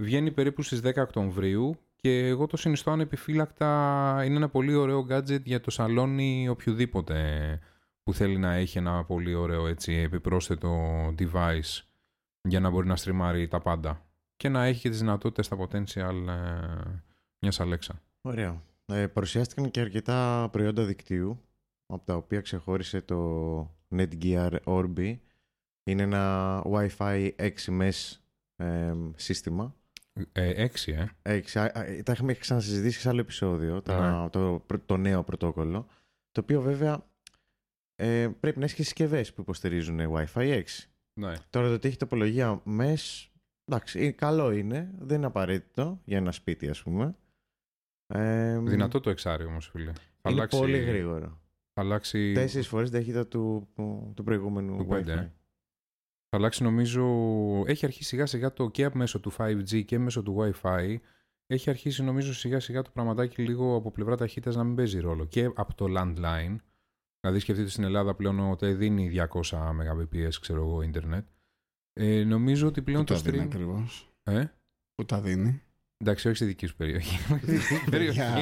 Βγαίνει 0.03 0.31
περίπου 0.31 0.63
στις 0.63 0.81
10 0.81 0.93
Οκτωβρίου 0.97 1.77
και 1.97 2.27
εγώ 2.27 2.47
το 2.47 2.57
συνιστώ 2.57 2.91
ανεπιφύλακτα 2.91 4.23
είναι 4.25 4.37
ένα 4.37 4.49
πολύ 4.49 4.75
ωραίο 4.75 5.07
gadget 5.11 5.43
για 5.43 5.61
το 5.61 5.71
σαλόνι 5.71 6.49
οποιοδήποτε 6.49 7.19
που 8.03 8.15
θέλει 8.15 8.37
να 8.39 8.53
έχει 8.55 8.79
ένα 8.79 9.05
πολύ 9.05 9.35
ωραίο 9.35 9.67
έτσι, 9.67 9.93
επιπρόσθετο 9.93 10.75
device 11.19 11.86
για 12.47 12.61
να 12.61 12.71
μπορεί 12.71 12.87
να 12.87 12.97
στριμάρει 12.97 13.49
τα 13.49 13.61
πάντα 13.61 14.07
και 14.37 14.49
να 14.49 14.65
έχει 14.65 14.81
και 14.81 14.89
τις 14.91 14.99
δυνατότητες 14.99 15.47
στα 15.47 15.57
potential 15.61 16.27
ε, 16.29 17.01
μιας 17.41 17.61
Alexa. 17.61 17.95
Ωραία. 18.21 18.63
Ε, 18.87 19.07
παρουσιάστηκαν 19.07 19.71
και 19.71 19.81
αρκετά 19.81 20.49
προϊόντα 20.53 20.85
δικτύου, 20.85 21.41
από 21.87 22.05
τα 22.07 22.15
οποία 22.15 22.41
ξεχώρισε 22.41 23.01
το 23.01 23.59
Netgear 23.97 24.57
Orbi. 24.65 25.17
Είναι 25.85 26.03
ένα 26.03 26.63
Wi-Fi 26.67 27.31
6 27.37 27.51
mesh 27.81 28.17
ε, 28.57 28.93
σύστημα. 29.17 29.75
Ε, 30.33 30.63
έξι, 30.63 30.93
ε. 30.93 31.09
Έξι, 31.23 31.59
α, 31.59 31.63
α, 31.65 32.03
τα 32.03 32.13
έχουμε 32.13 32.33
ξανασυζητήσει 32.35 33.01
σε 33.01 33.09
άλλο 33.09 33.21
επεισόδιο, 33.21 33.83
τα, 33.83 34.23
Ναι. 34.23 34.29
το, 34.31 34.63
πρω- 34.67 34.87
το 34.87 34.97
νέο 34.97 35.23
πρωτόκολλο, 35.23 35.87
το 36.33 36.41
οποίο 36.41 36.61
βέβαια 36.61 37.07
ε, 37.95 38.29
πρέπει 38.41 38.59
να 38.59 38.65
έχει 38.65 38.75
και 38.75 38.83
συσκευές 38.83 39.33
που 39.33 39.41
υποστηρίζουν 39.41 40.01
Wi-Fi 40.01 40.63
6. 40.63 40.63
Ναι. 41.21 41.33
Τώρα 41.51 41.69
το 41.69 41.75
ότι 41.75 41.89
έχει 41.89 41.97
τοπολογία 41.97 42.63
mesh, 42.67 43.29
εντάξει, 43.65 44.03
είναι- 44.03 44.11
καλό 44.13 44.51
είναι, 44.53 44.95
δεν 44.99 45.17
είναι 45.17 45.27
απαραίτητο 45.27 46.01
για 46.05 46.17
ένα 46.17 46.33
σπίτι 46.33 46.69
ας 46.69 46.83
πούμε. 46.83 47.17
Ε, 48.07 48.59
Δυνατό 48.59 49.01
το 49.01 49.11
εξάρι 49.11 49.45
όμως, 49.45 49.69
φίλε. 49.69 49.93
Θα 49.93 50.31
είναι 50.31 50.41
αλλάξει, 50.41 50.59
πολύ 50.59 50.79
γρήγορο. 50.79 51.41
Θα 51.73 51.81
αλλάξει, 51.83 52.33
Τέσσερις 52.33 52.69
φορές 52.69 52.91
ταχύτητα 52.91 53.27
του, 53.27 53.69
του 54.15 54.25
προηγούμενου 54.25 54.77
Του 54.77 54.85
Wi-Fi. 54.85 54.89
πέντε, 54.89 55.13
ε. 55.13 55.17
θα 56.29 56.37
αλλάξει 56.37 56.63
νομίζω... 56.63 57.05
Έχει 57.67 57.85
αρχίσει 57.87 58.09
σιγά 58.09 58.27
σιγά 58.27 58.53
το 58.53 58.71
και 58.71 58.91
μέσω 58.95 59.21
του 59.21 59.33
5G 59.37 59.85
και 59.85 59.99
μέσω 59.99 60.23
του 60.23 60.37
Wi-Fi. 60.39 60.97
Έχει 61.47 61.71
αρχίσει 61.71 62.03
νομίζω 62.03 62.35
σιγά 62.35 62.61
σιγά 62.61 62.83
το 62.83 62.91
πραγματάκι 62.91 63.43
λίγο 63.43 63.75
από 63.77 63.91
πλευρά 63.91 64.17
ταχύτητας 64.17 64.57
να 64.57 64.65
μην 64.65 64.75
παίζει 64.75 64.99
ρόλο. 65.01 65.25
Και 65.25 65.45
από 65.55 65.75
το 65.75 65.87
landline. 65.99 66.57
Δηλαδή 67.29 67.39
σκεφτείτε 67.45 67.69
στην 67.71 67.85
Ελλάδα 67.85 68.15
πλέον 68.15 68.51
ότι 68.51 68.73
δίνει 68.73 69.11
200 69.31 69.41
Mbps 69.51 70.33
ξέρω 70.41 70.61
εγώ 70.61 70.83
ίντερνετ. 70.83 71.27
Ε, 71.93 72.25
νομίζω 72.25 72.67
ότι 72.67 72.83
πλέον 72.83 73.05
Πού 73.05 73.13
το 73.13 73.15
τα 73.15 73.31
δίνει 73.31 73.43
stream... 73.43 73.47
ακριβώς; 73.47 74.09
Ε; 74.23 74.45
Πού 74.95 75.05
τα 75.05 75.21
δίνει; 75.21 75.61
Εντάξει, 75.99 76.27
όχι 76.29 76.37
στη 76.37 76.45
δική 76.45 76.67
σου 76.67 76.77
περιοχή. 76.77 77.19
περιοχή. 77.91 78.19
Παιδιά, 78.19 78.35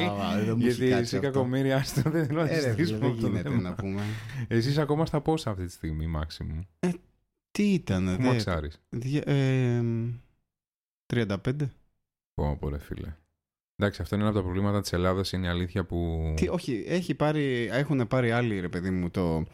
δεν 0.45 0.57
μου 0.57 0.65
έχει 0.65 0.71
Γιατί 0.71 0.89
κάτσει 0.89 1.01
εσύ 1.03 1.15
αυτό. 1.15 1.31
κακομύρια, 1.31 1.75
άστο, 1.77 2.09
δεν 2.09 2.25
θέλω 2.25 2.41
να 2.43 2.49
Ε, 2.49 2.53
ρε, 2.53 2.59
φίλε, 2.59 2.85
συζητήσουμε 2.85 2.99
δεν 2.99 3.09
αυτό 3.09 3.21
το 3.21 3.27
γίνεται 3.27 3.49
θέμα. 3.49 3.61
να 3.61 3.75
πούμε. 3.75 4.01
Εσύ 4.47 4.69
είσαι 4.69 4.81
ακόμα 4.81 5.05
στα 5.05 5.21
πόσα 5.21 5.49
αυτή 5.51 5.65
τη 5.65 5.71
στιγμή, 5.71 6.11
maximum. 6.17 6.59
Τι 7.51 7.73
ήταν, 7.73 8.05
Πού 8.05 8.21
δε. 8.21 8.27
μαξάρεις. 8.27 8.81
Δια- 8.89 9.27
ε, 9.27 9.83
35. 11.13 11.51
Πω, 12.33 12.57
πω, 12.59 12.69
ρε 12.69 12.77
φίλε. 12.77 13.15
Εντάξει, 13.75 14.01
αυτό 14.01 14.15
είναι 14.15 14.23
ένα 14.23 14.33
από 14.33 14.39
τα 14.41 14.45
προβλήματα 14.51 14.81
της 14.81 14.93
Ελλάδας. 14.93 15.31
Είναι 15.31 15.45
η 15.45 15.49
αλήθεια 15.49 15.85
που. 15.85 16.33
Τι, 16.35 16.47
όχι, 16.47 16.83
έχει 16.87 17.15
πάρει, 17.15 17.67
έχουν 17.71 18.07
πάρει 18.07 18.31
άλλοι, 18.31 18.59
ρε 18.59 18.69
παιδί 18.69 18.89
μου, 18.89 19.09
το, 19.09 19.45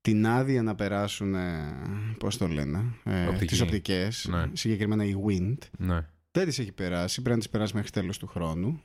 την 0.00 0.26
άδεια 0.26 0.62
να 0.62 0.74
περάσουν, 0.74 1.34
ε, 1.34 1.74
πώς 2.18 2.36
το 2.36 2.46
λένε, 2.48 2.84
ε, 3.04 3.26
Οπτική. 3.26 3.46
τις 3.46 3.60
οπτικές, 3.60 4.26
Ναι. 4.30 4.44
συγκεκριμένα 4.52 5.04
η 5.04 5.14
Wind. 5.26 5.58
Ναι. 5.78 6.06
Δεν 6.30 6.46
τις 6.46 6.58
έχει 6.58 6.72
περάσει, 6.72 7.14
πρέπει 7.14 7.30
να 7.36 7.38
τις 7.42 7.48
περάσει 7.50 7.74
μέχρι 7.74 7.90
τέλος 7.90 8.18
του 8.18 8.26
χρόνου. 8.26 8.80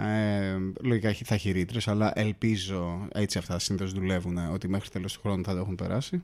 Ε, 0.00 0.56
λογικά 0.82 1.08
έχει- 1.08 1.24
θα 1.24 1.34
έχει 1.34 1.50
ρήτρες, 1.50 1.88
αλλά 1.88 2.12
ελπίζω, 2.14 3.08
έτσι 3.12 3.38
αυτά 3.38 3.58
συνήθως 3.58 3.92
δουλεύουν, 3.92 4.36
ότι 4.36 4.68
μέχρι 4.68 4.88
τέλος 4.88 5.12
του 5.12 5.20
χρόνου 5.20 5.44
θα 5.44 5.52
το 5.52 5.58
έχουν 5.58 5.74
περάσει. 5.74 6.22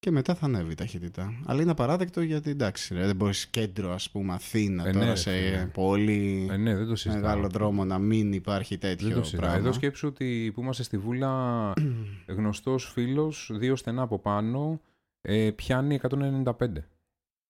Και 0.00 0.10
μετά 0.10 0.34
θα 0.34 0.46
ανέβει 0.46 0.72
η 0.72 0.74
ταχύτητα. 0.74 1.40
Αλλά 1.46 1.62
είναι 1.62 1.70
απαράδεκτο 1.70 2.20
γιατί 2.20 2.50
εντάξει, 2.50 2.94
ρε, 2.94 3.06
δεν 3.06 3.16
μπορείς 3.16 3.46
κέντρο, 3.46 3.92
ας 3.92 4.10
πούμε, 4.10 4.34
Αθήνα 4.34 4.82
Ε, 4.82 4.86
ναι, 4.86 4.92
τώρα 4.92 5.04
ρε, 5.06 5.14
σε 5.14 5.30
φίλε. 5.30 5.66
πολύ 5.72 6.48
Ε, 6.50 6.56
ναι, 6.56 6.76
δεν 6.76 6.86
το 6.86 6.96
συζητάω. 6.96 7.22
μεγάλο 7.22 7.48
δρόμο 7.48 7.84
να 7.84 7.98
μην 7.98 8.32
υπάρχει 8.32 8.78
τέτοιο 8.78 9.06
Δεν 9.08 9.16
το 9.16 9.22
συζητάω. 9.22 9.40
πράγμα. 9.46 9.58
Εδώ 9.58 9.72
σκέψου 9.72 10.08
ότι 10.08 10.52
που 10.54 10.60
είμαστε 10.60 10.82
στη 10.82 10.98
Βούλα, 10.98 11.72
γνωστός 12.36 12.90
φίλος, 12.92 13.50
δύο 13.54 13.76
στενά 13.76 14.02
από 14.02 14.18
πάνω, 14.18 14.80
ε, 15.20 15.50
πιάνει 15.50 15.94
195. 15.94 16.44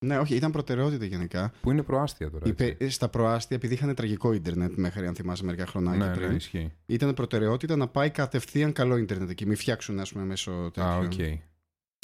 Ναι, 0.04 0.18
όχι, 0.18 0.34
ήταν 0.34 0.50
προτεραιότητα 0.50 1.04
γενικά. 1.04 1.52
Που 1.60 1.70
είναι 1.70 1.82
προάστια 1.82 2.30
τώρα. 2.30 2.48
έτσι. 2.48 2.66
Είπε, 2.66 2.88
στα 2.88 3.08
προάστια, 3.08 3.56
επειδή 3.56 3.74
είχαν 3.74 3.94
τραγικό 3.94 4.32
ίντερνετ 4.32 4.72
μέχρι, 4.76 5.06
αν 5.06 5.14
θυμάσαι, 5.14 5.44
μερικά 5.44 5.66
χρονάκια 5.66 6.06
ναι, 6.06 6.14
πριν, 6.14 6.28
ναι, 6.28 6.34
ισχύει. 6.34 6.72
ήταν 6.86 7.14
προτεραιότητα 7.14 7.76
να 7.76 7.88
πάει 7.88 8.10
κατευθείαν 8.10 8.72
καλό 8.72 8.96
ίντερνετ 8.96 9.30
εκεί. 9.30 9.46
Μην 9.46 9.56
φτιάξουν, 9.56 10.00
ας 10.00 10.12
πούμε, 10.12 10.24
μέσω 10.24 10.70
τέτοιο. 10.72 10.82
Α, 10.90 10.96
οκ. 10.98 11.12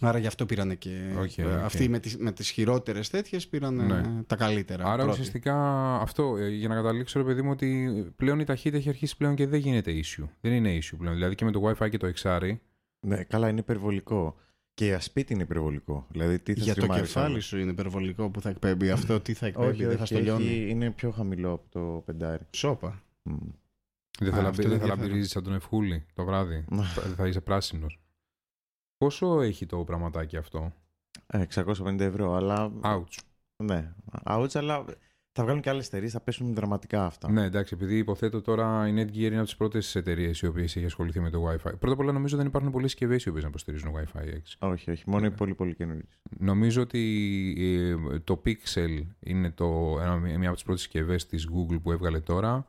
Άρα 0.03 0.19
γι' 0.19 0.27
αυτό 0.27 0.47
πήραν 0.47 0.79
και. 0.79 1.15
Οκ, 1.19 1.39
ε, 1.39 1.45
οκ. 1.45 1.51
Αυτοί 1.63 1.89
με 1.89 1.99
τις, 1.99 2.17
με 2.17 2.33
τις 2.33 2.51
χειρότερες 2.51 3.11
τέτοιες 3.11 3.49
πήραν 3.49 3.81
ε, 3.81 3.83
Ναι. 3.85 4.23
τα 4.27 4.37
καλύτερα. 4.37 4.85
Άρα 4.85 4.95
πρώτοι. 4.97 5.11
ουσιαστικά 5.11 5.55
αυτό, 5.97 6.37
ε, 6.37 6.49
για 6.49 6.69
να 6.69 6.75
καταλήξω 6.75 7.19
ρε 7.19 7.25
παιδί 7.25 7.43
μου 7.43 7.51
ότι 7.51 7.89
πλέον 8.17 8.41
η 8.41 8.45
ταχύτητα 8.45 8.77
έχει 8.77 8.89
αρχίσει 8.89 9.17
πλέον 9.17 9.35
και 9.35 9.47
δεν 9.47 9.61
γίνεται 9.61 9.93
issue. 10.05 10.25
Δεν 10.41 10.53
είναι 10.53 10.79
issue 10.79 10.95
πλέον. 10.99 11.15
Δηλαδή 11.15 11.35
και 11.35 11.45
με 11.45 11.51
το 11.51 11.63
Wi-Fi 11.79 11.89
και 11.91 11.97
το 11.97 12.13
XR. 12.23 12.57
Ναι, 13.07 13.23
καλά, 13.25 13.49
είναι 13.49 13.61
υπερβολικό. 13.61 14.37
Και 14.75 14.85
για 14.85 15.01
σπίτι 15.01 15.33
είναι 15.33 15.43
υπερβολικό. 15.43 16.07
Δηλαδή, 16.11 16.39
τι 16.39 16.55
θα 16.55 16.61
Για 16.63 16.75
το 16.75 16.81
στριμάρεις 16.81 17.07
κεφάλι 17.07 17.27
άλλο; 17.33 17.41
σου 17.41 17.59
είναι 17.59 17.71
υπερβολικό 17.71 18.31
που 18.31 18.41
θα 18.41 18.49
εκπέμπει 18.49 18.91
αυτό, 18.91 19.21
τι 19.21 19.33
θα 19.35 19.47
εκπέμπει, 19.47 19.69
Όχι, 19.69 19.85
δεν 19.85 19.97
θα 19.97 20.03
όχι, 20.03 20.15
στο 20.15 20.23
λιώνει. 20.25 20.45
έχει- 20.47 20.69
είναι 20.71 20.91
πιο 20.91 21.11
χαμηλό 21.11 21.53
από 21.53 21.65
το 21.71 22.03
πεντάρι. 22.07 22.43
Σόπα. 22.51 23.03
Μμ. 23.23 23.35
Δεν 24.19 24.29
Α, 24.29 24.33
θα, 24.33 24.37
αυτό 24.37 24.43
λαμπε- 24.43 24.59
είναι 24.59 24.69
δεν 24.69 24.69
θα 24.69 24.75
ενδιαφέρον. 24.75 24.99
λαμπυρίζεις 24.99 25.31
σαν 25.31 25.43
τον 25.43 25.55
Ευχούλη 25.55 26.05
το 26.15 26.25
βράδυ. 26.25 26.65
θα, 26.95 27.01
θα 27.17 27.27
είσαι 27.27 27.41
πράσινος. 27.41 27.99
Πόσο 29.05 29.40
έχει 29.40 29.67
το 29.67 29.85
πραγματάκι 29.85 30.37
αυτό; 30.37 30.73
Ε, 31.27 31.45
650 31.55 32.01
ευρώ, 32.01 32.33
αλλά. 32.35 32.73
Ouch. 32.83 33.19
Ναι, 33.64 33.93
ouch, 34.25 34.51
αλλά 34.55 34.85
θα 35.33 35.43
βγάλουν 35.43 35.61
και 35.62 35.71
άλλες 35.71 35.87
εταιρείες, 35.87 36.12
θα 36.12 36.21
πέσουν 36.21 36.55
δραματικά 36.55 37.05
αυτά. 37.07 37.31
Ναι, 37.31 37.45
εντάξει, 37.45 37.75
επειδή 37.75 37.99
υποθέτω 37.99 38.40
τώρα 38.40 38.88
η 38.88 38.93
Netgear 38.97 39.14
είναι 39.17 39.37
από 39.37 39.45
τις 39.45 39.57
πρώτες 39.57 39.95
εταιρείες 39.95 40.40
οι 40.40 40.47
οποίες 40.47 40.77
έχει 40.77 40.85
ασχοληθεί 40.85 41.21
με 41.21 41.31
το 41.31 41.49
Wi-Fi. 41.49 41.59
Πρώτα 41.79 41.93
απ' 41.93 41.99
όλα, 41.99 42.12
νομίζω 42.12 42.37
δεν 42.37 42.47
υπάρχουν 42.47 42.71
πολλές 42.71 42.90
συσκευές 42.90 43.25
οι 43.25 43.29
οποίες 43.29 43.43
να 43.43 43.49
υποστηρίζουν 43.49 43.93
Wi-Fi 43.97 44.23
6. 44.35 44.57
Όχι, 44.59 44.90
όχι, 44.90 45.03
μόνο 45.07 45.27
οι 45.27 45.29
Ναι. 45.29 45.35
πολύ 45.37 45.55
πολύ 45.55 45.75
καινούριε. 45.75 46.03
Νομίζω 46.38 46.83
ότι 46.83 47.01
ε, 48.12 48.19
το 48.19 48.43
Pixel 48.45 49.07
είναι 49.21 49.51
το, 49.51 49.99
ένα, 50.01 50.17
μια 50.17 50.47
από 50.47 50.55
τις 50.55 50.62
πρώτες 50.64 50.81
συσκευές 50.83 51.27
της 51.27 51.49
Google 51.53 51.81
που 51.83 51.93
έβγαλε 51.93 52.21
τώρα. 52.21 52.67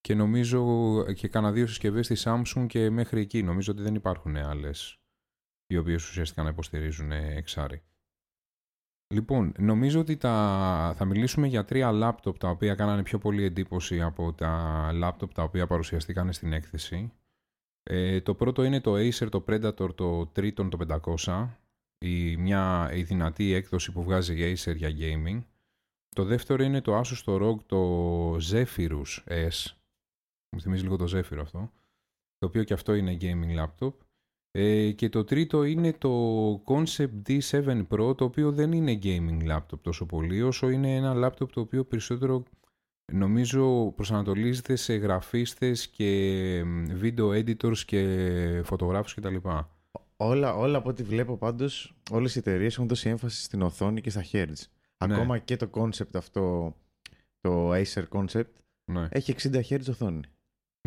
Και 0.00 0.14
νομίζω 0.14 1.02
και 1.12 1.28
κάνα 1.28 1.52
δύο 1.52 1.66
συσκευές 1.66 2.06
της 2.06 2.26
Samsung 2.28 2.66
και 2.68 2.90
μέχρι 2.90 3.20
εκεί. 3.20 3.42
Νομίζω 3.42 3.72
ότι 3.72 3.82
δεν 3.82 3.94
υπάρχουν 3.94 4.36
άλλες 4.36 4.98
οι 5.66 5.76
οποίε 5.76 5.94
ουσιαστικά 5.94 6.42
να 6.42 6.48
υποστηρίζουν 6.48 7.12
εξάρι. 7.12 7.82
Λοιπόν, 9.14 9.52
νομίζω 9.58 10.00
ότι 10.00 10.16
τα... 10.16 10.94
θα 10.96 11.04
μιλήσουμε 11.04 11.46
για 11.46 11.64
τρία 11.64 11.92
λάπτοπ 11.92 12.38
τα 12.38 12.48
οποία 12.48 12.74
κάνανε 12.74 13.02
πιο 13.02 13.18
πολύ 13.18 13.44
εντύπωση 13.44 14.02
από 14.02 14.32
τα 14.32 14.90
λάπτοπ 14.92 15.32
τα 15.32 15.42
οποία 15.42 15.66
παρουσιαστήκαν 15.66 16.32
στην 16.32 16.52
έκθεση. 16.52 17.12
Ε, 17.82 18.20
το 18.20 18.34
πρώτο 18.34 18.64
είναι 18.64 18.80
το 18.80 18.94
Acer, 18.94 19.28
το 19.30 19.44
Predator, 19.48 19.94
το 19.94 20.20
Triton, 20.20 20.68
το 20.70 21.00
500. 21.24 21.48
Η, 21.98 22.36
μια, 22.36 22.90
η 22.94 23.02
δυνατή 23.02 23.52
έκδοση 23.52 23.92
που 23.92 24.02
βγάζει 24.02 24.50
η 24.50 24.56
Acer 24.58 24.76
για 24.76 24.90
gaming. 24.98 25.42
Το 26.08 26.24
δεύτερο 26.24 26.62
είναι 26.62 26.80
το 26.80 27.00
Asus 27.00 27.20
το 27.24 27.34
ROG, 27.42 27.64
το 27.66 28.36
Zephyrus 28.36 29.24
S. 29.26 29.74
Μου 30.50 30.60
θυμίζει 30.60 30.82
λίγο 30.82 30.96
το 30.96 31.18
Zephyr 31.18 31.38
αυτό. 31.40 31.70
Το 32.38 32.46
οποίο 32.46 32.64
και 32.64 32.74
αυτό 32.74 32.94
είναι 32.94 33.16
gaming 33.20 33.64
laptop. 33.64 33.92
Ε, 34.56 34.90
και 34.90 35.08
το 35.08 35.24
τρίτο 35.24 35.64
είναι 35.64 35.92
το 35.92 36.10
Concept 36.64 37.10
D7 37.26 37.86
Pro, 37.88 38.16
το 38.16 38.24
οποίο 38.24 38.52
δεν 38.52 38.72
είναι 38.72 38.98
gaming 39.02 39.50
laptop 39.50 39.78
τόσο 39.80 40.06
πολύ, 40.06 40.42
όσο 40.42 40.68
είναι 40.68 40.94
ένα 40.94 41.14
laptop 41.26 41.48
το 41.52 41.60
οποίο 41.60 41.84
περισσότερο 41.84 42.42
νομίζω 43.12 43.92
προσανατολίζεται 43.96 44.76
σε 44.76 44.94
γραφίστες 44.94 45.88
και 45.88 46.62
video 47.02 47.28
editors 47.28 47.78
και 47.78 48.62
φωτογράφους 48.64 49.14
κτλ. 49.14 49.36
Όλα, 50.16 50.54
όλα 50.56 50.78
από 50.78 50.88
ό,τι 50.88 51.02
βλέπω 51.02 51.36
πάντως, 51.36 51.96
όλες 52.10 52.34
οι 52.34 52.38
εταιρείες 52.38 52.74
έχουν 52.74 52.88
δώσει 52.88 53.08
έμφαση 53.08 53.42
στην 53.42 53.62
οθόνη 53.62 54.00
και 54.00 54.10
στα 54.10 54.24
hertz. 54.32 54.62
Ναι. 55.06 55.14
Ακόμα 55.14 55.38
και 55.38 55.56
το 55.56 55.70
concept 55.72 56.14
αυτό, 56.14 56.74
το 57.40 57.72
Acer 57.72 58.04
concept, 58.08 58.50
Ναι. 58.92 59.08
έχει 59.10 59.34
60 59.42 59.60
Hz 59.68 59.80
οθόνη. 59.88 60.20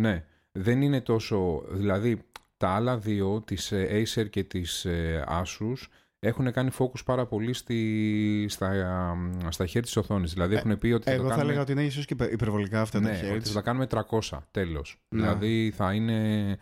ναι, 0.01 0.25
δεν 0.51 0.81
είναι 0.81 1.01
τόσο... 1.01 1.63
Δηλαδή, 1.71 2.21
τα 2.57 2.69
άλλα 2.69 2.97
δύο, 2.97 3.41
της 3.41 3.71
ε, 3.71 4.03
Acer 4.03 4.29
και 4.29 4.43
της 4.43 4.85
ε, 4.85 5.23
Asus, 5.27 5.87
έχουν 6.19 6.51
κάνει 6.51 6.69
focus 6.77 7.03
πάρα 7.05 7.25
πολύ 7.25 7.53
στη, 7.53 8.45
στα, 8.49 8.73
ε, 8.73 9.51
στα 9.51 9.65
χέρια 9.65 9.81
της 9.81 9.97
οθόνης. 9.97 10.33
Δηλαδή, 10.33 10.55
Ε, 10.55 10.57
έχουν 10.57 10.77
πει 10.77 10.87
ότι 10.91 11.03
θα 11.03 11.11
Εγώ 11.11 11.21
το 11.21 11.27
θα 11.27 11.33
κάνουμε... 11.33 11.47
έλεγα 11.49 11.61
ότι 11.63 11.71
είναι 11.71 11.83
ίσως 11.83 12.05
και 12.05 12.13
υπε- 12.13 12.31
υπερβολικά 12.31 12.81
αυτά 12.81 12.99
ναι, 12.99 13.05
τα 13.09 13.27
ότι 13.27 13.37
hertz. 13.37 13.41
θα 13.47 13.53
τα 13.53 13.61
κάνουμε 13.61 13.87
300, 13.89 14.37
τέλος. 14.51 14.97
Ναι. 15.09 15.21
Δηλαδή, 15.21 15.73
θα 15.75 15.93
είναι... 15.93 16.13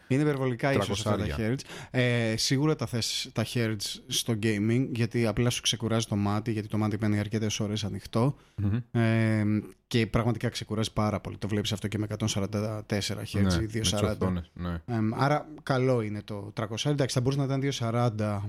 Είναι 0.08 0.22
υπερβολικά 0.22 0.74
ίσως 0.74 0.90
αυτά 1.06 1.18
τα 1.18 1.26
300. 1.38 1.40
hertz. 1.40 1.60
Ε, 1.92 2.34
σίγουρα 2.38 2.76
τα 2.76 2.86
θες 2.86 3.30
τα 3.34 3.46
hertz 3.54 3.76
στο 4.08 4.34
gaming, 4.44 4.88
γιατί 4.92 5.26
απλά 5.26 5.50
σου 5.50 5.62
ξεκουράζει 5.62 6.06
το 6.08 6.16
μάτι, 6.16 6.52
γιατί 6.52 6.68
το 6.68 6.78
μάτι 6.78 6.98
μένει 7.00 7.20
αρκετές 7.20 7.60
ώρες 7.60 7.84
ανοιχτό. 7.84 8.36
Ε, 8.92 9.44
και 9.88 10.08
πραγματικά 10.08 10.50
ξεκουράζει 10.50 10.94
πάρα 10.94 11.20
πολύ. 11.20 11.38
Το 11.38 11.48
βλέπεις 11.48 11.72
αυτό 11.72 11.88
και 11.88 11.98
με 11.98 12.08
144 12.20 12.26
Hz 12.28 13.42
ναι, 13.42 13.42
με 13.42 13.60
ή 13.62 13.66
τις 13.66 13.94
240. 13.94 14.04
οθόνες, 14.04 14.52
ναι. 14.54 14.70
Ε, 14.86 14.96
άρα 15.14 15.48
καλό 15.64 16.02
είναι 16.02 16.22
το 16.22 16.54
300. 16.56 16.66
Εντάξει, 16.90 17.16
θα 17.16 17.22
μπορούσε 17.22 17.46
να 17.46 17.46
ήταν 17.46 17.60
240 17.62 18.42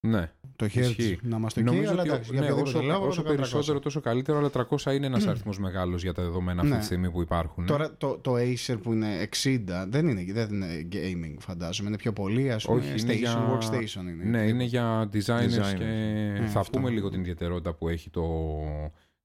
ναι. 0.00 0.32
το 0.56 0.64
hertz 0.64 0.76
Ισχύει. 0.76 1.18
να 1.22 1.36
είμαστε 1.36 1.60
εκεί, 1.60 1.70
Νομίζω 1.70 1.90
αλλά 1.90 2.00
ότι 2.00 2.10
εντάξει, 2.10 2.30
για 2.32 2.40
ναι, 2.40 2.46
οποιοδήποτε 2.46 2.78
όσο, 2.78 2.86
λόγο 2.86 3.06
όσο 3.06 3.22
το 3.22 3.28
κάνω 3.28 3.34
300. 3.36 3.40
περισσότερο 3.40 3.78
τόσο 3.78 4.00
καλύτερο, 4.00 4.38
αλλά 4.38 4.50
300 4.54 4.92
είναι 4.94 5.06
ένας 5.06 5.26
αριθμός 5.26 5.58
μεγάλος 5.58 6.02
για 6.02 6.12
τα 6.14 6.22
δεδομένα 6.22 6.60
αυτή 6.60 6.72
Ναι. 6.72 6.78
τη 6.78 6.84
στιγμή 6.84 7.10
που 7.10 7.20
υπάρχουν. 7.20 7.66
Τώρα 7.66 7.96
το, 7.96 8.18
το 8.18 8.34
Acer 8.36 8.76
που 8.82 8.92
είναι 8.92 9.28
60 9.42 9.86
δεν 9.88 10.08
είναι, 10.08 10.32
δεν 10.32 10.48
είναι 10.54 10.88
gaming 10.92 11.34
φαντάζομαι, 11.38 11.88
είναι 11.88 11.98
πιο 11.98 12.12
πολύ 12.12 12.52
ας 12.52 12.64
πούμε 12.64 12.78
Όχι, 12.80 12.88
είναι 13.00 13.12
station, 13.12 13.16
για- 13.18 13.58
workstation 13.58 14.00
είναι. 14.00 14.24
Ναι, 14.24 14.42
είναι 14.42 14.64
για 14.64 15.08
designers, 15.12 15.18
Designers. 15.26 15.74
και 15.78 16.32
Ε, 16.40 16.46
θα 16.46 16.60
αυτό. 16.60 16.78
πούμε 16.78 16.90
λίγο 16.90 17.08
την 17.08 17.20
ιδιαιτερότητα 17.20 17.74
που 17.74 17.88
έχει 17.88 18.10
το, 18.10 18.24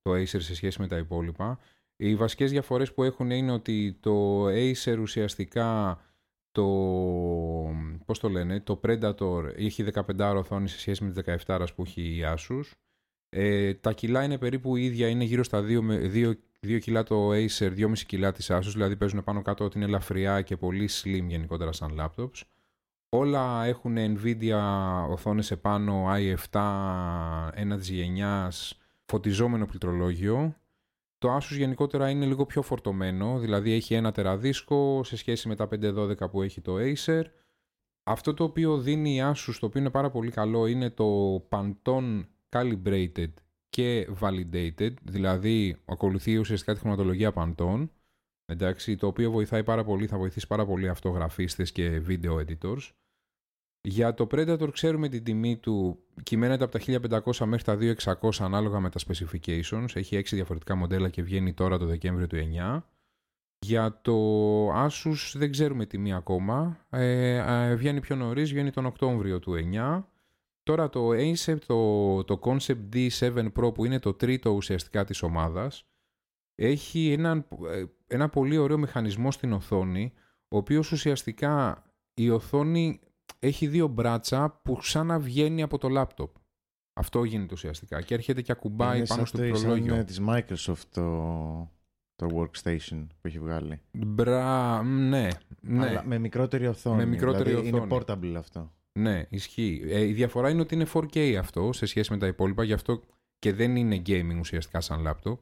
το 0.02 0.12
Acer 0.14 0.26
σε 0.26 0.56
σχέση 0.56 0.82
με 0.82 0.88
τα 0.88 0.98
υπόλοιπα. 0.98 1.60
Οι 1.96 2.16
βασικές 2.16 2.52
διαφορές 2.52 2.94
που 2.94 3.04
έχουν 3.04 3.30
είναι 3.32 3.52
ότι 3.52 3.98
το 4.00 4.46
Acer 4.48 4.98
ουσιαστικά 5.02 6.00
το, 6.54 6.66
πώς 8.06 8.20
το 8.20 8.30
λένε, 8.30 8.60
το 8.60 8.80
Predator 8.84 9.44
έχει 9.56 9.86
15 9.94 10.34
οθόνη 10.36 10.68
σε 10.68 10.80
σχέση 10.80 11.04
με 11.04 11.12
τις 11.12 11.44
17 11.48 11.66
που 11.76 11.84
έχει 11.84 12.02
η 12.02 12.24
Asus. 12.26 12.72
Ε, 13.30 13.74
τα 13.74 13.92
κιλά 13.92 14.24
είναι 14.24 14.38
περίπου 14.38 14.76
ίδια, 14.76 15.08
είναι 15.08 15.24
γύρω 15.24 15.44
στα 15.44 15.60
2, 15.60 15.80
με, 15.82 16.12
2, 16.14 16.34
2 16.68 16.80
κιλά 16.80 17.04
το 17.04 17.30
Acer, 17.32 17.74
2,5 17.78 17.98
κιλά 17.98 18.32
της 18.32 18.52
Asus, 18.52 18.72
δηλαδή 18.72 18.96
παίζουν 18.96 19.24
πάνω 19.24 19.42
κάτω 19.42 19.64
ότι 19.66 19.78
είναι 19.78 19.86
ελαφριά 19.86 20.42
και 20.42 20.58
πολύ 20.58 20.90
slim 20.92 21.26
γενικότερα 21.28 21.72
σαν 21.72 22.00
laptops. 22.00 22.42
Όλα 23.10 23.66
έχουν 23.66 23.96
Nvidia 23.98 24.60
οθόνες 25.10 25.52
επάνω, 25.52 26.06
i7, 26.10 26.60
ένα 27.54 27.78
της 27.78 27.90
γενιάς, 27.90 28.80
φωτιζόμενο 29.06 29.66
πληκτρολόγιο. 29.66 30.56
Το 31.24 31.36
Asus 31.36 31.58
γενικότερα 31.58 32.10
είναι 32.10 32.26
λίγο 32.26 32.46
πιο 32.46 32.62
φορτωμένο, 32.62 33.40
δηλαδή 33.40 33.72
έχει 33.72 33.94
ένα 33.94 34.12
τεραδίσκο 34.12 35.04
σε 35.04 35.18
σχέση 35.18 35.48
με 35.48 35.56
τα 35.56 35.68
512 35.82 36.30
που 36.32 36.42
έχει 36.42 36.62
το 36.62 36.76
Acer. 36.78 37.24
Αυτό 38.04 38.34
το 38.34 38.44
οποίο 38.44 38.78
δίνει 38.78 39.16
η 39.16 39.22
Asus, 39.24 39.56
το 39.60 39.66
οποίο 39.66 39.80
είναι 39.82 39.90
πάρα 39.90 40.10
πολύ 40.10 40.32
καλό, 40.32 40.68
είναι 40.68 40.90
το 40.90 41.36
Pantone 41.50 42.22
Calibrated 42.50 43.34
και 43.70 44.10
Validated, 44.20 44.94
δηλαδή 45.04 45.82
ακολουθεί 45.86 46.38
ουσιαστικά 46.38 46.74
τη 46.74 46.80
χρηματολογία 46.80 47.32
Pantone, 47.36 47.90
εντάξει, 48.46 48.96
το 48.96 49.08
οποίο 49.08 49.32
βοηθάει 49.32 49.64
πάρα 49.64 49.84
πολύ, 49.84 50.08
θα 50.08 50.18
βοηθήσει 50.18 50.48
πάρα 50.48 50.66
πολύ 50.66 50.90
αυτογραφίστες 50.90 51.72
και 51.72 52.02
video 52.08 52.36
editors. 52.36 52.90
Για 53.88 54.14
το 54.14 54.28
Predator 54.32 54.70
ξέρουμε 54.72 55.10
την 55.10 55.24
τιμή 55.24 55.58
του 55.58 56.00
κυμαίνεται 56.24 56.64
από 56.64 56.80
τα 56.80 57.22
1500 57.36 57.46
μέχρι 57.46 57.64
τα 57.64 57.78
2600 58.22 58.30
ανάλογα 58.40 58.80
με 58.80 58.90
τα 58.90 59.00
specifications. 59.08 59.86
Έχει 59.94 60.18
6 60.18 60.24
διαφορετικά 60.24 60.76
μοντέλα 60.76 61.10
και 61.10 61.22
βγαίνει 61.22 61.54
τώρα 61.54 61.78
το 61.78 61.86
Δεκέμβριο 61.86 62.28
του 62.28 62.38
9. 62.76 62.82
Για 63.60 64.00
το 64.02 64.16
Asus 64.86 65.32
δεν 65.34 65.52
ξέρουμε 65.52 65.86
τιμή 65.86 66.14
ακόμα. 66.14 66.86
Ε, 66.90 67.36
ε, 67.36 67.76
βγαίνει 67.76 68.00
πιο 68.00 68.16
νωρίς, 68.16 68.52
βγαίνει 68.52 68.72
τον 68.72 68.86
Οκτώβριο 68.86 69.40
του 69.40 69.54
9. 69.74 70.04
Τώρα 70.64 70.90
το 70.90 71.10
Acer, 71.10 71.58
το, 71.66 72.24
το 72.24 72.40
Concept 72.44 72.80
D7 72.94 73.52
Pro 73.56 73.74
που 73.74 73.86
είναι 73.86 74.00
το 74.00 74.14
τρίτο 74.14 74.50
ουσιαστικά 74.50 75.06
της 75.06 75.22
ομάδας 75.22 75.86
έχει 76.56 77.12
έναν, 77.12 77.48
ε, 77.72 77.84
ένα 78.08 78.30
πολύ 78.30 78.58
ωραίο 78.58 78.78
μηχανισμό 78.78 79.32
στην 79.32 79.54
οθόνη 79.54 80.14
ο 80.48 80.58
οποίος 80.58 80.92
ουσιαστικά 80.92 81.84
η 82.14 82.30
οθόνη 82.30 83.00
έχει 83.44 83.68
δύο 83.68 83.88
μπράτσα 83.88 84.60
που 84.64 84.82
σαν 84.82 85.08
να 85.08 85.20
βγαίνει 85.20 85.62
από 85.62 85.78
το 85.78 85.90
λάπτοπ. 85.90 86.36
Αυτό 87.00 87.24
γίνεται 87.24 87.54
ουσιαστικά 87.54 88.02
και 88.02 88.14
έρχεται 88.14 88.42
και 88.42 88.52
ακουμπάει 88.52 88.98
Είναι 88.98 89.08
πάνω 89.08 89.26
σαν 89.26 89.28
στο 89.28 89.38
το- 89.38 89.44
πληκτρολόγιο. 89.44 89.90
Σαν 89.94 90.00
ε, 90.00 90.04
της 90.04 90.22
Microsoft 90.28 90.84
το, 90.92 91.72
το 92.16 92.28
workstation 92.36 93.08
που 93.08 93.28
έχει 93.28 93.40
βγάλει. 93.40 93.82
Μπρα... 93.92 94.84
Ναι, 94.84 95.28
ναι. 95.62 95.88
Αλλά 95.88 96.04
με 96.06 96.18
μικρότερη 96.18 96.68
οθόνη. 96.68 96.98
Με 96.98 97.06
μικρότερη 97.06 97.50
δηλαδή 97.50 97.68
Είναι 97.68 97.80
οθόνη. 97.80 98.04
portable 98.08 98.34
αυτό. 98.38 98.72
Ναι, 99.00 99.26
ισχύει. 99.30 99.82
Ε, 99.86 100.02
η 100.06 100.14
διαφορά 100.14 100.50
είναι 100.50 100.62
ότι 100.62 100.76
είναι 100.76 100.88
4K 100.94 101.34
αυτό 101.40 101.74
σε 101.74 101.86
σχέση 101.86 102.12
με 102.12 102.18
τα 102.18 102.28
υπόλοιπα, 102.28 102.64
γι' 102.64 102.74
αυτό 102.74 103.02
και 103.40 103.54
δεν 103.54 103.76
είναι 103.76 104.02
gaming 104.06 104.38
ουσιαστικά 104.40 104.82
σαν 104.82 105.02
λάπτοπ. 105.02 105.40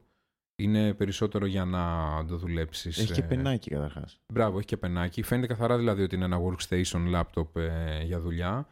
Είναι 0.62 0.94
περισσότερο 0.94 1.46
για 1.46 1.64
να 1.64 2.24
το 2.28 2.36
δουλέψεις. 2.36 2.98
Έχει 2.98 3.12
και 3.12 3.22
πενάκι 3.22 3.70
καταρχάς. 3.70 4.20
Μπράβο, 4.26 4.58
έχει 4.58 4.66
και 4.66 4.76
πενάκι. 4.76 5.22
Φαίνεται 5.22 5.46
καθαρά 5.46 5.78
δηλαδή 5.78 6.02
ότι 6.02 6.14
είναι 6.14 6.24
ένα 6.24 6.40
workstation 6.42 7.14
laptop 7.14 7.56
ε, 7.60 8.02
για 8.02 8.20
δουλειά. 8.20 8.66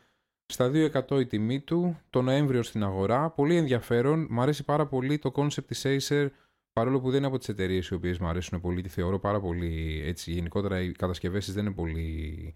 Στα 0.46 0.70
2% 1.10 1.20
η 1.20 1.26
τιμή 1.26 1.60
του, 1.60 1.98
το 2.10 2.22
Νοέμβριο 2.22 2.62
στην 2.62 2.84
αγορά. 2.84 3.30
Πολύ 3.30 3.56
ενδιαφέρον. 3.56 4.26
Μ' 4.30 4.40
αρέσει 4.40 4.64
πάρα 4.64 4.86
πολύ 4.86 5.18
το 5.18 5.32
concept 5.34 5.64
της 5.66 5.86
Acer, 5.86 6.28
παρόλο 6.72 7.00
που 7.00 7.08
δεν 7.08 7.18
είναι 7.18 7.26
από 7.26 7.38
τις 7.38 7.48
εταιρείες 7.48 7.88
οι 7.88 7.94
οποίες 7.94 8.18
μου 8.18 8.28
αρέσουν 8.28 8.60
πολύ. 8.60 8.82
Τη 8.82 8.88
θεωρώ 8.88 9.18
πάρα 9.18 9.40
πολύ 9.40 10.02
έτσι. 10.04 10.32
Γενικότερα 10.32 10.80
οι 10.80 10.92
κατασκευές 10.92 11.44
της 11.44 11.54
δεν 11.54 11.64
είναι 11.64 11.74
πολύ 11.74 12.54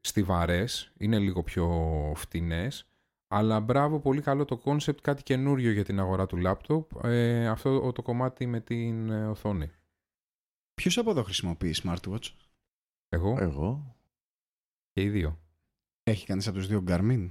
στιβαρές. 0.00 0.92
Είναι 0.98 1.18
λίγο 1.18 1.42
πιο 1.42 1.68
φτηνές. 2.16 2.89
Αλλά 3.32 3.60
μπράβο, 3.60 4.00
πολύ 4.00 4.20
καλό 4.20 4.44
το 4.44 4.62
concept, 4.64 5.00
κάτι 5.00 5.22
καινούριο 5.22 5.70
για 5.70 5.84
την 5.84 5.98
αγορά 5.98 6.26
του 6.26 6.42
laptop. 6.44 7.04
Ε, 7.04 7.48
αυτό 7.48 7.92
το 7.92 8.02
κομμάτι 8.02 8.46
με 8.46 8.60
την 8.60 9.10
ε, 9.10 9.26
οθόνη. 9.26 9.70
Ποιος 10.74 10.98
από 10.98 11.10
εδώ 11.10 11.22
χρησιμοποιεί 11.22 11.74
smartwatch? 11.82 12.28
Εγώ 13.08 13.36
Εγώ. 13.38 13.96
και 14.92 15.02
οι 15.02 15.08
δύο. 15.08 15.38
Έχει 16.02 16.26
κανείς 16.26 16.46
από 16.46 16.56
τους 16.56 16.66
δύο 16.66 16.84
Garmin? 16.86 17.30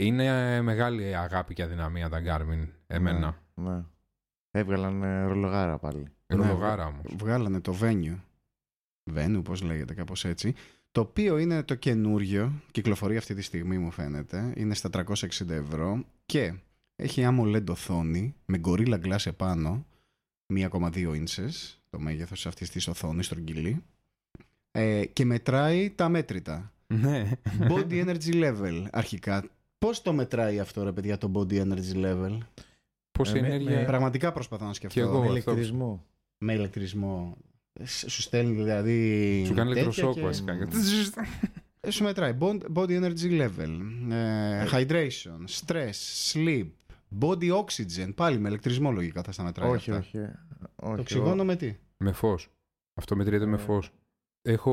Είναι 0.00 0.60
μεγάλη 0.60 1.16
αγάπη 1.16 1.54
και 1.54 1.62
αδυναμία 1.62 2.08
τα 2.08 2.22
Garmin, 2.24 2.68
εμένα. 2.86 3.42
Ναι. 3.54 3.84
Έβγαλαν 4.50 5.02
ε, 5.02 5.24
ρολογάρα 5.24 5.78
πάλι. 5.78 6.12
Ρολογάρα 6.26 6.86
όμως. 6.86 7.14
Βγάλανε 7.16 7.60
το 7.60 7.78
Venue. 7.80 8.20
Venue, 9.14 9.40
πώς 9.44 9.62
λέγεται, 9.62 9.94
κάπως 9.94 10.24
έτσι. 10.24 10.54
Το 10.92 11.00
οποίο 11.00 11.38
είναι 11.38 11.62
το 11.62 11.74
καινούριο, 11.74 12.52
κυκλοφορεί 12.70 13.16
αυτή 13.16 13.34
τη 13.34 13.42
στιγμή 13.42 13.78
μου 13.78 13.90
φαίνεται. 13.90 14.52
Είναι 14.56 14.74
στα 14.74 14.90
360 14.92 15.48
ευρώ 15.48 16.04
και 16.26 16.54
έχει 16.96 17.22
AMOLED 17.28 17.64
οθόνη 17.68 18.34
με 18.46 18.60
Gorilla 18.64 19.00
Glass 19.04 19.26
επάνω, 19.26 19.86
1,2 20.54 20.90
inches 20.94 21.76
το 21.90 21.98
μέγεθος 22.00 22.46
αυτής 22.46 22.70
της 22.70 22.88
οθόνης 22.88 23.26
στρογγυλή 23.26 23.82
ε, 24.70 25.04
και 25.06 25.24
μετράει 25.24 25.90
τα 25.90 26.08
μέτρητα. 26.08 26.72
Ναι. 26.86 27.30
Body 27.68 28.06
Energy 28.06 28.32
Level 28.34 28.86
αρχικά. 28.92 29.44
Πώς 29.78 30.02
το 30.02 30.12
μετράει 30.12 30.58
αυτό 30.60 30.82
ρε 30.82 30.92
παιδιά 30.92 31.18
το 31.18 31.30
Body 31.34 31.52
Energy 31.62 31.94
Level; 32.04 32.38
Πόση 33.10 33.36
Ε, 33.36 33.40
με- 33.40 33.46
ενέργεια. 33.46 33.78
με- 33.78 33.84
Πραγματικά 33.84 34.32
προσπαθώ 34.32 34.64
να 34.66 34.72
σκεφτώ. 34.72 34.94
Κι 35.00 35.06
εγώ. 35.06 35.12
Με 35.12 35.18
αυτό. 35.18 35.30
ηλεκτρισμό. 35.32 36.04
Με 36.38 36.52
ηλεκτρισμό. 36.54 37.36
Ε, 37.78 37.86
Σου 37.86 38.22
στέλνει 38.22 38.54
δηλαδή. 38.54 39.42
Σου 39.46 39.54
κάνει 39.54 39.68
τέτοια 39.68 39.82
ηλεκτροσόκ 39.82 40.14
και- 40.14 40.20
βασικά. 40.20 40.52
Ε, 41.80 41.90
Σου 41.90 42.04
μετράει 42.04 42.36
Bod- 42.40 42.62
body 42.74 43.02
energy 43.02 43.40
level, 43.40 43.80
ε, 44.10 44.64
hydration, 44.72 45.44
stress, 45.66 46.32
sleep, 46.32 46.66
body 47.20 47.50
oxygen. 47.52 48.14
Πάλι 48.14 48.38
με 48.38 48.48
ηλεκτρισμό 48.48 48.90
λογικά 48.90 49.22
θα 49.22 49.32
στα 49.32 49.42
μετράει. 49.42 49.70
Όχι, 49.70 49.90
αυτά. 49.90 50.02
όχι. 50.18 50.18
όχι. 50.76 50.94
Το 50.96 51.00
οξυγόνο 51.00 51.44
με 51.44 51.56
τι; 51.56 51.76
Με 51.96 52.12
φως. 52.12 52.48
Αυτό 52.94 53.16
μετριέται 53.16 53.46
με 53.46 53.56
Ε, 53.56 53.58
φως. 53.58 53.90
Έχω. 54.42 54.72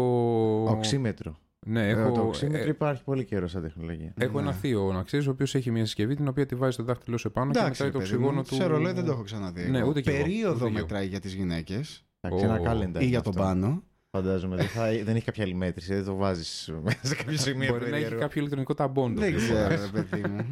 Οξύμετρο. 0.69 1.37
Ναι, 1.67 1.87
Ε, 1.87 1.89
έχω. 1.89 2.11
το 2.11 2.21
οξύμετρο 2.21 2.65
ε, 2.67 2.69
υπάρχει 2.69 3.03
πολύ 3.03 3.23
καιρό 3.25 3.47
σαν 3.47 3.61
τεχνολογία. 3.61 4.13
Έχω 4.17 4.39
ένα 4.39 4.47
Ναι. 4.51 4.57
θείο 4.57 4.91
να 4.93 5.03
ξέρει, 5.03 5.27
ο 5.27 5.31
οποίος 5.31 5.55
έχει 5.55 5.71
μια 5.71 5.85
συσκευή 5.85 6.15
την 6.15 6.27
οποία 6.27 6.45
τη 6.45 6.55
βάζει 6.55 6.77
το 6.77 6.83
δάχτυλό 6.83 7.17
σου 7.17 7.27
επάνω 7.27 7.51
και 7.51 7.59
Εντάξει, 7.59 7.83
μετράει 7.83 8.03
ρε 8.03 8.07
το 8.09 8.11
παιδί 8.13 8.23
μου, 8.23 8.27
οξυγόνο 8.39 8.43
του. 8.47 8.55
Σε 8.55 8.65
ρολόι 8.77 8.93
δεν 8.93 9.05
το 9.05 9.11
έχω 9.11 9.23
ξαναδεί. 9.23 9.69
Ναι, 9.69 9.77
εγώ. 9.77 9.89
ούτε 9.89 10.01
κι 10.01 10.09
εγώ, 10.09 10.17
Περίοδο 10.23 10.53
ούτε 10.55 10.59
κι 10.65 10.71
εγώ. 10.71 10.79
μετράει 10.85 11.07
για 11.07 11.19
τις 11.19 11.33
γυναίκες 11.33 12.04
Εντάξει, 12.25 12.45
ένα 12.45 12.59
Ω. 12.59 12.63
calendar 12.63 13.01
ή 13.01 13.05
για 13.05 13.07
είναι 13.07 13.21
τον 13.21 13.31
αυτό. 13.31 13.31
πάνω. 13.31 13.83
Φαντάζομαι. 14.11 14.55
Δεν, 14.55 14.67
θα, 14.67 14.83
δεν 15.03 15.15
έχει 15.15 15.25
κάποια 15.25 15.43
άλλη 15.43 15.53
μέτρηση. 15.53 15.93
Δεν 15.93 16.05
το 16.05 16.15
βάζεις 16.15 16.71
σε 17.01 17.15
κάποιο 17.15 17.37
σημείο. 17.37 17.67
Μπορεί 17.67 17.79
να 17.79 17.85
έχει 17.85 17.91
περίεργο. 17.91 18.19
κάποιο 18.19 18.39
ηλεκτρονικό 18.39 18.73
ταμπόν. 18.73 19.15
το 19.15 19.19
Δεν 19.21 19.33
οποίο 19.33 19.45
ξέρω, 19.45 19.69
βάζει. 19.69 19.89
ρε 19.95 20.01
παιδί 20.01 20.27
μου. 20.29 20.49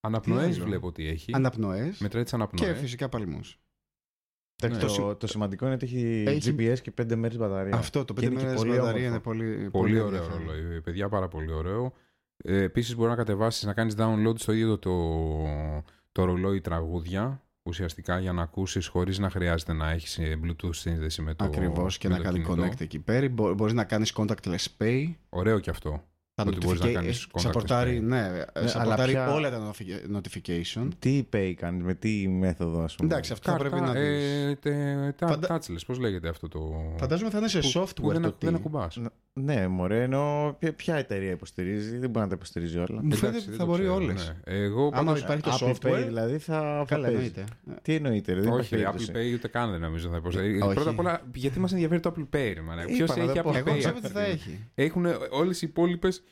Αναπνοές 0.00 0.48
Τι 0.48 0.54
άλλο. 0.60 0.64
βλέπω 0.64 0.86
ότι 0.86 1.08
έχει. 1.08 1.30
Αναπνοές 1.34 1.98
Μετράει 1.98 2.22
τις 2.22 2.30
και 2.32 2.36
αναπνοέ. 2.36 2.74
φυσικά 2.74 3.08
παλμούς. 3.08 3.58
Εντάξει, 4.62 5.00
Ναι. 5.00 5.06
το, 5.06 5.16
το 5.16 5.26
σημαντικό 5.26 5.64
είναι 5.64 5.74
ότι 5.74 5.84
έχει, 5.84 6.24
Έχει- 6.26 6.54
GPS 6.58 6.78
και 6.82 6.92
5 7.02 7.14
μέρες 7.16 7.36
μπαταρία. 7.38 7.74
Αυτό 7.76 8.04
το 8.04 8.12
Και 8.14 8.20
5 8.26 8.30
είναι 8.30 8.40
και 8.40 8.46
μέρες 8.46 8.60
πολύ 8.60 8.70
μπαταρία 8.76 9.08
όμορφο. 9.08 9.32
είναι 9.32 9.44
πολύ, 9.44 9.70
Πολύ 9.70 10.00
ωραίο 10.00 10.06
ενδιαφέρον. 10.06 10.46
ρολόι. 10.46 10.80
Παιδιά, 10.80 11.08
πάρα 11.08 11.28
πολύ 11.28 11.52
ωραίο. 11.52 11.92
Ε, 12.36 12.62
Επίσης, 12.62 12.96
μπορεί 12.96 13.10
να 13.10 13.16
κατεβάσεις, 13.16 13.62
να 13.64 13.72
κάνεις 13.74 13.94
download 13.98 14.34
στο 14.38 14.52
ίδιο 14.52 14.78
το, 14.78 14.92
το 16.12 16.24
ρολόι 16.24 16.60
τραγούδια. 16.60 17.42
Ουσιαστικά 17.68 18.18
για 18.18 18.32
να 18.32 18.42
ακούσεις 18.42 18.86
χωρίς 18.86 19.18
να 19.18 19.30
χρειάζεται 19.30 19.72
να 19.72 19.90
έχεις 19.90 20.18
Bluetooth 20.42 20.74
σύνδεση 20.74 21.22
με 21.22 21.34
το. 21.34 21.44
Ακριβώς 21.44 21.98
και 21.98 22.08
με 22.08 22.14
να 22.14 22.20
το 22.20 22.26
κάνει 22.26 22.44
κινητό. 22.44 22.62
connect 22.62 22.80
εκεί 22.80 22.98
πέρα. 22.98 23.28
Μπορείς 23.28 23.72
να 23.72 23.84
κάνεις 23.84 24.12
contactless 24.16 24.66
pay. 24.78 25.14
Ωραίο 25.28 25.58
και 25.58 25.70
αυτό. 25.70 26.04
Τα 26.36 26.44
Ότι 26.46 26.58
μπορείς 26.66 26.80
να 26.80 26.86
notifica- 26.86 26.92
κάνεις 26.94 27.22
ε, 27.22 27.26
contactless 27.32 27.40
Σαπορτάρει, 27.40 27.98
pay. 28.02 28.06
ναι, 28.06 28.42
αλλά 28.52 28.68
σαπορτάρει 28.68 29.12
πια- 29.12 29.32
όλα 29.32 29.50
τα 29.50 29.70
notifi- 29.72 30.16
notification. 30.16 30.88
Τι 30.98 31.28
pay 31.32 31.52
κάνει, 31.56 31.82
με 31.82 31.94
τι 31.94 32.28
μέθοδο, 32.28 32.82
ας 32.82 32.94
πούμε; 32.94 33.08
Εντάξει, 33.12 33.32
αυτό 33.32 33.50
θα 33.50 33.56
Κάρτα, 33.56 33.76
πρέπει 33.76 33.86
να 33.86 33.92
δεις. 34.00 34.22
ε, 34.22 34.58
τε- 34.60 35.14
τα 35.16 35.26
Φαντα- 35.26 35.56
touchless, 35.58 35.78
πώς 35.86 35.98
λέγεται 35.98 36.28
αυτό 36.28 36.48
το... 36.48 36.72
Φαντάζομαι 36.98 37.30
θα 37.30 37.38
είναι 37.38 37.48
σε 37.48 37.58
που- 37.58 37.70
software 37.74 37.94
που 38.02 38.12
δεν, 38.12 38.22
το 38.22 38.28
ακου- 38.28 38.38
τι. 38.40 38.46
δεν 38.46 38.54
ακουμπάς. 38.54 38.96
Ν- 38.96 39.06
Ναι, 39.40 39.66
μωρέ, 39.68 40.02
ενώ 40.02 40.56
ποια, 40.58 40.72
ποια 40.72 40.94
εταιρεία 40.96 41.30
υποστηρίζει, 41.30 41.90
δεν 41.98 42.10
μπορεί 42.10 42.24
να 42.24 42.28
τα 42.28 42.34
υποστηρίζει 42.34 42.78
όλα. 42.78 43.02
Μου 43.02 43.14
φαίνεται 43.14 43.26
Εντάξει, 43.26 43.38
ότι 43.38 43.48
δεν 43.48 43.56
θα 43.58 43.64
το 43.64 43.70
μπορεί 43.70 43.82
ξέρω, 43.82 43.94
όλες. 43.94 44.34
ναι. 44.46 44.54
Εγώ 44.54 44.86
Άμα 44.92 45.04
πάντως, 45.04 45.20
υπάρχει 45.20 45.42
το 45.42 45.50
Apple 45.60 45.68
software. 45.88 45.94
Pay 46.00 46.04
δηλαδή 46.06 46.38
θα, 46.38 46.54
θα 46.60 46.84
Καλά, 46.88 47.06
παίζει. 47.06 47.16
εννοείται. 47.16 47.44
Τι 47.82 47.94
εννοείται, 47.94 48.32
ρε, 48.32 48.40
δεν 48.40 48.52
όχι, 48.52 48.74
υπάρχει 48.76 49.04
Apple 49.08 49.12
περίπτωση. 49.12 49.32
Pay 49.32 49.38
ούτε 49.38 49.48
καν 49.48 49.70
δεν 49.70 49.80
νομίζω 49.80 50.08
θα 50.10 50.16
υποστηρίζει. 50.16 50.58
Ε, 50.58 50.62
όχι. 50.64 50.74
Πρώτα 50.74 50.90
απ' 50.90 50.98
όλα, 50.98 51.20
γιατί 51.34 51.58
μας 51.60 51.72
ενδιαφέρει 51.72 52.00
το 52.00 52.14
Apple 52.16 52.36
Pay, 52.36 52.52
ρε 52.54 52.60
μάνα; 52.60 52.84
Ποιος 52.84 52.98
Είπα 53.10 53.16
να 53.16 53.22
έχει 53.22 53.32
το 53.32 53.42
πω. 53.42 53.50
Apple 53.50 53.54
Εγώ 53.56 53.70
Pay; 53.70 53.74
πιστεύω 53.74 53.96
αυτή 53.96 54.06
ότι 54.06 54.14
τη 54.14 54.20
θα 54.20 54.36
στιγμή. 54.38 54.54
έχει. 54.54 54.68
Έχουν 54.74 55.06
όλες 55.30 55.62
οι 55.62 55.66
υπόλοιπες 55.68 56.22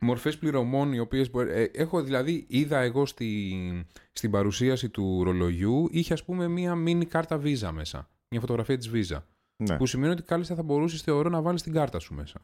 μορφές 0.00 0.38
πληρωμών 0.38 0.92
οι 0.92 0.98
οποίες 0.98 1.30
μπορεί... 1.30 1.50
ε, 1.50 1.62
έχω 1.62 2.02
δηλαδή, 2.02 2.44
είδα 2.48 2.78
εγώ 2.78 3.06
στη, 3.06 3.86
στην 4.12 4.30
παρουσίαση 4.30 4.88
του 4.88 5.24
ρολογιού 5.24 5.88
είχε 5.90 6.12
ας 6.12 6.24
πούμε 6.24 6.48
μία 6.48 6.74
mini 6.86 7.04
κάρτα 7.04 7.40
Visa 7.42 7.70
μέσα. 7.72 8.08
Μια 8.28 8.40
φωτογραφία 8.40 8.78
της 8.78 8.90
Visa. 8.92 9.22
Ναι, 9.62 9.76
Που 9.76 9.86
σημαίνει 9.86 10.12
ότι 10.12 10.22
κάλλιστα 10.22 10.54
θα 10.54 10.62
μπορούσες 10.62 11.02
θεωρώ 11.02 11.28
να 11.28 11.42
βάλεις 11.42 11.62
την 11.62 11.72
κάρτα 11.72 11.98
σου 11.98 12.14
μέσα. 12.14 12.40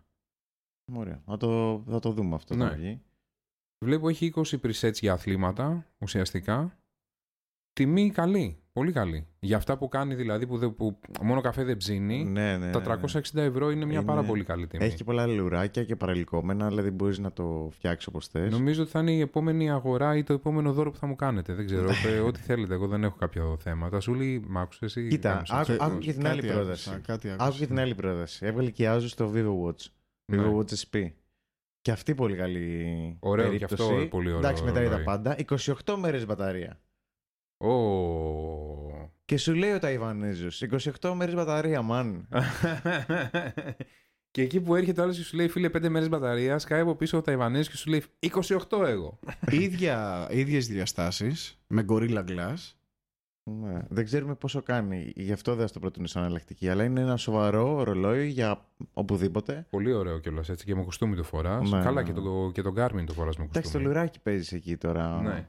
ωραία. 0.93 1.23
Θα 1.27 1.37
το, 1.37 1.83
θα 1.89 1.99
το 1.99 2.11
δούμε 2.11 2.35
αυτό. 2.35 2.55
Ναι. 2.55 2.69
θα 2.69 2.75
βγει. 2.75 3.03
Βλέπω 3.85 4.09
έχει 4.09 4.33
20 4.35 4.43
presets 4.43 4.95
για 4.95 5.13
αθλήματα 5.13 5.87
ουσιαστικά. 5.99 6.79
Τιμή 7.73 8.11
καλή, 8.11 8.64
πολύ 8.75 8.93
καλή. 8.93 9.27
Για 9.41 9.57
αυτά 9.57 9.79
που 9.79 9.89
κάνει 9.89 10.15
δηλαδή 10.15 10.47
που, 10.47 10.59
δεν- 10.59 10.75
που 10.75 11.01
μόνο 11.23 11.41
καφέ 11.41 11.65
δεν 11.65 11.77
ψήνει, 11.77 12.25
Ναι, 12.25 12.57
ναι, 12.57 12.71
τα 12.71 12.79
ναι. 12.79 12.85
360 12.85 13.41
ευρώ 13.41 13.71
είναι 13.71 13.85
μια 13.85 13.95
Είναι- 13.95 14.05
πάρα 14.05 14.23
πολύ 14.23 14.45
καλή 14.45 14.67
τιμή. 14.67 14.85
Έχει 14.85 14.97
και 14.97 15.05
πολλά 15.05 15.27
λουράκια 15.27 15.85
και 15.85 15.97
παρελκόμενα, 15.97 16.69
δηλαδή 16.69 16.91
μπορείς 16.91 17.19
να 17.19 17.33
το 17.33 17.69
φτιάξεις 17.73 18.07
όπως 18.07 18.29
θες. 18.29 18.51
Νομίζω 18.53 18.83
ότι 18.83 18.91
θα 18.91 19.01
είναι 19.01 19.13
η 19.13 19.21
επόμενη 19.21 19.71
αγορά 19.71 20.17
ή 20.17 20.23
το 20.23 20.33
επόμενο 20.33 20.73
δώρο 20.73 20.91
που 20.91 20.97
θα 20.97 21.07
μου 21.07 21.17
κάνετε. 21.17 21.55
Δεν 21.55 21.67
ξέρω. 21.67 21.89
Ε, 22.07 22.19
Ό,τι 22.19 22.41
θέλετε. 22.41 22.75
Εγώ 22.75 22.87
δεν 22.87 23.05
έχω 23.05 23.17
κάποιο 23.17 23.57
θέμα. 23.61 23.89
Τα 23.89 24.01
σούλη, 24.01 24.45
μ' 24.49 24.59
άκουσες 24.59 24.97
εσύ. 24.97 25.09
Κοίτα, 25.09 25.31
γάμισα 25.33 25.55
άκου- 25.55 25.67
τους 25.67 25.75
άκου 25.75 25.85
αυτούς. 25.85 26.05
και 26.07 26.13
την 26.13 26.27
άλλη 26.27 26.41
Κάτι 26.41 26.53
πρόταση. 26.55 26.91
άκουσα, 26.91 27.07
Κάτι 27.13 27.29
Άκου 27.39 27.43
και 27.51 27.57
την 27.59 27.65
άκουσα. 27.67 27.81
άλλη 27.83 27.95
πρόταση. 27.95 28.47
Έβγαλε 28.47 28.71
και 28.71 28.83
η 28.83 28.87
Asus 28.91 29.09
το 29.17 29.33
Vivo 29.35 29.67
Watch. 29.69 29.87
Ναι. 30.33 30.43
Vivo 30.43 30.57
Watch 30.59 30.71
SP. 30.83 30.95
Και 31.81 31.91
αυτή 31.91 32.15
πολύ 32.15 32.37
καλή 32.37 33.17
Ωραίο 33.21 33.45
και 33.45 33.51
περίπτωση. 33.59 33.93
αυτό, 33.95 34.07
πολύ 34.07 34.27
ωραίο 34.29 34.39
Εντάξει, 34.39 34.63
μετράει 34.65 34.85
τα 34.85 34.91
ρολόι. 34.91 35.05
πάντα. 35.05 35.37
28 35.39 35.97
μέρες 35.97 36.27
μπαταρία. 36.27 36.79
Ω. 37.57 37.73
Και 39.25 39.37
σου 39.37 39.55
λέει 39.55 39.73
ο 39.73 39.79
Ταϊβανέζος, 39.79 40.63
28 41.01 41.13
μέρες 41.15 41.35
μπαταρία, 41.35 41.83
man. 41.91 42.21
και 44.31 44.43
εκεί 44.43 44.61
που 44.61 44.75
έρχεται 44.75 45.01
ο 45.01 45.05
άλλος 45.05 45.17
και 45.17 45.23
σου 45.23 45.37
λέει 45.37 45.49
φίλε 45.49 45.69
5 45.69 45.89
μέρες 45.89 46.09
μπαταρία, 46.09 46.59
σκάει 46.59 46.81
από 46.81 46.95
πίσω 46.95 47.19
ο 47.19 47.21
Ταϊβανέζος 47.23 47.69
και 47.69 47.77
σου 47.77 47.91
λέει 47.91 48.05
28 48.71 48.87
εγώ. 48.87 49.19
Ίδια, 49.51 50.27
ίδιες 50.31 50.67
διαστάσεις 50.67 51.59
με 51.67 51.85
Gorilla 51.89 52.25
Glass. 52.29 52.73
Ναι. 53.51 53.83
Δεν 53.89 54.05
ξέρουμε 54.05 54.35
πόσο 54.35 54.63
κάνει. 54.63 55.13
Γι' 55.17 55.33
αυτό 55.33 55.55
δεν 55.55 55.67
θα 55.67 55.73
το 55.73 55.81
προτείνω 55.81 56.07
σαν 56.07 56.23
εναλλακτική. 56.23 56.69
Αλλά 56.69 56.85
είναι 56.85 57.01
ένα 57.01 57.17
σοβαρό 57.17 57.83
ρολόι 57.83 58.27
για 58.29 58.67
οπουδήποτε. 58.93 59.67
Πολύ 59.71 59.93
ωραίο 59.93 60.19
κιόλας 60.19 60.49
έτσι 60.49 60.65
και 60.65 60.75
με 60.75 60.83
κουστούμι 60.83 61.17
το 61.17 61.23
φοράς. 61.23 61.71
Ναι, 61.71 61.83
Καλά 61.83 62.03
ναι. 62.03 62.13
και 62.13 62.13
το, 62.13 62.51
και 62.55 62.63
το 62.63 62.73
Garmin 62.77 63.05
το 63.07 63.13
φοράς 63.13 63.37
με 63.37 63.45
Εντάξει, 63.45 63.53
το 63.53 63.61
κουστούμι. 63.61 63.85
λουράκι 63.85 64.21
παίζεις 64.21 64.53
εκεί 64.53 64.77
τώρα. 64.77 65.21
Ναι. 65.23 65.49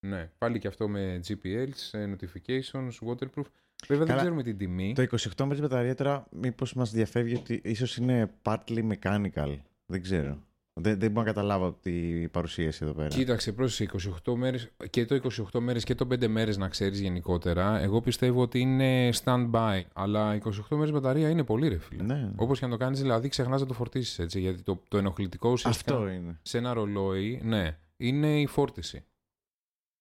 Ναι, 0.00 0.30
πάλι 0.38 0.58
και 0.58 0.68
αυτό 0.68 0.88
με 0.88 1.20
GPLs, 1.28 1.98
ε, 1.98 2.14
notifications, 2.14 3.08
waterproof. 3.08 3.46
Βέβαια 3.86 4.04
δεν 4.04 4.06
Καλά. 4.06 4.18
ξέρουμε 4.20 4.42
την 4.42 4.58
τιμή. 4.58 4.92
Το 4.94 5.02
28 5.36 5.44
μέρε 5.44 5.60
μπαταρία 5.60 5.94
τώρα, 5.94 6.26
μήπως 6.30 6.74
μας 6.74 6.90
διαφεύγει 6.92 7.34
ότι 7.34 7.60
ίσως 7.64 7.96
είναι 7.96 8.30
partly 8.42 8.88
mechanical. 8.92 9.56
Δεν 9.86 10.02
ξέρω. 10.02 10.38
Δεν, 10.80 10.98
δεν 10.98 11.10
μπορώ 11.10 11.26
να 11.26 11.32
καταλάβω 11.32 11.72
τη 11.72 12.28
παρουσίαση 12.28 12.84
εδώ 12.84 12.92
πέρα. 12.92 13.08
Κοίταξε, 13.08 13.52
πρόσεχε 13.52 13.90
28 14.24 14.34
μέρες 14.34 14.70
και 14.90 15.04
το 15.04 15.20
28 15.52 15.60
μέρες 15.60 15.84
και 15.84 15.94
το 15.94 16.06
5 16.10 16.26
μέρες 16.26 16.56
να 16.56 16.68
ξέρεις 16.68 17.00
γενικότερα. 17.00 17.80
Εγώ 17.80 18.00
πιστεύω 18.00 18.42
ότι 18.42 18.58
είναι 18.60 19.10
stand-by, 19.24 19.80
αλλά 19.92 20.38
28 20.44 20.50
μέρες 20.70 20.90
μπαταρία 20.92 21.28
είναι 21.30 21.44
πολύ 21.44 21.68
ρε 21.68 21.78
φίλε. 21.78 22.02
Ναι. 22.02 22.32
Όπως 22.36 22.58
και 22.58 22.64
αν 22.64 22.70
το 22.70 22.76
κάνεις 22.76 23.00
δηλαδή 23.00 23.28
ξεχνάς 23.28 23.60
να 23.60 23.66
το 23.66 23.74
φορτίσεις 23.74 24.18
έτσι, 24.18 24.40
γιατί 24.40 24.62
το, 24.62 24.82
το 24.88 24.98
ενοχλητικό 24.98 25.50
ουσιαστικά 25.50 25.94
Αυτό 25.94 26.08
είναι. 26.08 26.38
σε 26.42 26.58
ένα 26.58 26.72
ρολόι, 26.72 27.40
ναι, 27.44 27.78
είναι 27.96 28.40
η 28.40 28.46
φόρτιση. 28.46 29.04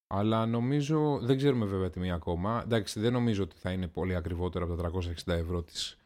Αλλά 0.07 0.45
νομίζω, 0.45 1.19
δεν 1.21 1.37
ξέρουμε 1.37 1.65
βέβαια 1.65 1.89
τιμή 1.89 2.11
ακόμα. 2.11 2.61
Εντάξει, 2.65 2.99
δεν 2.99 3.11
νομίζω 3.13 3.43
ότι 3.43 3.55
θα 3.59 3.71
είναι 3.71 3.87
πολύ 3.87 4.15
ακριβότερο 4.15 4.65
από 4.65 4.75
τα 4.75 4.91
360 5.25 5.33
ευρώ 5.33 5.63
της, 5.63 5.97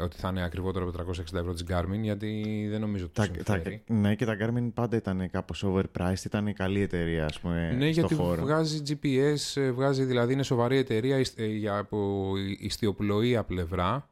ότι 0.00 0.16
θα 0.16 0.28
είναι 0.28 0.42
ακριβότερο 0.42 0.88
από 0.88 0.96
τα 0.96 1.04
360 1.04 1.34
ευρώ 1.38 1.52
της 1.52 1.64
Garmin, 1.68 1.98
γιατί 2.02 2.66
δεν 2.70 2.80
νομίζω 2.80 3.04
ότι 3.04 3.14
Τα, 3.14 3.28
τους 3.28 3.42
τα, 3.42 3.52
συμφέρει. 3.54 3.82
ναι, 3.86 4.14
και 4.14 4.24
τα 4.24 4.36
Garmin 4.40 4.70
πάντα 4.74 4.96
ήταν 4.96 5.30
κάπως 5.30 5.64
overpriced. 5.66 6.24
Ήταν 6.24 6.46
η 6.46 6.52
καλή 6.52 6.80
εταιρεία, 6.80 7.24
ας 7.24 7.40
πούμε, 7.40 7.70
Ναι, 7.72 7.92
στο 7.92 8.00
γιατί 8.00 8.14
χώρο. 8.14 8.42
βγάζει 8.42 8.82
GPS, 8.88 9.60
ε, 9.60 9.70
βγάζει 9.70 10.04
δηλαδή 10.04 10.32
είναι 10.32 10.42
σοβαρή 10.42 10.76
εταιρεία 10.76 11.18
ισ- 11.18 11.38
ε, 11.38 11.46
για 11.46 11.78
από 11.78 12.32
ιστιοπλοεία 12.58 13.44
πλευρά. 13.44 14.08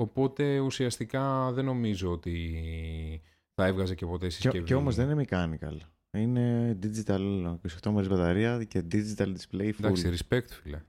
Οπότε 0.00 0.58
ουσιαστικά 0.58 1.52
δεν 1.52 1.64
νομίζω 1.64 2.10
ότι 2.10 2.62
θα 3.54 3.66
έβγαζε 3.66 3.94
και 3.94 4.06
ποτέ 4.06 4.26
Και, 4.26 4.32
συσκευή. 4.32 4.64
και 4.64 4.74
όμως 4.74 4.94
δεν 4.94 5.10
είναι 5.10 5.24
mechanical. 5.28 5.76
Είναι 6.14 6.78
digital 6.82 7.20
28 7.82 7.90
μέρες 7.90 8.08
μπαταρία 8.08 8.64
και 8.64 8.82
digital 8.92 9.26
display 9.26 9.60
full. 9.66 9.78
Εντάξει, 9.78 10.12
respect, 10.16 10.48
φίλε. 10.62 10.80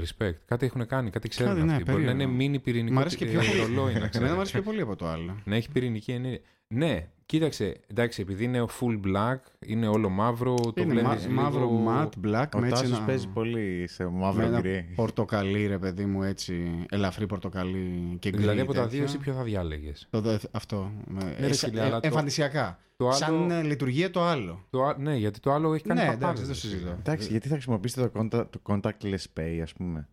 Respect. 0.00 0.34
Κάτι 0.44 0.66
έχουν 0.66 0.86
κάνει, 0.86 1.10
κάτι 1.10 1.28
ξέρουν 1.28 1.54
Κάτι, 1.54 1.66
ναι, 1.66 1.72
αυτοί. 1.72 1.90
Μπορεί 1.90 2.04
να 2.04 2.10
είναι 2.10 2.26
περίεργο. 2.26 2.56
mini 2.58 2.62
πυρηνικό 2.62 2.94
Μ' 2.94 2.98
αρέσει 2.98 3.16
και 3.16 3.26
πιο 3.26 3.40
ε, 3.40 3.44
πολύ. 3.46 3.58
ρολόι, 3.58 3.74
να 3.74 3.80
Εμένα 3.90 4.02
μου 4.04 4.08
ξέρετε. 4.10 4.32
αρέσει 4.32 4.52
πιο 4.52 4.62
πολύ 4.62 4.80
από 4.80 4.96
το 4.96 5.06
άλλο. 5.06 5.40
Να 5.44 5.56
έχει 5.56 5.70
πυρηνική 5.70 6.12
ενέργεια. 6.12 6.40
Ναι, 6.74 7.08
Κοίταξε, 7.32 7.80
εντάξει, 7.86 8.20
επειδή 8.20 8.44
είναι 8.44 8.64
full 8.80 9.00
black, 9.06 9.36
είναι 9.66 9.88
όλο 9.88 10.08
μαύρο, 10.08 10.54
το 10.54 10.72
Είναι 10.82 10.92
βλέπεις 10.92 11.26
μα- 11.26 11.42
μαύρο 11.42 11.60
λίγο... 11.60 11.84
matte 11.88 12.26
black 12.26 12.46
Ο 12.54 12.58
με 12.58 12.68
έτσι 12.68 12.82
Τάσος 12.82 12.96
ένα, 12.96 13.06
παίζει 13.06 13.28
πολύ 13.28 13.84
σε 13.88 14.04
με 14.04 14.10
μαύρο 14.10 14.42
ένα 14.46 14.60
γκρι. 14.60 14.92
πορτοκαλί 14.94 15.66
ρε 15.66 15.78
παιδί 15.78 16.04
μου 16.04 16.22
έτσι, 16.22 16.84
ελαφρύ 16.90 17.26
πορτοκαλί 17.26 18.16
και 18.18 18.28
γκρι 18.30 18.40
Δηλαδή 18.40 18.60
από 18.60 18.72
τα 18.72 18.80
τέτοια. 18.82 18.94
δύο 18.96 19.04
εσύ 19.04 19.18
ποιο 19.18 19.32
θα 19.32 19.42
διάλεγες; 19.42 20.06
Το 20.10 20.20
δε- 20.20 20.38
αυτό. 20.50 20.92
με- 21.08 21.24
Ναι, 21.24 21.34
ρε 21.40 21.46
ε, 21.46 21.52
φίλε, 21.52 21.80
ε, 21.80 21.84
αλλά 21.84 22.00
το- 22.00 22.06
εμφανισιακά. 22.06 22.78
Το 22.96 23.04
άλλο, 23.08 23.16
Σαν 23.16 23.50
ε, 23.50 23.62
λειτουργία 23.62 24.10
το 24.10 24.22
άλλο. 24.22 24.66
το, 24.70 24.82
α- 24.84 24.96
ναι, 24.98 25.16
γιατί 25.16 25.40
το 25.40 25.52
άλλο 25.52 25.74
έχει 25.74 25.84
κάνει 25.84 26.00
Ναι, 26.00 26.06
παπάδες, 26.06 26.24
εντάξει, 26.24 26.42
δεν 26.44 26.52
το 26.54 26.60
ρε 26.62 26.68
συζητώ. 26.68 26.80
φίλε. 26.90 26.96
Εντάξει, 26.98 27.28
γιατί 27.30 27.48
θα 27.48 27.54
χρησιμοποιήσετε 27.54 28.08
το, 28.08 28.20
contact, 28.20 28.46
το 28.50 28.60
contactless 28.68 29.40
pay, 29.40 29.58
ας 29.62 29.72
πούμε; 29.72 30.08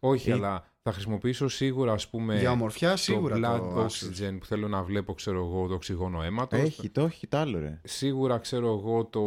Όχι, 0.00 0.28
Ή- 0.28 0.32
αλλά 0.32 0.64
θα 0.86 0.92
χρησιμοποιήσω 0.92 1.48
σίγουρα, 1.48 1.92
ας 1.92 2.08
πούμε, 2.08 2.38
Για 2.38 2.50
ομορφιά 2.50 2.96
σίγουρα 2.96 3.40
το 3.40 3.54
blood 3.54 3.58
το 3.74 3.84
Asus. 3.84 3.86
oxygen 3.86 4.36
που 4.40 4.46
θέλω 4.46 4.68
να 4.68 4.82
βλέπω, 4.82 5.14
ξέρω 5.14 5.38
εγώ, 5.44 5.66
το 5.68 5.74
οξυγόνο 5.74 6.22
αίματος. 6.22 6.60
Έχει, 6.60 6.88
το 6.90 7.04
έχει 7.04 7.26
το 7.26 7.36
άλλο, 7.38 7.58
ρε. 7.58 7.80
Σίγουρα, 7.84 8.38
ξέρω 8.38 8.66
εγώ, 8.78 9.04
το 9.04 9.22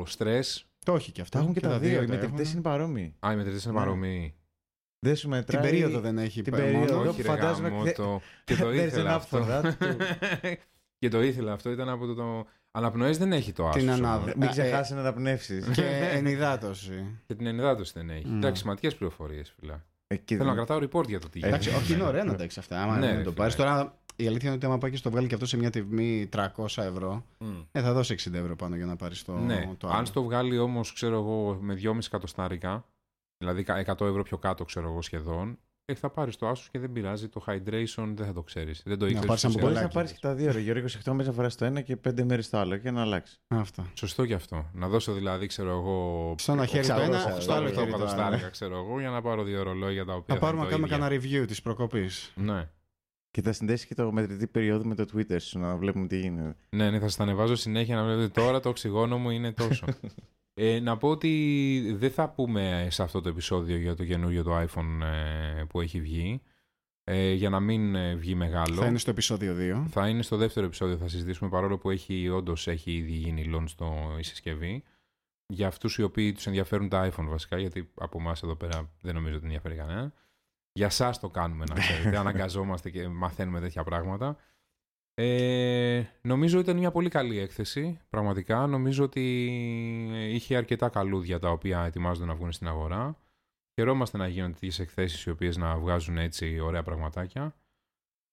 stress. 0.00 0.62
Το 0.84 0.94
έχει 0.94 1.12
και 1.12 1.20
αυτό. 1.20 1.36
Τα 1.38 1.42
έχουν 1.42 1.54
και, 1.54 1.60
τα 1.60 1.78
δύο. 1.78 2.02
Οι 2.02 2.06
τα 2.06 2.12
μετρητές 2.12 2.40
έχουν. 2.40 2.52
είναι 2.52 2.60
παρόμοιοι. 2.62 3.14
Α, 3.26 3.32
οι 3.32 3.36
μετρητές 3.36 3.64
είναι 3.64 3.72
Ναι. 3.72 3.78
παρόμοιοι. 3.78 4.34
Δεν 4.98 5.16
σου 5.16 5.20
Την 5.28 5.30
μετράει... 5.30 5.62
περίοδο 5.62 6.00
δεν 6.00 6.18
έχει 6.18 6.42
την 6.42 6.52
πα- 6.52 6.58
περίοδο. 6.58 6.96
μόνος. 6.96 7.12
Όχι, 7.12 7.22
ρε 7.22 7.28
φαντάζομαι 7.28 7.68
γάμο, 7.68 7.84
θε- 7.84 7.96
το... 7.96 8.20
και 8.44 8.54
το 8.56 8.68
There's 8.68 8.74
ήθελα 8.86 9.10
enough 9.12 9.16
αυτό. 9.16 9.46
for 9.48 9.62
that. 9.62 9.72
και 10.98 11.08
το 11.08 11.22
ήθελα 11.22 11.52
αυτό, 11.52 11.70
ήταν 11.70 11.88
από 11.88 12.06
το... 12.06 12.14
το... 12.14 12.46
Αναπνοές 12.70 13.18
δεν 13.18 13.32
έχει 13.32 13.52
το 13.52 13.68
Asus. 13.68 13.72
Την 13.72 13.88
όμως. 13.88 13.98
ανάδε- 13.98 14.34
Μην 14.36 14.48
Ε, 14.48 14.50
ξεχάσεις 14.50 14.96
να 14.96 15.02
τα 15.02 15.12
πνεύσεις. 15.12 15.68
Και 15.72 15.84
ενυδάτωση. 16.12 17.06
Και 17.26 17.34
την 17.34 17.46
ενυδάτωση 17.46 17.92
δεν 17.94 18.10
έχει. 18.10 18.24
Mm. 18.28 18.34
Εντάξει, 18.36 18.60
σημαντικές 18.60 18.94
πληροφορίες, 18.94 19.54
φιλά. 19.60 19.84
Εκεί 20.06 20.36
Θέλω 20.36 20.48
να 20.48 20.54
δεν- 20.54 20.64
κρατάω 20.66 20.88
report 20.88 21.08
για 21.08 21.20
το 21.20 21.28
τι 21.28 21.40
Ε, 21.42 21.46
γίνεται. 21.46 21.48
Εντάξει, 21.68 21.82
όχι, 21.82 21.92
είναι 21.92 22.02
ωραία 22.02 22.24
να 22.24 22.34
τα 22.34 22.42
έχεις 22.42 22.58
αυτά. 22.58 22.82
Άμα 22.82 22.98
Ναι, 22.98 23.06
δεν 23.06 23.16
ρε 23.16 23.22
το 23.22 23.30
φίλε. 23.30 23.34
πάρει. 23.34 23.54
Τώρα 23.54 23.98
η 24.16 24.26
αλήθεια 24.26 24.46
είναι 24.48 24.56
ότι 24.56 24.66
άμα 24.66 24.78
πάει 24.78 24.90
και 24.90 24.96
στο 24.96 25.10
βγάλει 25.10 25.26
και 25.28 25.34
αυτό 25.34 25.46
σε 25.46 25.56
μια 25.56 25.70
τιμή 25.70 26.28
300 26.32 26.82
ευρώ, 26.82 27.24
Μμ. 27.38 27.60
ε, 27.72 27.80
θα 27.82 27.92
δώσει 27.92 28.12
60 28.12 28.34
ευρώ 28.38 28.56
πάνω 28.56 28.76
για 28.76 28.86
να 28.86 28.96
πάρεις 28.96 29.24
το, 29.24 29.38
ναι, 29.38 29.74
το 29.78 29.88
άλλο. 29.88 29.96
αν 29.98 30.06
στο 30.06 30.22
βγάλει 30.22 30.58
όμως, 30.58 30.92
ξέρω 30.92 31.16
εγώ, 31.16 31.58
με 31.60 31.74
2,5 31.74 32.06
εκατοστάρικα, 32.06 32.84
δηλαδή 33.38 33.64
100 33.86 34.06
ευρώ 34.06 34.22
πιο 34.22 34.38
κάτω, 34.38 34.64
ξέρω 34.64 34.88
εγώ, 34.90 35.02
σχεδόν, 35.02 35.58
ε, 35.86 35.94
θα 35.94 36.10
πάρεις 36.10 36.36
το 36.36 36.50
Asus 36.50 36.66
και 36.70 36.78
δεν 36.78 36.92
πειράζει. 36.92 37.28
Το 37.28 37.44
hydration 37.46 38.12
δεν 38.14 38.26
θα 38.26 38.32
το 38.32 38.42
ξέρεις. 38.42 38.82
Δεν 38.84 38.98
το 38.98 39.04
Να 39.04 39.10
ήξερες. 39.10 39.26
πάρεις 39.28 39.44
από 39.44 39.52
Μπορείς 39.52 39.66
να 39.66 39.72
Μπολάκι. 39.80 39.94
πάρεις 39.94 40.12
και 40.12 40.18
τα 40.20 40.34
δύο, 40.34 40.52
ρε 40.52 40.60
Γιώργο. 40.60 40.86
28 40.86 41.10
μέρες 41.12 41.26
να 41.26 41.32
φοράς 41.32 41.56
το 41.56 41.64
ένα 41.64 41.80
και 41.80 41.96
5 42.08 42.22
μέρες 42.24 42.50
το 42.50 42.58
άλλο 42.58 42.76
και 42.76 42.90
να 42.90 43.00
αλλάξεις. 43.00 43.40
Αυτά. 43.48 43.86
Σωστό 43.94 44.26
και 44.26 44.34
αυτό. 44.34 44.70
Να 44.72 44.88
δώσω 44.88 45.12
δηλαδή, 45.12 45.46
ξέρω 45.46 45.70
εγώ. 45.70 46.34
Στο 46.38 46.52
ένα 46.52 46.66
χέρι 46.66 46.86
το 46.86 46.92
Εξακόσια, 46.92 47.22
ένα, 47.22 47.32
στο 47.32 47.40
στο 47.40 47.52
άλλο 47.52 47.60
άλλο 47.66 47.74
χέρι 47.74 47.90
το 47.90 47.94
άλλο. 47.96 48.04
εκατοστάρικα, 48.04 48.48
ξέρω 48.48 48.76
εγώ, 48.78 49.00
για 49.00 49.10
να 49.10 49.22
πάρω 49.22 49.42
δύο 49.42 49.62
ρολόγια 49.62 50.04
τα 50.04 50.14
οποία. 50.14 50.34
Θα 50.34 50.40
πάρουμε 50.40 50.62
να 50.62 50.68
είναι 50.68 50.76
το 50.86 50.88
κάνουμε 50.88 51.14
ίδια. 51.14 51.20
κανένα 51.28 51.44
review 51.44 51.48
της 51.48 51.62
προκοπής. 51.62 52.32
Ναι. 52.34 52.68
Και 53.30 53.42
θα 53.42 53.52
συνδέσει 53.52 53.86
και 53.86 53.94
το 53.94 54.12
μετρητή 54.12 54.46
περίοδο 54.46 54.84
με 54.84 54.94
το 54.94 55.04
Twitter 55.14 55.36
σου 55.40 55.58
να 55.58 55.76
βλέπουμε 55.76 56.06
τι 56.06 56.18
γίνεται. 56.18 56.56
Ναι, 56.70 56.90
ναι, 56.90 56.98
θα 56.98 57.04
σας 57.04 57.16
τα 57.16 57.22
ανεβάζω 57.22 57.54
συνέχεια 57.56 57.96
να 57.96 58.04
βλέπετε 58.04 58.28
τώρα 58.40 58.60
το 58.60 58.68
οξυγόνο 58.68 59.18
μου 59.18 59.30
είναι 59.30 59.52
τόσο. 59.52 59.86
ε, 60.54 60.80
να 60.80 60.96
πω 60.96 61.08
ότι 61.08 61.94
δεν 61.96 62.10
θα 62.10 62.28
πούμε 62.28 62.86
σε 62.90 63.02
αυτό 63.02 63.20
το 63.20 63.28
επεισόδιο 63.28 63.76
για 63.76 63.94
το 63.94 64.04
καινούριο 64.04 64.42
το 64.42 64.60
iPhone 64.60 65.00
ε, 65.02 65.64
που 65.64 65.80
έχει 65.80 66.00
βγει. 66.00 66.42
Ε, 67.06 67.32
για 67.32 67.50
να 67.50 67.60
μην 67.60 67.94
ε, 67.94 68.14
βγει 68.14 68.34
μεγάλο. 68.34 68.74
Θα 68.74 68.86
είναι 68.86 68.98
στο 68.98 69.10
επεισόδιο 69.10 69.82
2. 69.82 69.84
Θα 69.88 70.08
είναι 70.08 70.22
στο 70.22 70.36
δεύτερο 70.36 70.66
επεισόδιο, 70.66 70.96
θα 70.96 71.08
συζητήσουμε 71.08 71.50
παρόλο 71.50 71.78
που 71.78 71.90
έχει 71.90 72.28
όντως 72.28 72.68
έχει 72.68 72.92
ήδη 72.92 73.12
γίνει 73.12 73.50
launch 73.54 73.68
στο 73.68 74.16
η 74.18 74.22
συσκευή. 74.22 74.82
Για 75.46 75.66
αυτούς 75.66 75.98
οι 75.98 76.02
οποίοι 76.02 76.32
τους 76.32 76.46
ενδιαφέρουν 76.46 76.88
τα 76.88 77.10
iPhone 77.10 77.26
βασικά, 77.28 77.58
γιατί 77.58 77.90
από 77.94 78.18
εμάς 78.18 78.42
εδώ 78.42 78.56
πέρα 78.56 78.90
δεν 79.00 79.14
νομίζω 79.14 79.36
ότι 79.36 79.44
ενδιαφέρει 79.44 79.74
κανένα. 79.74 80.12
Για 80.72 80.86
εσά 80.86 81.10
το 81.20 81.28
κάνουμε 81.28 81.64
να 81.68 81.74
ξέρετε. 81.74 82.16
Αναγκαζόμαστε 82.24 82.90
και 82.90 83.08
μαθαίνουμε 83.08 83.60
τέτοια 83.60 83.84
πράγματα. 83.84 84.36
Ε, 85.14 86.02
νομίζω 86.20 86.58
ήταν 86.58 86.76
μια 86.76 86.90
πολύ 86.90 87.08
καλή 87.08 87.38
έκθεση. 87.38 87.98
Πραγματικά. 88.08 88.66
Νομίζω 88.66 89.04
ότι 89.04 89.46
είχε 90.32 90.56
αρκετά 90.56 90.88
καλούδια 90.88 91.38
τα 91.38 91.50
οποία 91.50 91.84
ετοιμάζονται 91.84 92.26
να 92.26 92.34
βγουν 92.34 92.52
στην 92.52 92.68
αγορά. 92.68 93.16
Χαιρόμαστε 93.80 94.18
να 94.18 94.28
γίνονται 94.28 94.52
τέτοιες 94.52 94.78
εκθέσεις 94.78 95.24
οι 95.24 95.30
οποίες 95.30 95.56
να 95.56 95.78
βγάζουν 95.78 96.18
έτσι 96.18 96.58
ωραία 96.58 96.82
πραγματάκια. 96.82 97.54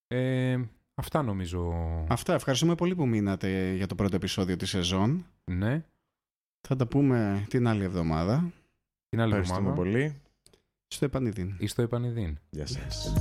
Ε, 0.08 0.60
αυτά 0.96 1.22
νομίζω. 1.22 1.74
Αυτά. 2.10 2.34
Ευχαριστούμε 2.34 2.76
πολύ 2.76 2.96
που 2.96 3.08
μείνατε 3.08 3.74
για 3.74 3.88
το 3.88 3.96
πρώτο 3.96 4.16
επεισόδιο 4.16 4.56
της 4.56 4.70
σεζόν. 4.70 5.26
Ναι. 5.52 5.86
Θα 6.68 6.76
τα 6.76 6.88
πούμε 6.88 7.46
την 7.50 7.68
άλλη 7.68 7.84
εβδομάδα. 7.84 8.52
Την 9.10 9.22
άλλη 9.22 9.30
Ευχαριστούμε 9.30 9.70
εβδομάδα. 9.70 9.82
πολύ. 9.82 10.22
Στο 10.88 11.06
επανειδήν. 11.06 11.56
Ή 11.60 11.68
στο 11.68 11.82
επανειδήν. 11.82 12.38
Γεια 12.50 12.68
σας. 12.68 13.14